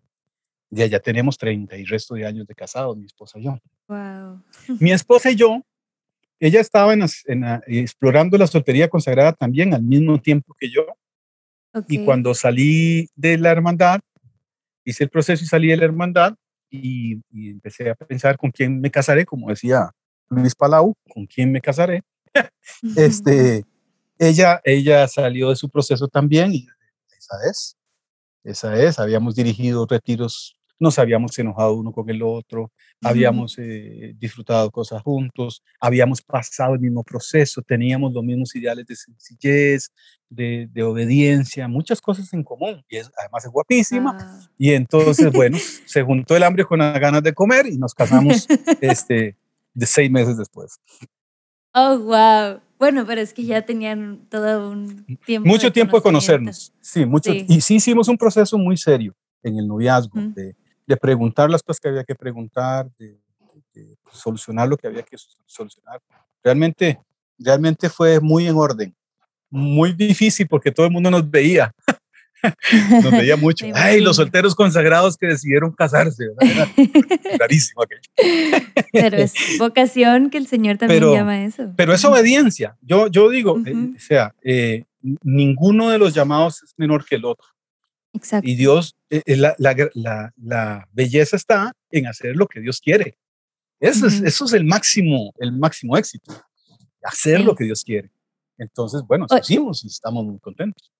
Ya, 0.71 0.87
ya 0.87 1.01
tenemos 1.01 1.37
30 1.37 1.77
y 1.77 1.85
resto 1.85 2.15
de 2.15 2.27
años 2.27 2.47
de 2.47 2.55
casados, 2.55 2.97
mi 2.97 3.05
esposa 3.05 3.39
y 3.39 3.45
yo. 3.45 3.59
Wow. 3.89 4.43
Mi 4.81 4.93
esposa 4.93 5.31
y 5.31 5.37
yo, 5.37 5.63
ella 6.43 6.61
estaba 6.61 6.93
en, 6.93 7.05
explorando 7.69 8.37
la 8.37 8.49
soltería 8.49 8.89
consagrada 8.89 9.33
también 9.33 9.75
al 9.75 9.83
mismo 9.85 10.21
tiempo 10.21 10.57
que 10.59 10.69
yo. 10.69 10.85
Y 11.87 12.05
cuando 12.05 12.35
salí 12.35 13.09
de 13.15 13.39
la 13.39 13.53
hermandad, 13.53 14.01
hice 14.85 15.05
el 15.05 15.11
proceso 15.11 15.45
y 15.45 15.47
salí 15.47 15.69
de 15.69 15.77
la 15.77 15.85
hermandad 15.85 16.35
y, 16.69 17.23
y, 17.31 17.51
empecé 17.51 17.91
a 17.91 17.95
pensar 17.95 18.37
con 18.37 18.51
quién 18.51 18.81
me 18.81 18.91
casaré, 18.91 19.25
como 19.25 19.51
decía 19.51 19.93
Luis 20.31 20.57
Palau, 20.57 20.95
con 21.09 21.27
quién 21.27 21.53
me 21.53 21.61
casaré. 21.61 22.03
este, 22.97 23.65
ella, 24.19 24.61
ella 24.65 25.07
salió 25.07 25.51
de 25.51 25.57
su 25.57 25.71
proceso 25.71 26.09
también 26.09 26.53
y 26.55 26.67
esa 27.17 27.37
es, 27.49 27.77
esa 28.43 28.83
es, 28.83 28.99
habíamos 28.99 29.37
dirigido 29.37 29.87
retiros, 29.87 30.57
nos 30.83 30.99
habíamos 30.99 31.39
enojado 31.39 31.75
uno 31.75 31.93
con 31.93 32.11
el 32.11 32.23
otro, 32.23 32.73
habíamos 33.01 33.57
eh, 33.59 34.15
disfrutado 34.19 34.71
cosas 34.71 35.01
juntos, 35.01 35.63
habíamos 35.81 36.21
pasado 36.21 36.75
el 36.75 36.81
mismo 36.81 37.05
proceso, 37.05 37.63
teníamos 37.63 38.13
los 38.13 38.25
mismos 38.25 38.55
ideales 38.57 38.85
de 38.87 38.97
sencillez, 38.97 39.93
de, 40.29 40.69
de 40.73 40.83
obediencia, 40.83 41.69
muchas 41.69 42.01
cosas 42.01 42.33
en 42.33 42.43
común, 42.43 42.85
y 42.89 42.97
es, 42.97 43.11
además 43.17 43.45
es 43.45 43.51
guapísima, 43.53 44.17
ah. 44.21 44.41
y 44.59 44.73
entonces, 44.73 45.33
bueno, 45.33 45.57
se 45.87 46.03
juntó 46.03 46.37
el 46.37 46.43
hambre 46.43 46.65
con 46.65 46.81
las 46.81 46.99
ganas 46.99 47.23
de 47.23 47.33
comer 47.33 47.67
y 47.67 47.79
nos 47.79 47.95
casamos 47.95 48.49
este, 48.81 49.37
de 49.73 49.87
seis 49.87 50.11
meses 50.11 50.37
después. 50.37 50.81
Oh, 51.75 51.97
wow. 51.99 52.61
Bueno, 52.79 53.07
pero 53.07 53.21
es 53.21 53.33
que 53.33 53.45
ya 53.45 53.63
tenían 53.63 54.27
todo 54.29 54.69
un 54.71 55.07
tiempo. 55.25 55.49
Mucho 55.49 55.73
tiempo 55.73 55.97
de 55.97 56.03
conocernos. 56.03 56.73
Sí, 56.81 57.07
mucho. 57.07 57.33
Y 57.33 57.61
sí 57.61 57.77
hicimos 57.77 58.09
un 58.09 58.19
proceso 58.19 58.59
muy 58.59 58.77
serio 58.77 59.15
en 59.45 59.59
el 59.59 59.69
noviazgo, 59.69 60.21
de, 60.35 60.57
de, 60.87 60.97
preguntar 60.97 61.51
las 61.51 61.63
cosas 61.63 61.81
que 61.81 61.89
había 61.89 62.05
que 62.05 62.15
preguntar, 62.15 62.91
de, 62.99 63.19
de, 63.75 63.97
solucionar 64.13 64.69
lo 64.69 64.77
que 64.77 64.87
había 64.87 65.03
que 65.03 65.17
solucionar. 65.47 66.01
Realmente, 66.43 67.01
realmente 67.39 67.89
fue 67.89 68.21
muy 68.21 68.47
en 68.47 68.57
orden. 68.57 68.95
Muy 69.51 69.93
difícil 69.93 70.47
porque 70.49 70.71
todo 70.71 70.87
el 70.87 70.93
mundo 70.93 71.11
nos 71.11 71.31
veía. 71.31 71.73
Nos 73.03 73.13
veía 73.13 73.37
mucho. 73.37 73.67
Ay, 73.75 74.01
los 74.01 74.17
solteros 74.17 74.55
consagrados 74.55 75.17
que 75.17 75.27
decidieron 75.27 75.73
casarse. 75.73 76.25
Era 76.41 76.69
rarísimo 77.39 77.83
aquello. 77.83 78.03
Pero 78.93 79.17
es 79.17 79.35
vocación 79.59 80.31
que 80.31 80.39
el 80.39 80.47
Señor 80.47 80.79
también 80.79 81.03
llama 81.13 81.45
eso. 81.45 81.73
Pero 81.77 81.93
es 81.93 82.05
obediencia. 82.05 82.77
Yo, 82.81 83.07
yo 83.09 83.29
digo, 83.29 83.61
eh, 83.65 83.75
o 83.97 84.01
sea, 84.01 84.35
eh, 84.43 84.85
ninguno 85.23 85.91
de 85.91 85.99
los 85.99 86.15
llamados 86.15 86.63
es 86.63 86.75
menor 86.77 87.05
que 87.05 87.17
el 87.17 87.25
otro. 87.25 87.47
Exacto. 88.13 88.49
Y 88.49 88.55
Dios, 88.57 88.97
eh, 89.11 89.23
la, 89.37 89.55
la, 89.59 90.33
la, 90.37 90.89
belleza 90.93 91.37
está 91.37 91.73
en 91.91 92.07
hacer 92.07 92.37
lo 92.37 92.47
que 92.47 92.61
Dios 92.61 92.81
quiere. 92.81 93.19
Eso, 93.81 94.07
es, 94.07 94.21
eso 94.23 94.45
es 94.45 94.53
el 94.53 94.65
máximo, 94.65 95.33
el 95.39 95.53
máximo 95.53 95.97
éxito. 95.97 96.33
Hacer 97.03 97.41
lo 97.41 97.55
que 97.55 97.65
Dios 97.65 97.83
quiere. 97.85 98.11
Entonces, 98.59 99.03
bueno, 99.07 99.27
lo 99.29 99.39
hicimos 99.39 99.85
y 99.85 99.89
estamos 99.89 100.25
muy 100.25 100.39
contentos. 100.39 100.93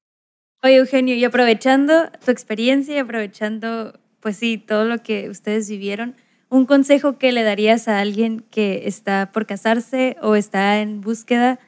Oye, 0.63 0.77
Eugenio, 0.77 1.15
y 1.15 1.25
aprovechando 1.25 2.11
tu 2.25 2.31
experiencia 2.31 2.95
y 2.97 2.99
aprovechando, 2.99 3.99
pues 4.21 4.37
sí, 4.37 4.59
todo 4.59 4.85
lo 4.85 5.03
que 5.03 5.29
ustedes 5.29 5.69
vivieron, 5.69 6.17
un 6.49 6.67
consejo 6.67 7.19
que 7.19 7.33
le 7.33 7.43
darías 7.43 7.89
a 7.89 8.01
alguien 8.01 8.41
que 8.51 8.87
está 8.87 9.33
por 9.33 9.47
casarse 9.47 10.17
o 10.23 10.35
está 10.35 10.81
en 10.81 11.01
búsqueda 11.01 11.59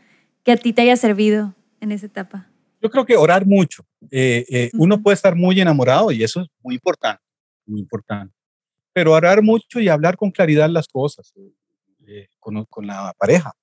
que 0.42 0.52
a 0.52 0.56
ti 0.56 0.72
te 0.72 0.82
haya 0.82 0.96
servido 0.96 1.54
en 1.80 1.90
esa 1.90 2.06
etapa? 2.06 2.48
Yo 2.84 2.90
creo 2.90 3.06
que 3.06 3.16
orar 3.16 3.46
mucho. 3.46 3.82
Eh, 4.10 4.44
eh, 4.50 4.70
uno 4.74 5.00
puede 5.02 5.14
estar 5.14 5.34
muy 5.34 5.58
enamorado 5.58 6.12
y 6.12 6.22
eso 6.22 6.42
es 6.42 6.48
muy 6.62 6.74
importante, 6.74 7.22
muy 7.64 7.80
importante. 7.80 8.34
Pero 8.92 9.12
orar 9.12 9.42
mucho 9.42 9.80
y 9.80 9.88
hablar 9.88 10.18
con 10.18 10.30
claridad 10.30 10.68
las 10.68 10.86
cosas 10.86 11.32
eh, 12.06 12.28
con, 12.38 12.62
con, 12.66 12.86
la 12.86 13.14
pareja. 13.16 13.54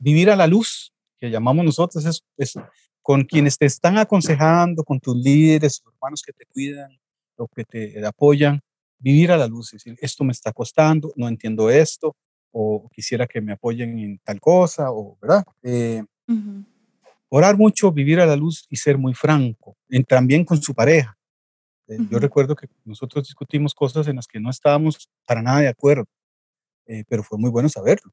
Vivir 0.00 0.28
a 0.28 0.34
la 0.34 0.48
luz, 0.48 0.92
que 1.20 1.30
llamamos 1.30 1.64
nosotros, 1.64 2.04
es, 2.04 2.24
es, 2.36 2.54
con 3.00 3.22
quienes 3.22 3.56
te 3.56 3.66
están 3.66 3.96
aconsejando, 3.96 4.82
con 4.82 4.98
tus 4.98 5.14
líderes, 5.14 5.80
hermanos 5.86 6.20
que 6.20 6.32
te 6.32 6.46
cuidan, 6.46 6.98
o 7.36 7.46
que 7.46 7.64
te 7.64 8.04
apoyan, 8.04 8.60
vivir 8.98 9.30
a 9.30 9.36
la 9.36 9.46
luz, 9.46 9.70
decir, 9.70 9.96
esto 10.00 10.24
me 10.24 10.32
está 10.32 10.52
costando, 10.52 11.12
no 11.14 11.28
entiendo 11.28 11.70
esto, 11.70 12.16
o 12.50 12.88
quisiera 12.92 13.28
que 13.28 13.40
me 13.40 13.52
apoyen 13.52 13.96
en 14.00 14.18
tal 14.18 14.40
cosa, 14.40 14.90
o, 14.90 15.16
¿verdad? 15.22 15.44
Eh, 15.62 16.02
orar 17.36 17.58
mucho, 17.58 17.90
vivir 17.90 18.20
a 18.20 18.26
la 18.26 18.36
luz 18.36 18.64
y 18.70 18.76
ser 18.76 18.96
muy 18.96 19.12
franco, 19.12 19.76
en, 19.88 20.04
también 20.04 20.44
con 20.44 20.62
su 20.62 20.72
pareja. 20.72 21.18
Eh, 21.88 21.98
yo 22.08 22.20
recuerdo 22.20 22.54
que 22.54 22.68
nosotros 22.84 23.24
discutimos 23.24 23.74
cosas 23.74 24.06
en 24.06 24.16
las 24.16 24.28
que 24.28 24.38
no 24.38 24.50
estábamos 24.50 25.10
para 25.26 25.42
nada 25.42 25.58
de 25.58 25.66
acuerdo, 25.66 26.04
eh, 26.86 27.02
pero 27.08 27.24
fue 27.24 27.36
muy 27.36 27.50
bueno 27.50 27.68
saberlo, 27.68 28.12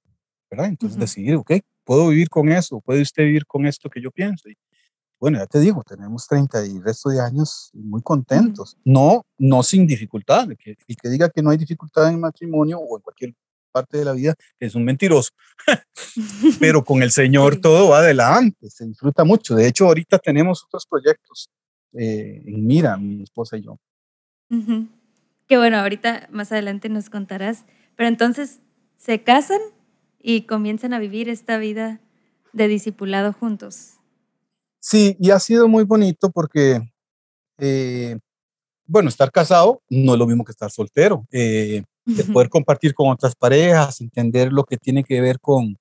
¿verdad? 0.50 0.70
Entonces 0.70 0.98
decidir, 0.98 1.36
ok, 1.36 1.52
puedo 1.84 2.08
vivir 2.10 2.30
con 2.30 2.50
eso, 2.50 2.82
puede 2.82 3.04
usted 3.04 3.24
vivir 3.24 3.46
con 3.46 3.68
esto 3.68 3.92
que 3.92 4.02
yo 4.02 4.10
pienso. 4.10 4.50
Y, 4.50 4.58
bueno, 5.20 5.38
ya 5.38 5.46
te 5.46 5.60
digo, 5.60 5.84
tenemos 5.84 6.26
30 6.26 6.66
y 6.66 6.80
resto 6.80 7.10
de 7.10 7.22
años 7.22 7.70
muy 7.74 8.02
contentos. 8.02 8.76
No, 8.84 9.24
no 9.38 9.62
sin 9.62 9.86
dificultad. 9.86 10.50
El 10.50 10.58
que, 10.58 10.76
el 10.88 10.96
que 10.96 11.10
diga 11.10 11.30
que 11.30 11.44
no 11.44 11.52
hay 11.52 11.58
dificultad 11.58 12.10
en 12.10 12.20
matrimonio 12.20 12.80
o 12.80 12.98
en 12.98 13.04
cualquier 13.04 13.36
parte 13.72 13.98
de 13.98 14.06
la 14.06 14.14
vida 14.14 14.36
es 14.60 14.76
un 14.76 14.86
mentiroso. 14.86 15.32
Pero 16.60 16.84
con 16.84 17.02
el 17.04 17.12
Señor 17.12 17.60
todo 17.62 17.90
va 17.90 18.00
adelante, 18.00 18.70
se 18.70 18.86
disfruta 18.86 19.24
mucho. 19.24 19.56
De 19.56 19.68
hecho, 19.68 19.86
ahorita 19.86 20.20
tenemos 20.20 20.64
otros 20.64 20.86
proyectos 20.86 21.50
eh, 21.94 22.42
en 22.46 22.66
mira, 22.66 22.98
mi 22.98 23.24
esposa 23.24 23.58
y 23.58 23.64
yo. 23.64 23.78
Que 25.48 25.58
bueno, 25.58 25.78
ahorita 25.78 26.28
más 26.32 26.52
adelante 26.52 26.90
nos 26.90 27.10
contarás. 27.10 27.66
Pero 27.96 28.08
entonces, 28.08 28.60
¿se 28.98 29.24
casan 29.24 29.60
y 30.20 30.44
comienzan 30.44 30.94
a 30.94 31.00
vivir 31.00 31.30
esta 31.30 31.58
vida 31.58 32.02
de 32.54 32.68
discipulado 32.68 33.34
juntos? 33.34 33.94
Sí, 34.80 35.16
y 35.20 35.32
ha 35.32 35.40
sido 35.40 35.68
muy 35.68 35.84
bonito 35.84 36.32
porque, 36.32 36.82
eh, 37.60 38.18
bueno, 38.86 39.10
estar 39.10 39.32
casado 39.32 39.82
no 39.90 40.14
es 40.14 40.20
lo 40.20 40.28
mismo 40.28 40.44
que 40.44 40.52
estar 40.52 40.72
soltero. 40.72 41.26
Eh, 41.32 41.84
poder 42.34 42.50
compartir 42.50 42.94
con 42.94 43.10
otras 43.10 43.36
parejas, 43.36 44.02
entender 44.02 44.52
lo 44.52 44.64
que 44.64 44.78
tiene 44.78 45.04
que 45.04 45.22
ver 45.22 45.40
con, 45.40 45.78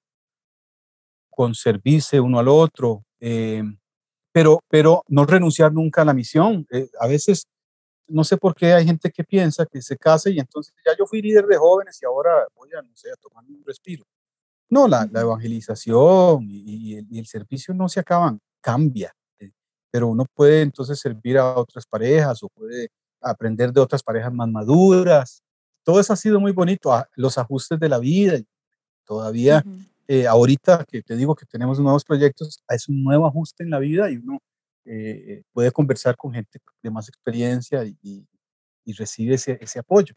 con 1.31 1.55
servirse 1.55 2.21
uno 2.21 2.39
al 2.39 2.49
otro, 2.49 3.05
eh, 3.21 3.63
pero, 4.33 4.61
pero 4.69 5.03
no 5.09 5.25
renunciar 5.25 5.73
nunca 5.73 6.03
a 6.03 6.05
la 6.05 6.15
misión. 6.15 6.67
a 7.01 7.07
veces, 7.07 7.47
no 8.09 8.25
sé 8.25 8.37
por 8.37 8.55
qué 8.55 8.73
hay 8.73 8.85
gente 8.85 9.11
que 9.11 9.25
piensa 9.25 9.67
que 9.67 9.83
se 9.83 9.97
casa 9.97 10.31
y 10.31 10.39
entonces 10.39 10.75
ya 10.85 10.93
yo 10.99 11.07
fui 11.07 11.23
líder 11.23 11.47
de 11.47 11.57
jóvenes 11.57 11.99
y 12.03 12.07
ahora 12.07 12.47
voy 12.55 12.69
a, 12.79 12.83
no 12.83 12.95
sé, 12.95 13.11
a 13.11 13.17
tomar 13.17 13.45
un 13.45 13.63
respiro. 13.65 14.05
No, 14.69 14.87
la, 14.87 15.09
evangelización 15.13 16.47
y, 16.49 16.95
el, 16.95 17.07
y, 17.11 17.19
el, 17.19 17.27
servicio 17.27 17.75
no 17.75 17.89
se 17.89 18.01
acaban 18.01 18.41
cambia, 18.61 19.13
eh, 19.41 19.51
pero 19.91 20.07
uno 20.07 20.27
puede 20.33 20.63
entonces 20.63 21.01
servir 21.01 21.39
a 21.39 21.59
otras 21.59 21.87
parejas 21.87 22.41
o 22.43 22.49
puede 22.49 22.89
aprender 23.21 23.73
de 23.73 23.81
otras 23.81 24.03
parejas 24.03 24.33
más 24.33 24.49
maduras. 24.49 25.43
Todo 25.83 26.01
eso 26.01 26.13
ha 26.13 26.17
sido 26.17 26.41
muy 26.41 26.53
bonito, 26.53 26.93
los 27.17 27.39
ajustes 27.39 27.79
de 27.79 27.89
la 27.89 27.99
vida. 27.99 28.39
Todavía, 29.05 29.65
eh, 30.07 30.27
ahorita 30.27 30.85
que 30.85 31.03
te 31.03 31.17
digo 31.17 31.35
que 31.35 31.47
tenemos 31.47 31.81
nuevos 31.81 32.05
proyectos, 32.05 32.63
es 32.69 32.89
un 32.89 33.03
nuevo 33.03 33.27
ajuste 33.27 33.65
en 33.65 33.71
la 33.71 33.79
vida 33.79 34.11
y 34.11 34.17
uno 34.17 34.39
eh, 34.85 35.43
puede 35.53 35.71
conversar 35.73 36.17
con 36.17 36.33
gente 36.33 36.59
de 36.83 36.91
más 36.91 37.09
experiencia 37.09 37.85
y, 37.85 37.97
y, 38.03 38.93
recibe 38.93 39.35
ese, 39.35 39.59
ese 39.61 39.79
apoyo. 39.79 40.15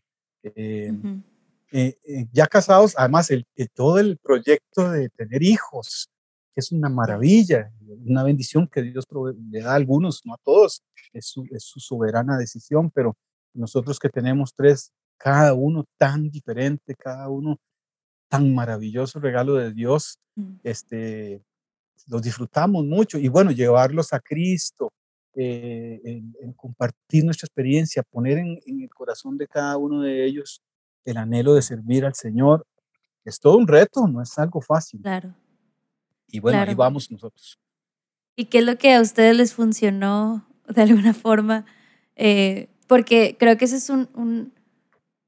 ya 2.32 2.48
casados, 2.48 2.94
además, 2.98 3.30
el, 3.32 3.46
todo 3.74 4.00
el 4.00 4.18
proyecto 4.18 4.92
de 4.92 5.10
tener 5.10 5.44
hijos, 5.44 6.10
es 6.56 6.72
una 6.72 6.90
maravilla, 6.90 7.72
una 8.06 8.24
bendición 8.24 8.68
que 8.68 8.82
Dios 8.82 9.06
le 9.50 9.62
da 9.62 9.72
a 9.74 9.76
algunos, 9.76 10.22
no 10.26 10.34
a 10.34 10.38
todos, 10.44 10.84
es 11.12 11.26
su, 11.28 11.46
es 11.52 11.64
su 11.64 11.80
soberana 11.80 12.38
decisión, 12.38 12.92
pero 12.92 13.18
nosotros 13.54 14.00
que 14.00 14.10
tenemos 14.10 14.54
tres, 14.56 14.92
cada 15.18 15.54
uno 15.54 15.86
tan 15.98 16.30
diferente, 16.30 16.96
cada 16.96 17.30
uno 17.30 17.60
tan 18.28 18.54
maravilloso 18.54 19.20
regalo 19.20 19.56
de 19.56 19.72
Dios, 19.72 20.20
mm. 20.36 20.56
este, 20.64 21.42
los 22.08 22.22
disfrutamos 22.22 22.86
mucho 22.86 23.18
y 23.18 23.28
bueno, 23.28 23.52
llevarlos 23.52 24.14
a 24.14 24.20
Cristo, 24.20 24.92
eh, 25.36 26.22
compartir 26.56 27.26
nuestra 27.26 27.48
experiencia, 27.48 28.04
poner 28.04 28.38
en, 28.38 28.60
en, 28.66 28.82
el 28.82 28.90
corazón 28.90 29.38
de 29.38 29.48
cada 29.48 29.78
uno 29.78 30.02
de 30.02 30.26
ellos 30.26 30.62
el 31.06 31.18
anhelo 31.18 31.54
de 31.56 31.62
servir 31.62 32.06
al 32.06 32.16
Señor, 32.16 32.66
es 33.26 33.40
todo 33.40 33.58
un 33.58 33.68
reto, 33.68 34.08
no 34.08 34.22
es 34.22 34.38
algo 34.38 34.62
fácil. 34.62 35.02
Claro. 35.02 35.34
Y 36.28 36.40
bueno, 36.40 36.60
ahí 36.60 36.74
vamos 36.74 37.12
nosotros. 37.12 37.60
¿Y 38.36 38.46
qué 38.46 38.60
es 38.60 38.66
lo 38.66 38.78
que 38.78 38.94
a 38.94 39.02
ustedes 39.02 39.38
les 39.38 39.54
funcionó 39.54 40.46
de 40.68 40.82
alguna 40.82 41.14
forma? 41.14 41.66
Eh, 42.16 42.70
porque 42.88 43.38
creo 43.40 43.58
que 43.58 43.66
ese 43.66 43.78
es 43.78 43.90
un, 43.90 44.10
un, 44.14 44.54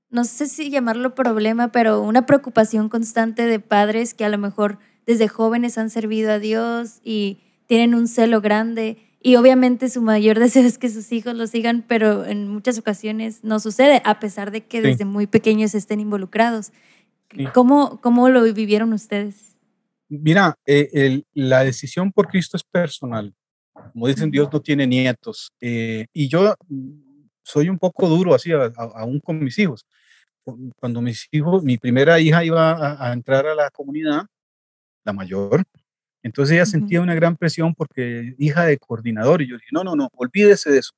no 0.10 0.24
sé 0.24 0.48
si 0.48 0.70
llamarlo 0.70 1.16
problema, 1.16 1.72
pero 1.72 2.02
una 2.02 2.26
preocupación 2.26 2.90
constante 2.90 3.46
de 3.46 3.60
padres 3.60 4.14
que 4.14 4.26
a 4.26 4.30
lo 4.30 4.38
mejor 4.38 4.80
desde 5.06 5.28
jóvenes 5.28 5.78
han 5.78 5.90
servido 5.90 6.32
a 6.32 6.40
Dios 6.40 7.00
y 7.04 7.40
tienen 7.68 7.96
un 7.96 8.08
celo 8.08 8.42
grande. 8.42 8.98
Y 9.22 9.36
obviamente 9.38 9.90
su 9.90 10.02
mayor 10.02 10.40
deseo 10.40 10.64
es 10.64 10.78
que 10.78 10.90
sus 10.90 11.12
hijos 11.12 11.36
lo 11.36 11.48
sigan, 11.48 11.84
pero 11.88 12.26
en 12.26 12.48
muchas 12.48 12.78
ocasiones 12.78 13.44
no 13.44 13.60
sucede, 13.60 14.02
a 14.06 14.20
pesar 14.20 14.52
de 14.52 14.62
que 14.62 14.82
desde 14.82 15.06
muy 15.06 15.28
pequeños 15.28 15.76
estén 15.76 16.00
involucrados. 16.00 16.72
¿Cómo, 17.54 18.00
¿Cómo 18.02 18.30
lo 18.30 18.44
vivieron 18.54 18.94
ustedes? 18.94 19.58
Mira, 20.08 20.56
eh, 20.66 21.24
la 21.34 21.64
decisión 21.64 22.12
por 22.12 22.28
Cristo 22.28 22.56
es 22.56 22.64
personal. 22.64 23.34
Como 23.92 24.08
dicen, 24.08 24.32
Dios 24.32 24.48
no 24.52 24.62
tiene 24.62 24.88
nietos. 24.88 25.52
Eh, 25.60 26.06
y 26.14 26.28
yo 26.30 26.56
soy 27.46 27.70
un 27.70 27.80
poco 27.80 28.10
duro 28.10 28.34
así, 28.34 28.52
aún 28.52 29.20
con 29.20 29.44
mis 29.44 29.58
hijos. 29.60 29.86
Cuando 30.80 31.02
mis 31.02 31.28
hijos, 31.32 31.64
mi 31.64 31.78
primera 31.78 32.20
hija 32.20 32.44
iba 32.44 33.08
a, 33.08 33.14
entrar 33.14 33.48
a 33.48 33.56
la 33.56 33.70
comunidad, 33.70 34.26
la 35.04 35.14
mayor, 35.14 35.64
entonces 36.24 36.56
ella 36.56 36.66
sentía 36.66 37.02
una 37.02 37.16
gran 37.16 37.38
presión 37.38 37.74
porque 37.76 38.36
hija 38.40 38.66
de 38.66 38.78
coordinador. 38.78 39.42
Y 39.42 39.50
yo 39.50 39.58
dije, 39.58 39.70
no, 39.72 39.84
no, 39.84 39.96
no, 39.96 40.10
olvídese 40.16 40.72
de 40.72 40.80
eso. 40.80 40.92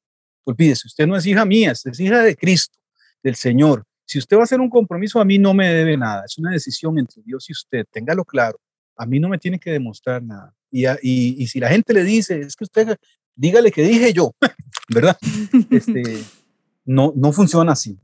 Olvídese, 0.46 0.88
usted 0.88 1.06
no 1.06 1.18
es 1.18 1.26
hija 1.26 1.46
mía, 1.46 1.72
es 1.72 2.00
hija 2.00 2.24
de 2.24 2.36
Cristo, 2.36 2.78
del 3.22 3.36
Señor. 3.36 3.84
Si 4.06 4.18
usted 4.18 4.38
va 4.38 4.42
a 4.42 4.44
hacer 4.46 4.62
un 4.62 4.70
compromiso, 4.70 5.20
a 5.20 5.26
mí 5.26 5.38
no 5.38 5.54
me 5.54 5.68
debe 5.74 5.98
nada. 5.98 6.24
Es 6.26 6.38
una 6.38 6.52
decisión 6.52 6.98
entre 6.98 7.22
Dios 7.24 7.50
y 7.50 7.54
usted. 7.54 7.86
Téngalo 7.92 8.24
claro 8.24 8.58
a 8.98 9.06
mí 9.06 9.20
no 9.20 9.30
me 9.30 9.38
tiene 9.38 9.60
que 9.60 9.72
demostrar 9.72 10.22
nada. 10.24 10.54
Y, 10.70 10.86
y, 11.02 11.48
si 11.48 11.60
la 11.60 11.70
gente 11.70 11.94
le 11.94 12.04
dice, 12.04 12.40
es 12.40 12.56
que 12.56 12.66
usted, 12.66 12.98
dígale 13.38 13.72
que 13.72 13.84
dije 13.84 14.12
yo, 14.12 14.34
¿verdad? 14.94 15.18
Este, 15.70 16.24
no, 16.84 17.14
no 17.16 17.32
funciona 17.32 17.72
así. 17.72 17.98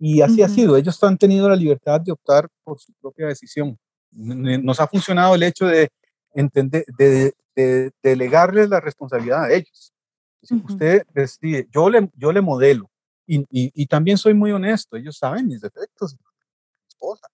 Y 0.00 0.20
así 0.20 0.42
ha 0.42 0.48
sido. 0.48 0.76
Ellos 0.76 1.02
han 1.04 1.18
tenido 1.18 1.48
la 1.48 1.56
libertad 1.56 2.00
de 2.00 2.12
optar 2.12 2.48
por 2.64 2.80
su 2.80 2.92
propia 2.94 3.26
decisión. 3.26 3.78
Nos 4.10 4.80
ha 4.80 4.86
funcionado 4.86 5.34
el 5.34 5.42
hecho 5.42 5.66
de 5.66 5.90
entender, 6.34 6.84
de, 6.96 7.32
de, 7.54 7.92
delegarles 8.02 8.68
la 8.68 8.80
responsabilidad 8.80 9.44
a 9.44 9.52
ellos. 9.52 9.92
Usted 10.68 11.02
decide, 11.12 11.68
yo 11.72 11.90
le, 11.90 12.10
yo 12.16 12.32
le 12.32 12.40
modelo. 12.40 12.88
Y, 13.26 13.40
y, 13.50 13.70
y, 13.74 13.86
también 13.86 14.16
soy 14.16 14.34
muy 14.34 14.52
honesto. 14.52 14.96
Ellos 14.96 15.18
saben 15.18 15.46
mis 15.46 15.60
defectos. 15.60 16.14
Mi 16.14 16.88
esposa 16.88 17.28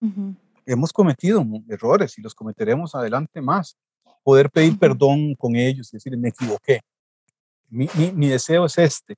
hemos 0.66 0.92
cometido 0.92 1.44
errores 1.68 2.18
y 2.18 2.22
los 2.22 2.34
cometeremos 2.34 2.94
adelante 2.94 3.40
más. 3.40 3.76
Poder 4.22 4.50
pedir 4.50 4.78
perdón 4.78 5.34
con 5.34 5.54
ellos 5.54 5.92
y 5.92 5.96
decir, 5.96 6.16
me 6.16 6.28
equivoqué. 6.28 6.80
Mi, 7.74 7.88
mi, 8.14 8.28
deseo 8.28 8.66
es 8.66 8.78
este. 8.78 9.16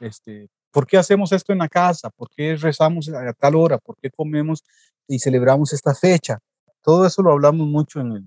este. 0.00 0.48
¿Por 0.70 0.86
qué 0.86 0.98
hacemos 0.98 1.30
esto 1.32 1.52
en 1.52 1.58
la 1.58 1.68
casa? 1.68 2.10
¿Por 2.10 2.28
qué 2.30 2.56
rezamos 2.56 3.08
a 3.08 3.32
tal 3.32 3.54
hora? 3.56 3.78
¿Por 3.78 3.96
qué 3.96 4.10
comemos 4.10 4.64
y 5.06 5.18
celebramos 5.18 5.72
esta 5.72 5.94
fecha? 5.94 6.38
Todo 6.82 7.06
eso 7.06 7.22
lo 7.22 7.32
hablamos 7.32 7.66
mucho 7.68 8.00
en, 8.00 8.12
el, 8.12 8.24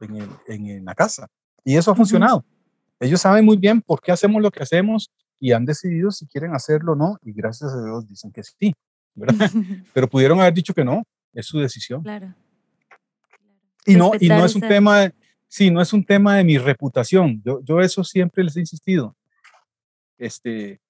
en, 0.00 0.16
el, 0.16 0.30
en, 0.48 0.84
la 0.84 0.94
casa. 0.94 1.28
Y 1.64 1.76
eso 1.76 1.90
ha 1.90 1.94
funcionado. 1.94 2.44
Ellos 3.00 3.20
saben 3.20 3.44
muy 3.44 3.56
bien 3.56 3.80
por 3.80 4.00
qué 4.00 4.12
hacemos 4.12 4.42
lo 4.42 4.50
que 4.50 4.62
hacemos 4.62 5.10
y 5.40 5.52
han 5.52 5.64
decidido 5.64 6.10
si 6.10 6.26
quieren 6.26 6.54
hacerlo 6.54 6.92
o 6.92 6.96
no. 6.96 7.18
Y 7.22 7.32
gracias 7.32 7.72
a 7.72 7.82
Dios 7.82 8.06
dicen 8.06 8.32
que 8.32 8.42
sí. 8.42 8.74
¿verdad? 9.16 9.50
Pero 9.94 10.08
pudieron 10.08 10.38
haber 10.40 10.54
dicho 10.54 10.72
que 10.72 10.84
no 10.84 11.02
es 11.32 11.46
su 11.46 11.58
decisión. 11.58 12.02
Claro. 12.02 12.34
Y 13.84 13.96
no, 13.96 14.12
y 14.18 14.28
no 14.28 14.44
es 14.44 14.54
un 14.54 14.62
tema, 14.62 15.00
de, 15.00 15.14
sí, 15.56 15.70
no 15.70 15.80
es 15.80 15.92
un 15.94 16.04
tema 16.04 16.36
de 16.36 16.44
mi 16.44 16.58
reputación. 16.58 17.40
Yo, 17.42 17.60
yo 17.62 17.80
eso 17.80 18.04
siempre 18.04 18.44
les 18.44 18.56
he 18.56 18.60
insistido. 18.60 19.16
Este, 20.18 20.80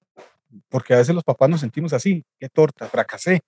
porque 0.69 0.93
a 0.93 0.99
veces 0.99 1.15
los 1.15 1.23
papás 1.23 1.49
nos 1.49 1.61
sentimos 1.61 1.93
así, 1.93 2.25
qué 2.39 2.49
torta, 2.49 2.89
fracasé. 2.89 3.43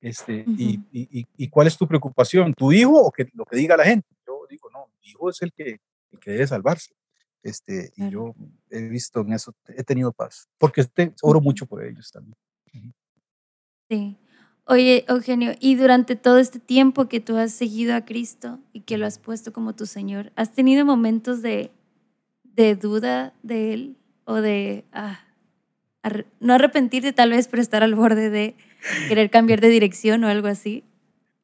Este, 0.00 0.44
y, 0.58 0.80
y, 0.92 1.26
y, 1.36 1.48
cuál 1.48 1.68
es 1.68 1.76
tu 1.76 1.86
preocupación? 1.86 2.52
¿Tu 2.52 2.72
hijo 2.72 3.00
o 3.00 3.12
que, 3.12 3.28
lo 3.32 3.44
que 3.44 3.56
diga 3.56 3.76
la 3.76 3.84
gente? 3.84 4.08
Yo 4.26 4.40
digo, 4.50 4.68
no, 4.70 4.88
mi 5.00 5.08
hijo 5.08 5.30
es 5.30 5.40
el 5.40 5.52
que, 5.52 5.78
el 6.10 6.18
que 6.18 6.32
debe 6.32 6.46
salvarse. 6.46 6.94
Este, 7.42 7.92
y 7.96 8.10
yo 8.10 8.34
he 8.68 8.88
visto 8.88 9.20
en 9.20 9.32
eso, 9.34 9.54
he 9.68 9.84
tenido 9.84 10.12
paz, 10.12 10.48
porque 10.58 10.80
este, 10.80 11.14
oro 11.22 11.40
mucho 11.40 11.64
por 11.64 11.84
ellos 11.84 12.10
también. 12.10 12.36
Sí. 13.88 14.18
Oye, 14.68 15.04
Eugenio, 15.08 15.54
y 15.60 15.76
durante 15.76 16.16
todo 16.16 16.38
este 16.38 16.58
tiempo 16.58 17.08
que 17.08 17.20
tú 17.20 17.36
has 17.36 17.52
seguido 17.52 17.94
a 17.94 18.04
Cristo 18.04 18.58
y 18.72 18.80
que 18.80 18.98
lo 18.98 19.06
has 19.06 19.20
puesto 19.20 19.52
como 19.52 19.76
tu 19.76 19.86
Señor, 19.86 20.32
¿has 20.34 20.52
tenido 20.52 20.84
momentos 20.84 21.40
de, 21.40 21.70
de 22.42 22.74
duda 22.74 23.32
de 23.44 23.72
Él 23.72 23.96
o 24.24 24.34
de, 24.40 24.84
ah, 24.92 25.20
no 26.40 26.54
arrepentirte 26.54 27.12
tal 27.12 27.30
vez, 27.30 27.46
pero 27.46 27.62
estar 27.62 27.84
al 27.84 27.94
borde 27.94 28.28
de 28.28 28.56
querer 29.06 29.30
cambiar 29.30 29.60
de 29.60 29.68
dirección 29.68 30.24
o 30.24 30.28
algo 30.28 30.48
así? 30.48 30.82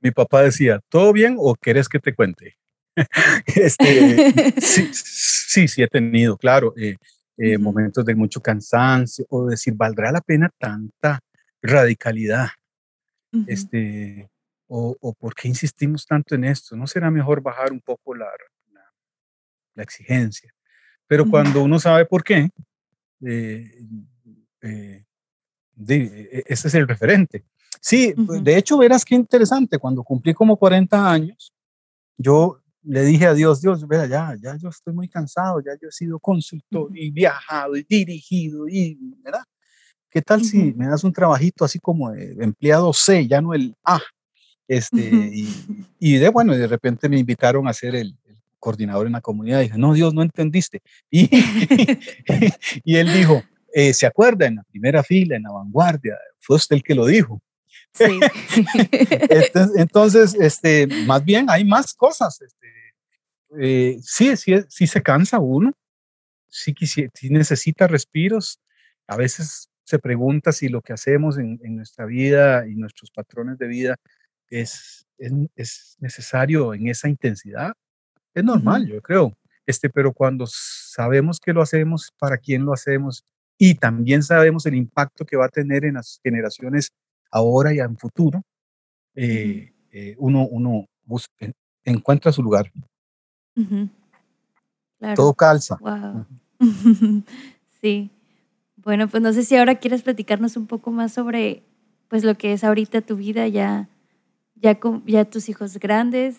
Mi 0.01 0.11
papá 0.11 0.43
decía, 0.43 0.81
¿todo 0.89 1.13
bien 1.13 1.37
o 1.39 1.55
querés 1.55 1.89
que 1.89 2.01
te 2.01 2.13
cuente? 2.17 2.57
este, 3.47 4.61
sí, 4.61 4.91
sí, 4.93 5.69
sí, 5.69 5.81
he 5.81 5.87
tenido, 5.87 6.37
claro, 6.37 6.75
eh, 6.77 6.97
eh, 7.39 7.57
momentos 7.57 8.05
de 8.05 8.17
mucho 8.17 8.41
cansancio 8.41 9.25
o 9.31 9.47
decir, 9.47 9.75
¿valdrá 9.77 10.11
la 10.11 10.21
pena 10.21 10.51
tanta 10.59 11.21
radicalidad? 11.63 12.49
Este, 13.47 14.29
o, 14.67 14.97
o, 15.01 15.13
por 15.15 15.35
qué 15.35 15.49
insistimos 15.49 16.07
tanto 16.07 16.35
en 16.35 16.45
esto? 16.45 16.77
¿No 16.77 16.87
será 16.87 17.11
mejor 17.11 17.41
bajar 17.41 17.73
un 17.73 17.81
poco 17.81 18.15
la, 18.15 18.29
la, 19.75 19.83
exigencia? 19.83 20.53
Pero 21.07 21.29
cuando 21.29 21.63
uno 21.63 21.79
sabe 21.79 22.07
por 22.07 22.23
qué, 22.23 22.49
eh, 23.25 23.85
eh, 24.63 25.05
e, 25.89 26.45
ese 26.47 26.69
es 26.69 26.75
el 26.75 26.89
referente. 26.89 27.45
Sí, 27.81 28.15
de 28.17 28.57
hecho, 28.57 28.79
verás 28.79 29.05
qué 29.05 29.15
interesante, 29.15 29.79
cuando 29.79 30.05
cumplí 30.05 30.33
como 30.35 30.57
40 30.57 31.11
años, 31.11 31.53
yo 32.17 32.63
le 32.85 33.03
dije 33.03 33.27
a 33.27 33.35
Dios, 33.35 33.61
Dios, 33.61 33.87
vea, 33.87 34.07
ya, 34.07 34.37
ya 34.41 34.57
yo 34.57 34.69
estoy 34.69 34.95
muy 34.95 35.09
cansado, 35.09 35.61
ya 35.61 35.73
yo 35.81 35.89
he 35.89 35.93
sido 35.93 36.19
consultor 36.19 36.91
y 36.97 37.11
viajado 37.11 37.77
y 37.77 37.83
dirigido 37.83 38.69
y, 38.69 38.99
¿verdad? 39.23 39.45
¿Qué 40.13 40.21
tal 40.21 40.45
si 40.45 40.75
me 40.75 40.89
das 40.89 41.05
un 41.05 41.13
trabajito 41.13 41.65
así 41.65 41.79
como 41.79 42.11
de 42.11 42.37
empleado 42.45 42.93
C, 42.93 43.27
ya 43.27 43.41
no 43.41 43.55
el 43.55 43.75
A? 43.83 43.99
Este, 44.69 45.11
y, 45.99 46.17
de 46.17 46.29
bueno, 46.29 46.55
de 46.55 46.67
repente 46.67 47.09
me 47.09 47.19
invitaron 47.19 47.67
a 47.67 47.73
ser 47.73 47.95
el, 47.95 48.15
coordinador 48.59 49.07
en 49.07 49.15
la 49.15 49.21
comunidad. 49.21 49.61
Y 49.61 49.65
dije, 49.65 49.79
no, 49.79 49.93
Dios, 49.95 50.15
no 50.15 50.23
entendiste. 50.23 50.83
Y, 51.11 51.29
y 52.85 52.97
él 52.97 53.13
dijo, 53.13 53.43
eh, 53.73 53.93
¿se 53.93 54.07
acuerda? 54.07 54.47
En 54.47 54.57
la 54.57 54.63
primera 54.65 55.03
fila, 55.03 55.35
en 55.35 55.43
la 55.43 55.51
vanguardia, 55.51 56.17
fue 56.39 56.57
usted 56.57 56.77
el 56.77 56.83
que 56.83 56.95
lo 56.95 57.07
dijo. 57.07 57.43
Sí. 57.93 58.21
entonces, 59.77 60.35
este, 60.35 60.87
más 61.07 61.25
bien 61.25 61.47
hay 61.49 61.65
más 61.65 61.95
cosas. 61.95 62.41
Este, 62.41 62.69
eh, 63.61 63.99
sí, 64.03 64.37
sí, 64.37 64.55
sí 64.69 64.87
se 64.87 65.03
cansa 65.03 65.41
uno, 65.41 65.73
sí, 66.49 66.75
sí 66.87 67.31
necesita 67.31 67.87
respiros. 67.87 68.61
A 69.09 69.17
veces 69.17 69.69
se 69.85 69.99
pregunta 69.99 70.53
si 70.53 70.69
lo 70.69 70.81
que 70.81 70.93
hacemos 70.93 71.39
en, 71.39 71.59
nuestra 71.77 72.07
vida 72.07 72.67
y 72.67 72.75
nuestros 72.75 73.11
patrones 73.11 73.59
de 73.59 73.67
vida 73.67 73.97
es, 74.49 75.07
es, 75.19 75.97
necesario 76.01 76.75
en 76.75 76.89
esa 76.89 77.09
intensidad. 77.09 77.73
Es 78.35 78.45
normal, 78.45 78.87
yo 78.87 79.01
creo. 79.03 79.33
Este, 79.67 79.89
pero 79.91 80.13
cuando 80.13 80.47
sabemos 80.47 81.39
que 81.39 81.53
lo 81.53 81.63
hacemos, 81.63 82.11
para 82.19 82.39
quién 82.39 82.65
lo 82.65 82.73
hacemos 82.73 83.25
y 83.59 83.75
también 83.75 84.23
sabemos 84.23 84.67
el 84.67 84.75
impacto 84.75 85.25
que 85.25 85.37
va 85.37 85.47
a 85.47 85.51
tener 85.51 85.85
en 85.85 85.95
las 85.95 86.21
generaciones 86.23 86.91
ahora 87.31 87.73
y 87.73 87.79
en 87.79 87.97
futuro, 87.97 88.43
eh, 89.15 89.73
eh, 89.91 90.15
uno, 90.19 90.47
uno 90.47 90.87
encuentra 91.85 92.33
su 92.33 92.43
lugar. 92.43 92.73
Todo 95.15 95.35
calza. 95.35 95.79
sí. 97.81 98.11
Bueno, 98.85 99.09
pues 99.09 99.23
no 99.23 99.33
sé 99.33 99.45
si 99.45 99.57
ahora 99.57 99.77
quieres 99.77 100.03
platicarnos 100.03 100.57
un 100.57 100.67
poco 100.67 100.91
más 100.91 101.13
sobre 101.13 101.63
pues 102.09 102.25
lo 102.25 102.37
que 102.37 102.53
es 102.53 102.65
ahorita 102.65 103.01
tu 103.01 103.17
vida 103.17 103.49
ya 103.49 103.89
ya 104.57 104.79
ya 105.07 105.25
tus 105.25 105.49
hijos 105.49 105.79
grandes, 105.79 106.37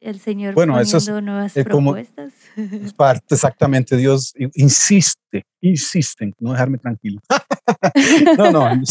el 0.00 0.20
Señor 0.20 0.54
bueno, 0.54 0.74
poniendo 0.74 1.20
nuevas 1.20 1.52
propuestas. 1.54 2.32
es 2.56 2.92
parte 2.92 3.34
exactamente, 3.34 3.96
Dios 3.96 4.32
insiste, 4.54 5.44
insiste 5.60 6.24
en 6.24 6.34
no 6.38 6.52
dejarme 6.52 6.78
tranquilo. 6.78 7.20
no, 8.38 8.50
no, 8.52 8.82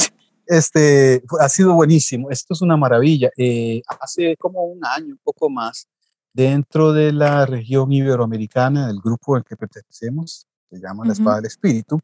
este 0.48 1.24
ha 1.39 1.50
sido 1.50 1.74
buenísimo. 1.74 2.30
Esto 2.30 2.54
es 2.54 2.62
una 2.62 2.78
maravilla. 2.78 3.30
Eh, 3.38 3.82
hace 4.00 4.36
como 4.38 4.64
un 4.64 4.80
año, 4.86 5.14
un 5.14 5.20
poco 5.24 5.50
más, 5.50 5.88
dentro 6.34 6.93
de 6.93 7.12
la 7.12 7.45
región 7.45 7.91
iberoamericana, 7.91 8.88
del 8.88 9.00
grupo 9.02 9.36
al 9.36 9.43
que 9.43 9.56
pertenecemos, 9.56 10.48
se 10.70 10.80
llama 10.80 11.06
la 11.06 11.14
Espada 11.14 11.38
del 11.38 11.45
Espíritu, 11.45 12.02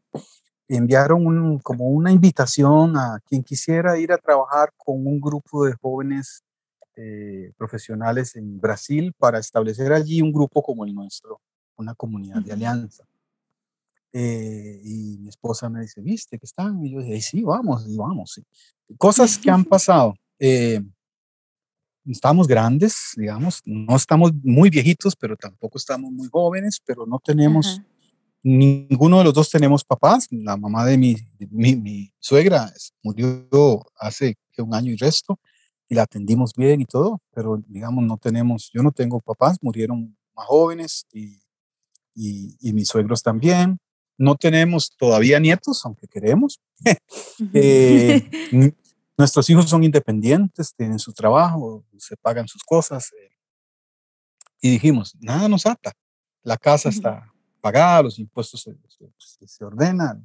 enviaron 0.68 1.58
como 1.58 1.88
una 1.88 2.10
invitación 2.10 2.96
a 2.96 3.20
quien 3.26 3.42
quisiera 3.42 3.98
ir 3.98 4.12
a 4.12 4.18
trabajar 4.18 4.70
con 4.76 5.06
un 5.06 5.20
grupo 5.20 5.64
de 5.66 5.74
jóvenes 5.74 6.42
eh, 6.96 7.52
profesionales 7.56 8.36
en 8.36 8.60
Brasil 8.60 9.12
para 9.18 9.38
establecer 9.38 9.92
allí 9.92 10.22
un 10.22 10.32
grupo 10.32 10.62
como 10.62 10.84
el 10.84 10.94
nuestro, 10.94 11.40
una 11.76 11.94
comunidad 11.94 12.40
de 12.40 12.52
alianza. 12.52 13.04
Eh, 14.12 14.80
y 14.84 15.18
mi 15.18 15.28
esposa 15.28 15.68
me 15.68 15.80
dice, 15.80 16.00
¿viste 16.00 16.38
que 16.38 16.46
están? 16.46 16.84
Y 16.86 16.92
yo 16.92 17.00
dije, 17.00 17.20
sí, 17.20 17.42
vamos, 17.42 17.84
y 17.88 17.96
vamos. 17.96 18.40
Cosas 18.96 19.36
que 19.36 19.50
han 19.50 19.64
pasado. 19.64 20.14
Eh, 20.38 20.80
estamos 22.06 22.46
grandes, 22.46 23.12
digamos, 23.16 23.60
no 23.64 23.96
estamos 23.96 24.32
muy 24.42 24.70
viejitos, 24.70 25.16
pero 25.16 25.36
tampoco 25.36 25.78
estamos 25.78 26.12
muy 26.12 26.28
jóvenes, 26.28 26.80
pero 26.84 27.06
no 27.06 27.18
tenemos 27.18 27.80
Ninguno 28.46 29.18
de 29.18 29.24
los 29.24 29.32
dos 29.32 29.48
tenemos 29.48 29.82
papás. 29.82 30.28
La 30.30 30.58
mamá 30.58 30.84
de 30.84 30.98
mi, 30.98 31.16
mi, 31.50 32.12
suegra 32.18 32.70
murió 33.02 33.48
hace 33.96 34.36
un 34.58 34.74
año 34.74 34.92
y 34.92 34.96
resto 34.96 35.40
y 35.88 35.94
la 35.94 36.02
atendimos 36.02 36.52
bien 36.54 36.82
y 36.82 36.84
todo, 36.84 37.22
pero 37.32 37.62
digamos, 37.66 38.04
no 38.04 38.18
tenemos, 38.18 38.70
yo 38.72 38.82
no 38.82 38.92
tengo 38.92 39.18
papás, 39.20 39.56
murieron 39.62 40.14
más 40.34 40.46
jóvenes 40.46 41.06
y, 41.10 41.40
y, 42.14 42.72
mis 42.74 42.88
suegros 42.88 43.22
también. 43.22 43.78
No 44.18 44.36
tenemos 44.36 44.94
todavía 44.94 45.40
nietos, 45.40 45.84
aunque 45.84 46.06
queremos. 46.06 46.60
Eh, 47.54 48.28
nuestros 49.16 49.48
hijos 49.48 49.68
son 49.68 49.84
independientes, 49.84 50.74
tienen 50.74 50.98
su 50.98 51.12
trabajo, 51.12 51.84
se 51.96 52.16
pagan 52.16 52.46
sus 52.46 52.62
cosas. 52.62 53.10
Eh, 53.12 53.30
y 54.60 54.70
dijimos, 54.70 55.16
nada 55.20 55.48
nos 55.48 55.64
ata. 55.66 55.92
La 56.42 56.56
casa 56.56 56.90
está 56.90 57.33
pagada, 57.64 58.02
los 58.02 58.18
impuestos 58.18 58.60
se, 58.60 59.46
se, 59.46 59.64
ordenan. 59.64 60.22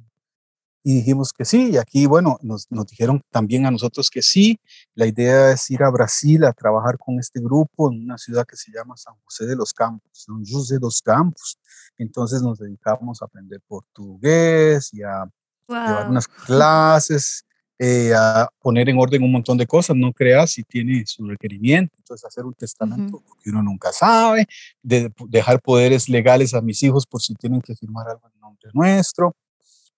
Y 0.82 0.96
dijimos 0.96 1.32
que 1.32 1.46
sí, 1.46 1.70
y 1.70 1.78
aquí, 1.78 2.04
bueno, 2.04 2.38
nos, 2.42 2.70
nos, 2.70 2.86
dijeron 2.86 3.22
también 3.30 3.64
a 3.64 3.70
nosotros 3.70 4.10
que 4.10 4.20
sí. 4.20 4.60
La 4.94 5.06
idea 5.06 5.50
es 5.50 5.70
ir 5.70 5.82
a 5.82 5.90
Brasil 5.90 6.44
a 6.44 6.52
trabajar 6.52 6.98
con 6.98 7.18
este 7.18 7.40
grupo 7.40 7.90
en 7.90 8.04
una 8.04 8.18
ciudad 8.18 8.44
que 8.46 8.56
se 8.56 8.70
llama 8.70 8.94
San 8.98 9.14
José 9.24 9.46
de 9.46 9.56
los 9.56 9.72
Campos, 9.72 10.10
San 10.12 10.44
José 10.44 10.74
de 10.74 10.80
los 10.80 11.00
Campos. 11.00 11.58
Entonces 11.96 12.42
nos 12.42 12.58
dedicamos 12.58 13.22
a 13.22 13.24
aprender 13.24 13.62
portugués 13.66 14.92
y 14.92 15.02
a 15.02 15.24
llevar 15.66 16.10
unas 16.10 16.28
clases 16.28 17.46
eh, 17.82 18.12
a 18.14 18.46
poner 18.60 18.90
en 18.90 18.98
orden 18.98 19.22
un 19.22 19.32
montón 19.32 19.56
de 19.56 19.66
cosas, 19.66 19.96
no 19.96 20.12
creas 20.12 20.50
si 20.50 20.62
tiene 20.62 21.02
su 21.06 21.26
requerimiento, 21.26 21.94
entonces 21.96 22.26
hacer 22.26 22.44
un 22.44 22.52
testamento, 22.52 23.22
porque 23.26 23.48
uno 23.48 23.62
nunca 23.62 23.90
sabe, 23.90 24.44
de, 24.82 25.10
dejar 25.28 25.62
poderes 25.62 26.06
legales 26.10 26.52
a 26.52 26.60
mis 26.60 26.82
hijos 26.82 27.06
por 27.06 27.22
si 27.22 27.34
tienen 27.36 27.62
que 27.62 27.74
firmar 27.74 28.06
algo 28.06 28.28
en 28.34 28.38
nombre 28.38 28.70
nuestro. 28.74 29.34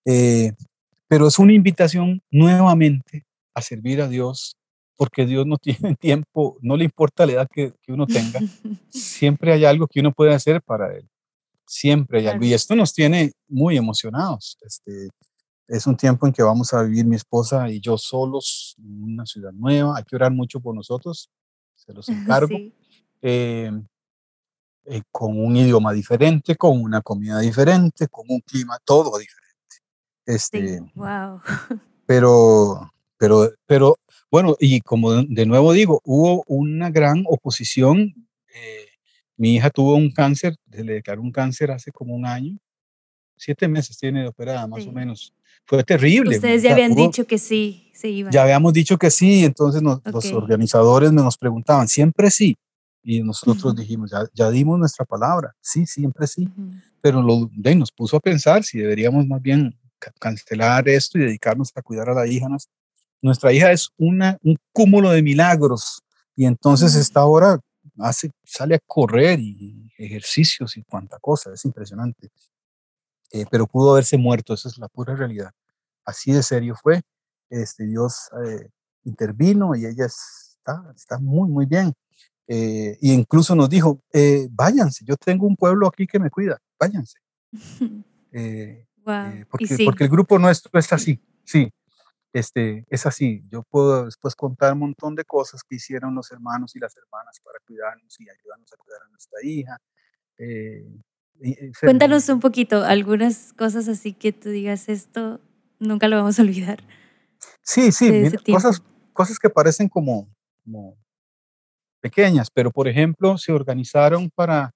Eh, 0.05 0.53
pero 1.09 1.27
es 1.27 1.37
una 1.37 1.51
invitación 1.51 2.21
nuevamente 2.31 3.25
a 3.53 3.61
servir 3.61 4.01
a 4.01 4.07
Dios, 4.07 4.55
porque 4.95 5.25
Dios 5.25 5.45
no 5.45 5.57
tiene 5.61 5.97
tiempo, 5.97 6.57
no 6.61 6.77
le 6.77 6.85
importa 6.85 7.25
la 7.25 7.33
edad 7.33 7.47
que, 7.53 7.73
que 7.81 7.91
uno 7.91 8.07
tenga, 8.07 8.39
siempre 8.91 9.51
hay 9.51 9.65
algo 9.65 9.87
que 9.87 9.99
uno 9.99 10.13
puede 10.13 10.33
hacer 10.33 10.61
para 10.61 10.95
Él, 10.95 11.09
siempre 11.67 12.19
hay 12.19 12.27
algo. 12.27 12.45
Y 12.45 12.53
esto 12.53 12.77
nos 12.77 12.93
tiene 12.93 13.33
muy 13.49 13.75
emocionados. 13.75 14.57
Este, 14.61 15.09
es 15.73 15.87
un 15.87 15.97
tiempo 15.97 16.27
en 16.27 16.33
que 16.33 16.43
vamos 16.43 16.71
a 16.73 16.83
vivir 16.83 17.03
mi 17.03 17.15
esposa 17.15 17.67
y 17.67 17.79
yo 17.79 17.97
solos 17.97 18.75
en 18.77 19.03
una 19.03 19.25
ciudad 19.25 19.51
nueva. 19.53 19.97
Hay 19.97 20.03
que 20.03 20.15
orar 20.15 20.31
mucho 20.31 20.59
por 20.59 20.75
nosotros, 20.75 21.31
se 21.73 21.91
los 21.93 22.07
encargo. 22.09 22.55
Eh, 23.21 23.71
eh, 24.85 25.01
con 25.11 25.39
un 25.39 25.55
idioma 25.55 25.91
diferente, 25.91 26.55
con 26.57 26.79
una 26.79 27.01
comida 27.01 27.39
diferente, 27.39 28.07
con 28.07 28.25
un 28.29 28.41
clima 28.41 28.77
todo 28.85 29.17
diferente. 29.17 29.77
Este, 30.25 30.79
wow. 30.93 31.41
Pero, 32.05 32.91
pero, 33.17 33.49
pero, 33.65 33.95
bueno, 34.29 34.57
y 34.59 34.81
como 34.81 35.13
de 35.13 35.45
nuevo 35.45 35.71
digo, 35.71 36.01
hubo 36.03 36.43
una 36.47 36.91
gran 36.91 37.23
oposición. 37.25 38.13
Eh, 38.53 38.87
mi 39.37 39.55
hija 39.55 39.69
tuvo 39.69 39.95
un 39.95 40.11
cáncer, 40.11 40.57
se 40.69 40.83
le 40.83 40.95
declaró 40.95 41.21
un 41.21 41.31
cáncer 41.31 41.71
hace 41.71 41.93
como 41.93 42.13
un 42.13 42.25
año, 42.25 42.59
siete 43.37 43.69
meses 43.69 43.97
tiene 43.97 44.21
de 44.21 44.27
operada, 44.27 44.67
más 44.67 44.85
o 44.85 44.91
menos 44.91 45.33
fue 45.65 45.83
terrible. 45.83 46.35
Ustedes 46.35 46.63
ya 46.63 46.73
habían 46.73 46.95
dicho 46.95 47.25
que 47.25 47.37
sí, 47.37 47.91
se 47.93 48.09
iban. 48.09 48.31
Ya 48.31 48.43
habíamos 48.43 48.73
dicho 48.73 48.97
que 48.97 49.09
sí, 49.09 49.45
entonces 49.45 49.81
los 49.81 50.31
organizadores 50.33 51.11
nos 51.11 51.37
preguntaban, 51.37 51.87
siempre 51.87 52.29
sí. 52.29 52.57
Y 53.01 53.21
nosotros 53.21 53.75
dijimos, 53.75 54.11
ya, 54.11 54.25
ya, 54.33 54.49
dimos 54.49 54.79
nuestra 54.79 55.03
palabra, 55.05 55.53
sí, 55.59 55.85
siempre 55.85 56.25
sí, 56.25 56.47
pero 57.01 57.21
lo, 57.21 57.49
de, 57.51 57.75
nos 57.75 57.91
puso 57.91 58.15
a 58.15 58.21
pensar 58.21 58.63
si 58.63 58.79
deberíamos 58.79 59.27
más 59.27 59.41
bien 59.41 59.77
cancelar 60.19 60.87
esto 60.87 61.17
y 61.17 61.21
dedicarnos 61.21 61.71
a 61.75 61.81
cuidar 61.81 62.09
a 62.09 62.13
la 62.13 62.27
hija. 62.27 62.47
nuestra 63.21 63.51
hija 63.51 63.71
es 63.71 63.89
una, 63.97 64.37
un 64.41 64.57
cúmulo 64.71 65.11
de 65.11 65.21
milagros 65.21 66.01
y 66.35 66.45
entonces 66.45 66.95
esta 66.95 67.25
hora 67.25 67.59
hace, 67.99 68.31
sale 68.43 68.75
a 68.75 68.79
correr 68.85 69.39
y 69.39 69.91
ejercicios 69.97 70.77
y 70.77 70.83
cuánta 70.83 71.19
cosa, 71.19 71.51
es 71.53 71.63
impresionante. 71.65 72.29
Eh, 73.33 73.45
pero 73.49 73.67
pudo 73.67 73.91
haberse 73.91 74.17
muerto, 74.17 74.53
esa 74.53 74.69
es 74.69 74.77
la 74.77 74.87
pura 74.87 75.15
realidad. 75.15 75.51
Así 76.05 76.31
de 76.31 76.43
serio 76.43 76.75
fue. 76.81 77.01
Este, 77.49 77.85
Dios 77.85 78.29
eh, 78.45 78.69
intervino 79.03 79.75
y 79.75 79.85
ella 79.85 80.05
está, 80.05 80.93
está 80.95 81.17
muy, 81.17 81.49
muy 81.49 81.65
bien. 81.65 81.93
Eh, 82.47 82.97
y 83.01 83.11
incluso 83.11 83.55
nos 83.55 83.69
dijo, 83.69 84.01
váyanse, 84.51 85.03
yo 85.05 85.17
tengo 85.17 85.47
un 85.47 85.55
pueblo 85.55 85.87
aquí 85.87 86.05
que 86.05 86.19
me 86.19 86.29
cuida, 86.29 86.59
váyanse. 86.79 87.17
porque, 89.49 89.77
porque 89.83 90.03
el 90.03 90.09
grupo 90.09 90.39
nuestro 90.39 90.79
es 90.79 90.93
así, 90.93 91.19
sí, 91.43 91.71
este, 92.33 92.83
es 92.89 93.05
así. 93.05 93.43
Yo 93.49 93.61
puedo 93.63 94.05
después 94.05 94.35
contar 94.35 94.73
un 94.73 94.79
montón 94.79 95.15
de 95.15 95.23
cosas 95.23 95.63
que 95.63 95.75
hicieron 95.75 96.15
los 96.15 96.31
hermanos 96.31 96.75
y 96.75 96.79
las 96.79 96.97
hermanas 96.97 97.39
para 97.43 97.59
cuidarnos 97.65 98.19
y 98.19 98.27
ayudarnos 98.27 98.73
a 98.73 98.77
cuidar 98.77 99.01
a 99.03 99.09
nuestra 99.09 99.39
hija. 99.43 99.77
Eh, 100.39 100.83
Cuéntanos 101.81 102.29
un 102.29 102.39
poquito, 102.39 102.83
algunas 102.83 103.53
cosas 103.53 103.87
así 103.87 104.13
que 104.13 104.31
tú 104.31 104.49
digas 104.49 104.89
esto, 104.89 105.41
nunca 105.79 106.07
lo 106.07 106.17
vamos 106.17 106.39
a 106.39 106.41
olvidar. 106.41 106.83
Sí, 107.61 107.91
sí, 107.91 108.31
cosas, 108.51 108.81
cosas 109.11 109.37
que 109.39 109.49
parecen 109.49 109.89
como, 109.89 110.27
como 110.63 110.95
pequeñas, 111.99 112.49
pero 112.53 112.71
por 112.71 112.87
ejemplo 112.87 113.37
se 113.37 113.51
organizaron 113.51 114.29
para 114.29 114.71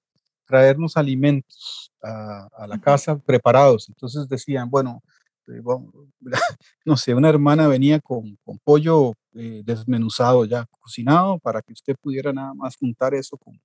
traernos 0.46 0.96
alimentos 0.96 1.90
a, 2.02 2.48
a 2.56 2.66
la 2.66 2.78
casa 2.78 3.18
preparados. 3.18 3.88
Entonces 3.88 4.28
decían, 4.28 4.68
bueno, 4.68 5.02
este, 5.48 5.62
no 6.84 6.96
sé, 6.96 7.14
una 7.14 7.28
hermana 7.28 7.68
venía 7.68 8.00
con, 8.00 8.36
con 8.44 8.58
pollo 8.58 9.14
eh, 9.34 9.62
desmenuzado 9.64 10.44
ya, 10.44 10.66
cocinado, 10.70 11.38
para 11.38 11.62
que 11.62 11.72
usted 11.72 11.96
pudiera 12.00 12.32
nada 12.32 12.54
más 12.54 12.76
juntar 12.76 13.14
eso 13.14 13.36
con, 13.36 13.60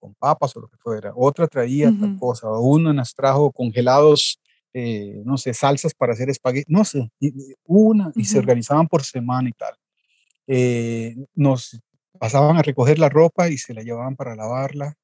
con 0.00 0.14
papas 0.14 0.56
o 0.56 0.60
lo 0.60 0.68
que 0.68 0.76
fuera. 0.78 1.12
Otra 1.14 1.46
traía 1.46 1.92
tal 1.98 2.18
cosa, 2.18 2.48
uno 2.50 2.92
nos 2.92 3.14
trajo 3.14 3.52
congelados, 3.52 4.40
eh, 4.72 5.22
no 5.24 5.36
sé, 5.36 5.54
salsas 5.54 5.94
para 5.94 6.14
hacer 6.14 6.30
espagueti, 6.30 6.72
no 6.72 6.84
sé, 6.84 7.10
una, 7.64 8.10
y 8.16 8.24
se 8.24 8.38
organizaban 8.38 8.88
por 8.88 9.04
semana 9.04 9.48
y 9.48 9.52
tal. 9.52 9.74
Eh, 10.46 11.16
nos 11.34 11.80
pasaban 12.18 12.56
a 12.56 12.62
recoger 12.62 12.98
la 12.98 13.08
ropa 13.08 13.48
y 13.48 13.58
se 13.58 13.74
la 13.74 13.82
llevaban 13.82 14.16
para 14.16 14.34
lavarla. 14.34 14.94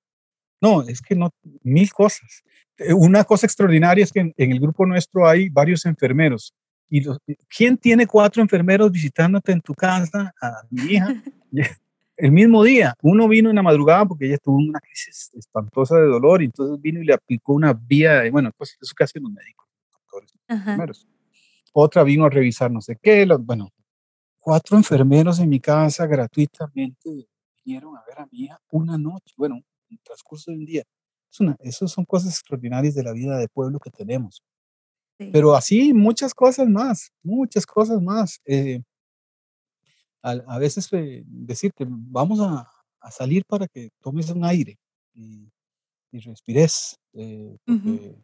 No, 0.61 0.83
es 0.83 1.01
que 1.01 1.15
no, 1.15 1.31
mil 1.63 1.93
cosas. 1.93 2.43
Eh, 2.79 2.93
una 2.93 3.25
cosa 3.25 3.47
extraordinaria 3.47 4.05
es 4.05 4.13
que 4.13 4.21
en, 4.21 4.35
el 4.37 4.59
grupo 4.59 4.87
nuestro 4.87 5.29
hay 5.29 5.49
varios 5.49 5.87
enfermeros. 5.87 6.55
Y 6.89 7.05
¿Quién 7.49 7.77
tiene 7.77 8.07
cuatro 8.07 8.43
enfermeros 8.43 8.91
visitándote 8.91 9.53
en 9.53 9.61
tu 9.61 9.75
casa? 9.75 10.33
A 10.41 10.63
mi 10.71 10.95
hija. 10.95 11.23
el 12.17 12.33
mismo 12.33 12.65
día, 12.65 12.95
uno 13.03 13.29
vino 13.29 13.51
en 13.51 13.57
la 13.57 13.63
madrugada 13.63 14.07
porque 14.07 14.27
ella 14.27 14.39
tuvo 14.39 14.57
una 14.57 14.81
crisis 14.81 15.31
espantosa 15.35 15.97
de 15.97 16.07
dolor 16.07 16.43
y 16.43 16.47
entonces 16.47 16.81
vino 16.81 17.01
y 17.01 17.05
le 17.05 17.15
aplicó 17.15 17.53
una 17.53 17.73
vía, 17.73 18.21
de, 18.21 18.31
bueno, 18.31 18.51
pues 18.57 18.77
eso 18.81 18.95
que 18.97 19.05
hacen 19.05 19.23
los 19.23 19.33
médicos, 19.33 19.67
doctores, 19.93 20.33
enfermeros. 20.49 21.07
Otra 21.73 22.03
vino 22.05 22.25
a 22.25 22.31
revisar 22.31 22.71
no 22.71 22.81
sé 22.81 22.97
qué, 23.01 23.27
bueno, 23.41 23.71
cuatro 24.39 24.77
enfermeros 24.77 25.39
en 25.41 25.49
mi 25.49 25.61
casa 25.61 26.07
gratuitamente 26.07 27.29
vinieron 27.65 27.97
a 27.97 28.03
ver 28.07 28.21
a 28.21 28.29
mi 28.31 28.45
hija 28.45 28.59
una 28.71 28.97
noche, 28.97 29.35
bueno, 29.37 29.57
en 29.57 29.65
el 29.91 30.01
transcurso 30.03 30.51
de 30.51 30.57
un 30.57 30.65
día. 30.65 30.85
Es 31.31 31.41
una, 31.41 31.57
esas 31.61 31.91
son 31.91 32.05
cosas 32.05 32.31
extraordinarias 32.31 32.95
de 32.95 33.03
la 33.03 33.13
vida 33.13 33.37
de 33.39 33.49
pueblo 33.49 33.79
que 33.79 33.91
tenemos. 33.91 34.43
Pero 35.19 35.55
así 35.55 35.93
muchas 35.95 36.35
cosas 36.35 36.69
más, 36.69 37.11
muchas 37.23 37.67
cosas 37.67 38.01
más. 38.03 38.41
Eh, 38.45 38.83
a, 40.31 40.59
veces 40.59 40.89
eh, 40.93 41.23
decirte, 41.27 41.87
vamos 41.89 42.41
a, 42.41 42.69
a, 43.01 43.11
salir 43.11 43.45
para 43.45 43.69
que 43.69 43.91
tomes 44.01 44.31
un 44.31 44.45
aire 44.45 44.79
y, 45.15 45.49
y 46.11 46.19
respires, 46.21 46.99
eh, 47.13 47.57
porque, 47.65 48.17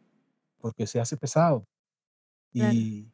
porque, 0.57 0.87
se 0.87 0.99
hace 0.99 1.17
pesado. 1.17 1.65
Y 2.51 3.07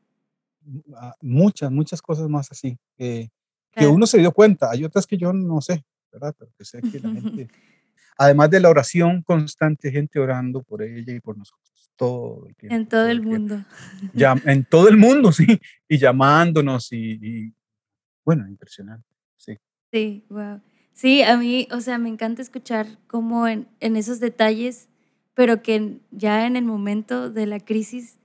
muchas, 1.22 1.72
muchas 1.72 2.02
cosas 2.02 2.28
más 2.28 2.52
así, 2.52 2.78
que 2.98 3.88
uno 3.88 4.06
se 4.06 4.18
dio 4.18 4.32
cuenta. 4.32 4.72
Hay 4.72 4.84
otras 4.84 5.06
que 5.08 5.18
yo 5.18 5.32
no 5.32 5.62
sé, 5.62 5.86
¿verdad? 6.12 6.36
Pero 6.38 6.52
que 6.58 6.66
sé 6.66 6.82
que 6.82 7.00
la 7.00 7.10
gente 7.14 7.48
además 8.20 8.50
de 8.50 8.60
la 8.60 8.70
oración 8.70 9.24
constante, 9.24 9.92
gente 9.92 10.20
orando 10.20 10.62
por 10.62 10.84
ella 10.84 11.14
y 11.14 11.22
por 11.22 11.38
nosotros 11.38 11.90
todo 11.96 12.46
el 12.48 12.56
tiempo. 12.56 12.76
En 12.76 12.88
todo, 12.88 13.08
el, 13.08 13.22
mundo. 13.22 13.66
Ya, 14.14 14.36
en 14.46 14.66
todo 14.66 14.88
el 14.90 14.98
mundo, 14.98 15.32
sí, 15.34 15.60
y 15.88 15.98
llamándonos 15.98 16.92
y, 16.92 17.54
bueno, 18.30 18.48
impresionante, 18.48 19.08
sí. 19.38 19.58
Sí, 19.92 20.24
wow. 20.30 20.62
Sí, 20.94 21.24
a 21.24 21.36
mí, 21.36 21.68
o 21.72 21.82
sea, 21.82 21.98
me 21.98 22.10
encanta 22.10 22.44
escuchar 22.44 22.86
cómo 23.08 23.48
en, 23.48 23.68
en 23.80 23.96
esos 23.96 24.20
detalles, 24.20 24.88
pero 25.34 25.64
que 25.64 25.98
ya 26.12 26.46
en 26.46 26.56
el 26.56 26.64
momento 26.64 27.32
de 27.32 27.48
la 27.48 27.60
crisis 27.60 28.20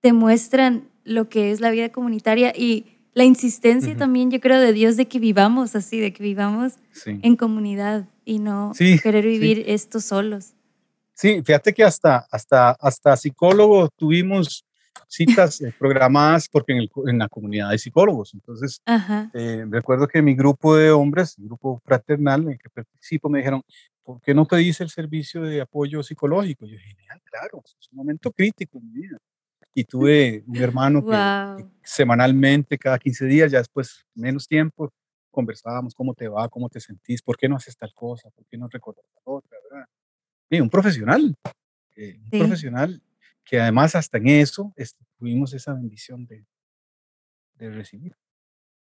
te 0.00 0.14
muestran 0.14 0.88
lo 1.04 1.28
que 1.28 1.50
es 1.50 1.60
la 1.60 1.70
vida 1.70 1.90
comunitaria 1.90 2.54
y 2.56 2.86
la 3.12 3.24
insistencia 3.24 3.94
también, 3.94 4.30
yo 4.30 4.40
creo, 4.40 4.58
de 4.58 4.72
Dios 4.72 4.96
de 4.96 5.06
que 5.06 5.18
vivamos 5.18 5.76
así, 5.76 6.00
de 6.00 6.14
que 6.14 6.22
vivamos 6.22 6.76
en 7.04 7.36
comunidad 7.36 8.08
y 8.24 8.38
no 8.38 8.72
querer 9.02 9.26
vivir 9.26 9.64
esto 9.66 10.00
solos. 10.00 10.54
Sí, 11.12 11.42
fíjate 11.44 11.74
que 11.74 11.84
hasta, 11.84 12.26
hasta, 12.30 12.70
hasta 12.70 13.18
psicólogos 13.18 13.90
tuvimos 13.96 14.64
citas 15.12 15.60
eh, 15.60 15.74
programadas 15.78 16.48
porque 16.48 16.72
en, 16.72 16.88
en, 17.06 17.18
la 17.18 17.28
comunidad 17.28 17.68
hay 17.68 17.78
psicólogos. 17.78 18.32
Entonces, 18.32 18.80
eh, 19.34 19.64
recuerdo 19.68 20.08
que 20.08 20.22
mi 20.22 20.34
grupo 20.34 20.74
de 20.74 20.90
hombres, 20.90 21.36
el 21.38 21.44
grupo 21.44 21.80
fraternal 21.84 22.42
en 22.44 22.50
el 22.52 22.58
que 22.58 22.70
participo, 22.70 23.28
me 23.28 23.38
dijeron, 23.38 23.62
¿por 24.02 24.22
qué 24.22 24.34
no 24.34 24.46
pedís 24.46 24.80
el 24.80 24.88
servicio 24.88 25.42
de 25.42 25.60
apoyo 25.60 26.02
psicológico? 26.02 26.64
yo 26.64 26.72
dije, 26.72 26.96
claro, 27.24 27.62
es 27.64 27.88
un 27.92 27.98
momento 27.98 28.32
crítico 28.32 28.78
en 28.78 28.90
mi 28.90 29.00
vida. 29.02 29.18
Y 29.74 29.84
tuve 29.84 30.44
un 30.46 30.56
hermano 30.56 31.04
que, 31.04 31.66
semanalmente, 31.82 32.78
cada 32.78 32.98
15 32.98 33.26
días, 33.26 33.52
ya 33.52 33.58
después 33.58 34.04
menos 34.14 34.46
tiempo, 34.46 34.90
conversábamos 35.30 35.94
cómo 35.94 36.14
te 36.14 36.28
va, 36.28 36.48
cómo 36.48 36.68
te 36.68 36.80
sentís, 36.80 37.22
por 37.22 37.36
qué 37.36 37.48
no 37.48 37.56
haces 37.56 37.76
tal 37.76 37.92
cosa, 37.94 38.30
por 38.30 38.44
qué 38.46 38.58
no 38.58 38.68
recordar 38.68 39.04
la 39.14 39.22
otra, 39.24 39.58
¿verdad? 39.70 39.86
Y 40.50 40.60
un 40.60 40.68
profesional, 40.68 41.34
eh, 41.96 42.18
un 42.30 42.38
profesional 42.38 43.02
que 43.44 43.60
además 43.60 43.94
hasta 43.94 44.18
en 44.18 44.28
eso 44.28 44.72
este, 44.76 45.04
tuvimos 45.18 45.52
esa 45.54 45.74
bendición 45.74 46.26
de, 46.26 46.44
de 47.56 47.70
recibir. 47.70 48.16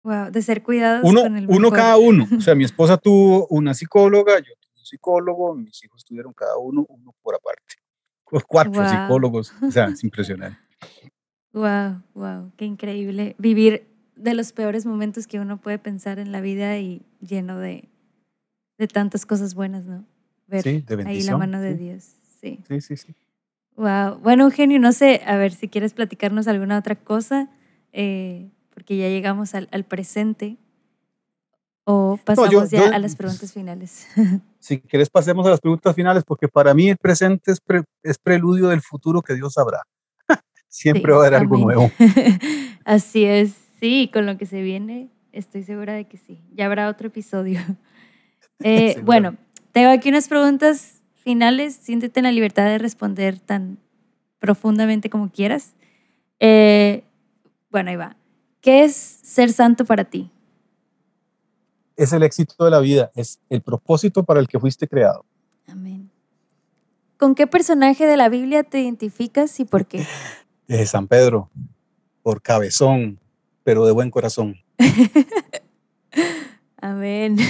Wow, 0.03 0.31
de 0.31 0.43
ser 0.43 0.63
cuidados 0.63 1.03
uno, 1.05 1.23
con 1.23 1.37
el 1.37 1.47
Uno 1.49 1.71
cada 1.71 1.97
uno. 1.97 2.27
O 2.37 2.41
sea, 2.41 2.55
mi 2.55 2.65
esposa 2.65 2.97
tuvo 2.97 3.47
una 3.49 3.75
psicóloga, 3.75 4.39
yo 4.39 4.55
tuve 4.61 4.79
un 4.79 4.87
psicólogo, 4.87 5.55
mis 5.55 5.85
hijos 5.85 6.05
tuvieron 6.05 6.33
cada 6.33 6.57
uno, 6.59 6.87
uno 6.89 7.15
por 7.23 7.35
aparte. 7.35 7.75
Cuatro 8.25 8.89
psicólogos. 8.89 9.53
O 9.63 9.71
sea, 9.71 9.87
es 9.87 10.05
impresionante. 10.05 10.59
Wow, 11.53 12.03
wow, 12.15 12.53
qué 12.57 12.67
increíble. 12.67 13.35
Vivir 13.39 13.89
de 14.17 14.35
los 14.35 14.53
peores 14.53 14.85
momentos 14.85 15.27
que 15.27 15.41
uno 15.41 15.61
puede 15.61 15.79
pensar 15.79 16.19
en 16.19 16.31
la 16.31 16.41
vida 16.41 16.79
y 16.79 17.03
lleno 17.21 17.59
de, 17.59 17.89
de 18.77 18.89
tantas 18.89 19.25
cosas 19.25 19.55
buenas, 19.55 19.87
¿no? 19.87 20.05
Ver 20.47 20.63
sí, 20.63 20.81
de 20.87 21.05
ahí 21.05 21.23
la 21.23 21.37
mano 21.37 21.61
de 21.61 21.75
Dios. 21.75 22.17
Sí. 22.41 22.63
sí, 22.69 22.81
sí, 22.81 22.97
sí. 22.97 23.15
Wow. 23.79 24.19
Bueno, 24.19 24.43
Eugenio, 24.43 24.81
no 24.81 24.91
sé, 24.91 25.23
a 25.25 25.37
ver 25.37 25.53
si 25.53 25.69
quieres 25.69 25.95
platicarnos 25.95 26.49
alguna 26.49 26.77
otra 26.77 26.97
cosa, 26.97 27.49
eh, 27.93 28.51
porque 28.75 28.97
ya 28.97 29.07
llegamos 29.09 29.55
al, 29.55 29.69
al, 29.71 29.85
presente. 29.85 30.57
O 31.85 32.19
pasamos 32.25 32.71
ya 32.73 32.89
a 32.89 32.99
las 32.99 33.15
preguntas 33.15 33.53
finales. 33.53 34.09
si 34.59 34.81
quieres, 34.81 35.09
pasemos 35.09 35.47
a 35.47 35.51
las 35.51 35.61
preguntas 35.61 35.95
finales, 35.95 36.25
porque 36.27 36.49
para 36.49 36.75
mí 36.75 36.91
el 36.91 36.97
presente 36.97 37.53
es, 37.53 37.63
es 38.03 38.19
preludio 38.19 38.67
del 38.67 38.83
futuro 38.83 39.23
que 39.23 39.35
Dios 39.35 39.53
sabrá. 39.55 39.85
Siempre 40.69 41.13
va 41.13 41.19
a 41.19 41.21
haber 41.29 41.35
algo 41.37 41.57
nuevo. 41.57 41.89
Así 42.85 43.27
es. 43.27 43.55
Sí, 43.79 44.11
con 44.13 44.27
lo 44.27 44.37
que 44.37 44.47
se 44.47 44.61
viene, 44.61 45.09
estoy 45.31 45.63
segura 45.63 45.93
de 45.93 46.05
que 46.09 46.17
sí. 46.17 46.43
Ya 46.53 46.67
habrá 46.67 46.89
otro 46.89 47.07
episodio. 47.07 47.61
Eh, 48.59 49.01
bueno, 49.05 49.37
tengo 49.71 49.91
aquí 49.91 50.09
unas 50.09 50.27
preguntas 50.27 50.98
finales. 51.23 51.77
Siéntete 51.81 52.21
en 52.21 52.25
la 52.25 52.33
libertad 52.33 52.65
de 52.65 52.79
responder 52.79 53.39
tan 53.39 53.79
profundamente 54.39 55.11
como 55.11 55.31
quieras. 55.31 55.75
Eh, 56.41 57.05
bueno, 57.71 57.91
ahí 57.91 57.97
va. 57.97 58.17
¿Qué 58.61 58.85
es 58.85 58.95
ser 58.95 59.53
santo 59.53 59.85
para 59.85 60.05
ti? 60.05 60.31
Es 61.97 62.13
el 62.13 62.23
éxito 62.23 62.65
de 62.65 62.71
la 62.71 62.81
vida, 62.81 63.11
es 63.15 63.41
el 63.49 63.61
propósito 63.61 64.23
para 64.23 64.41
el 64.41 64.47
que 64.47 64.59
fuiste 64.59 64.87
creado. 64.87 65.25
Amén. 65.67 66.11
¿Con 67.19 67.35
qué 67.35 67.47
personaje 67.47 68.07
de 68.07 68.17
la 68.17 68.29
Biblia 68.29 68.63
te 68.63 68.81
identificas 68.81 69.59
y 69.59 69.65
por 69.65 69.87
qué? 69.87 70.07
De 70.69 70.87
San 70.87 71.09
Pedro, 71.09 71.51
por 72.23 72.43
cabezón, 72.43 73.19
pero 73.65 73.87
de 73.87 73.93
buen 73.93 74.11
corazón. 74.11 74.57
Amén. 76.81 77.37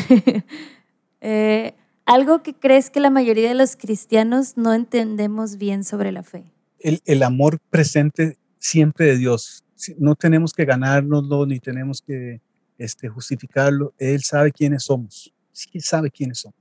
Eh, 1.21 1.75
Algo 2.09 2.43
que 2.43 2.55
crees 2.55 2.89
que 2.89 3.01
la 3.01 3.11
mayoría 3.11 3.51
de 3.51 3.55
los 3.55 3.77
cristianos 3.77 4.57
no 4.57 4.73
entendemos 4.73 5.59
bien 5.59 5.85
sobre 5.85 6.11
la 6.11 6.23
fe. 6.23 6.51
El, 6.79 7.03
el 7.05 7.23
amor 7.23 7.61
presente 7.69 8.39
siempre 8.59 9.05
de 9.05 9.19
Dios. 9.19 9.63
No 9.99 10.15
tenemos 10.15 10.55
que 10.55 10.65
ganárnoslo 10.65 11.45
ni 11.45 11.61
tenemos 11.61 12.01
que 12.01 12.41
este, 12.79 13.11
justificarlo. 13.11 13.93
Él 13.99 14.23
sabe 14.23 14.53
quiénes 14.53 14.85
somos. 14.85 15.35
Sí, 15.53 15.69
sabe 15.81 16.11
quiénes 16.11 16.39
somos. 16.39 16.57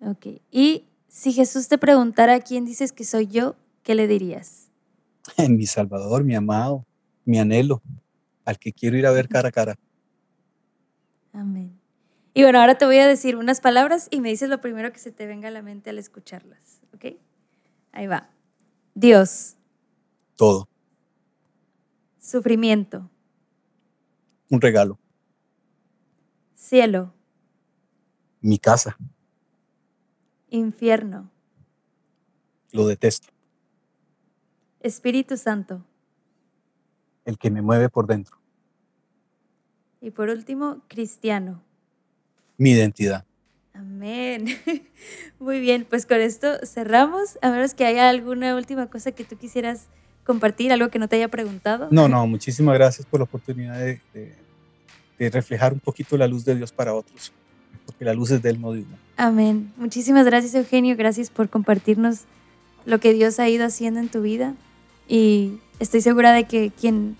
Ok. 0.00 0.40
Y 0.50 0.84
si 1.08 1.34
Jesús 1.34 1.68
te 1.68 1.76
preguntara 1.76 2.40
quién 2.40 2.64
dices 2.64 2.92
que 2.92 3.04
soy 3.04 3.26
yo, 3.26 3.54
¿qué 3.82 3.94
le 3.94 4.08
dirías? 4.08 4.70
mi 5.46 5.66
Salvador, 5.66 6.24
mi 6.24 6.34
amado, 6.34 6.86
mi 7.26 7.38
anhelo, 7.38 7.82
al 8.46 8.58
que 8.58 8.72
quiero 8.72 8.96
ir 8.96 9.06
a 9.06 9.10
ver 9.10 9.28
cara 9.28 9.50
a 9.50 9.52
cara. 9.52 9.78
Amén. 11.34 11.75
Y 12.36 12.42
bueno, 12.42 12.60
ahora 12.60 12.76
te 12.76 12.84
voy 12.84 12.98
a 12.98 13.06
decir 13.06 13.34
unas 13.34 13.62
palabras 13.62 14.08
y 14.10 14.20
me 14.20 14.28
dices 14.28 14.50
lo 14.50 14.60
primero 14.60 14.92
que 14.92 14.98
se 14.98 15.10
te 15.10 15.26
venga 15.26 15.48
a 15.48 15.50
la 15.50 15.62
mente 15.62 15.88
al 15.88 15.98
escucharlas, 15.98 16.82
¿ok? 16.92 17.16
Ahí 17.92 18.06
va. 18.08 18.28
Dios. 18.94 19.56
Todo. 20.36 20.68
Sufrimiento. 22.18 23.08
Un 24.50 24.60
regalo. 24.60 24.98
Cielo. 26.54 27.14
Mi 28.42 28.58
casa. 28.58 28.98
Infierno. 30.50 31.30
Lo 32.70 32.86
detesto. 32.86 33.28
Espíritu 34.80 35.38
Santo. 35.38 35.86
El 37.24 37.38
que 37.38 37.50
me 37.50 37.62
mueve 37.62 37.88
por 37.88 38.06
dentro. 38.06 38.36
Y 40.02 40.10
por 40.10 40.28
último, 40.28 40.82
cristiano 40.86 41.62
mi 42.58 42.70
identidad. 42.70 43.24
Amén. 43.74 44.46
Muy 45.38 45.60
bien, 45.60 45.86
pues 45.88 46.06
con 46.06 46.20
esto 46.20 46.48
cerramos. 46.64 47.38
A 47.42 47.50
menos 47.50 47.74
que 47.74 47.84
haya 47.84 48.08
alguna 48.08 48.56
última 48.56 48.86
cosa 48.86 49.12
que 49.12 49.24
tú 49.24 49.36
quisieras 49.36 49.86
compartir, 50.24 50.72
algo 50.72 50.88
que 50.88 50.98
no 50.98 51.08
te 51.08 51.16
haya 51.16 51.28
preguntado. 51.28 51.88
No, 51.90 52.08
no, 52.08 52.26
muchísimas 52.26 52.74
gracias 52.74 53.06
por 53.06 53.20
la 53.20 53.24
oportunidad 53.24 53.78
de, 53.78 55.30
reflejar 55.30 55.72
un 55.72 55.80
poquito 55.80 56.16
la 56.16 56.26
luz 56.26 56.44
de 56.44 56.54
Dios 56.56 56.72
para 56.72 56.92
otros, 56.92 57.32
porque 57.86 58.04
la 58.04 58.12
luz 58.12 58.30
es 58.32 58.42
del 58.42 58.60
no 58.60 58.74
Amén. 59.16 59.72
Muchísimas 59.76 60.26
gracias, 60.26 60.54
Eugenio. 60.54 60.96
Gracias 60.96 61.30
por 61.30 61.48
compartirnos 61.48 62.22
lo 62.84 62.98
que 63.00 63.12
Dios 63.12 63.38
ha 63.38 63.48
ido 63.48 63.64
haciendo 63.64 64.00
en 64.00 64.08
tu 64.08 64.20
vida. 64.20 64.54
Y 65.08 65.58
estoy 65.78 66.00
segura 66.00 66.32
de 66.32 66.44
que 66.44 66.70
quien, 66.78 67.16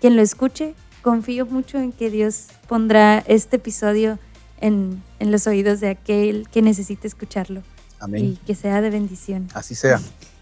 quien 0.00 0.16
lo 0.16 0.22
escuche, 0.22 0.74
confío 1.02 1.46
mucho 1.46 1.78
en 1.78 1.92
que 1.92 2.10
Dios 2.10 2.48
pondrá 2.66 3.18
este 3.26 3.56
episodio 3.56 4.18
en, 4.60 5.02
los 5.20 5.46
oídos 5.46 5.80
de 5.80 5.90
aquel 5.90 6.48
que 6.50 6.62
necesite 6.62 7.06
escucharlo. 7.06 7.62
Amén. 8.00 8.24
Y 8.24 8.36
que 8.46 8.54
sea 8.54 8.80
de 8.80 8.90
bendición. 8.90 9.48
Así 9.54 9.74
sea. 9.74 10.00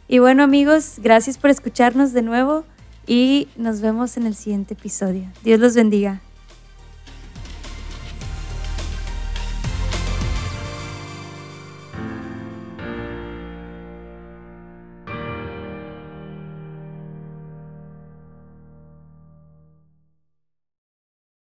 Y 0.08 0.18
bueno 0.18 0.42
amigos, 0.42 0.94
gracias 0.98 1.38
por 1.38 1.50
escucharnos 1.50 2.12
de 2.12 2.22
nuevo 2.22 2.64
y 3.06 3.48
nos 3.56 3.80
vemos 3.80 4.16
en 4.16 4.26
el 4.26 4.34
siguiente 4.34 4.74
episodio. 4.74 5.24
Dios 5.42 5.58
los 5.60 5.74
bendiga. 5.74 6.20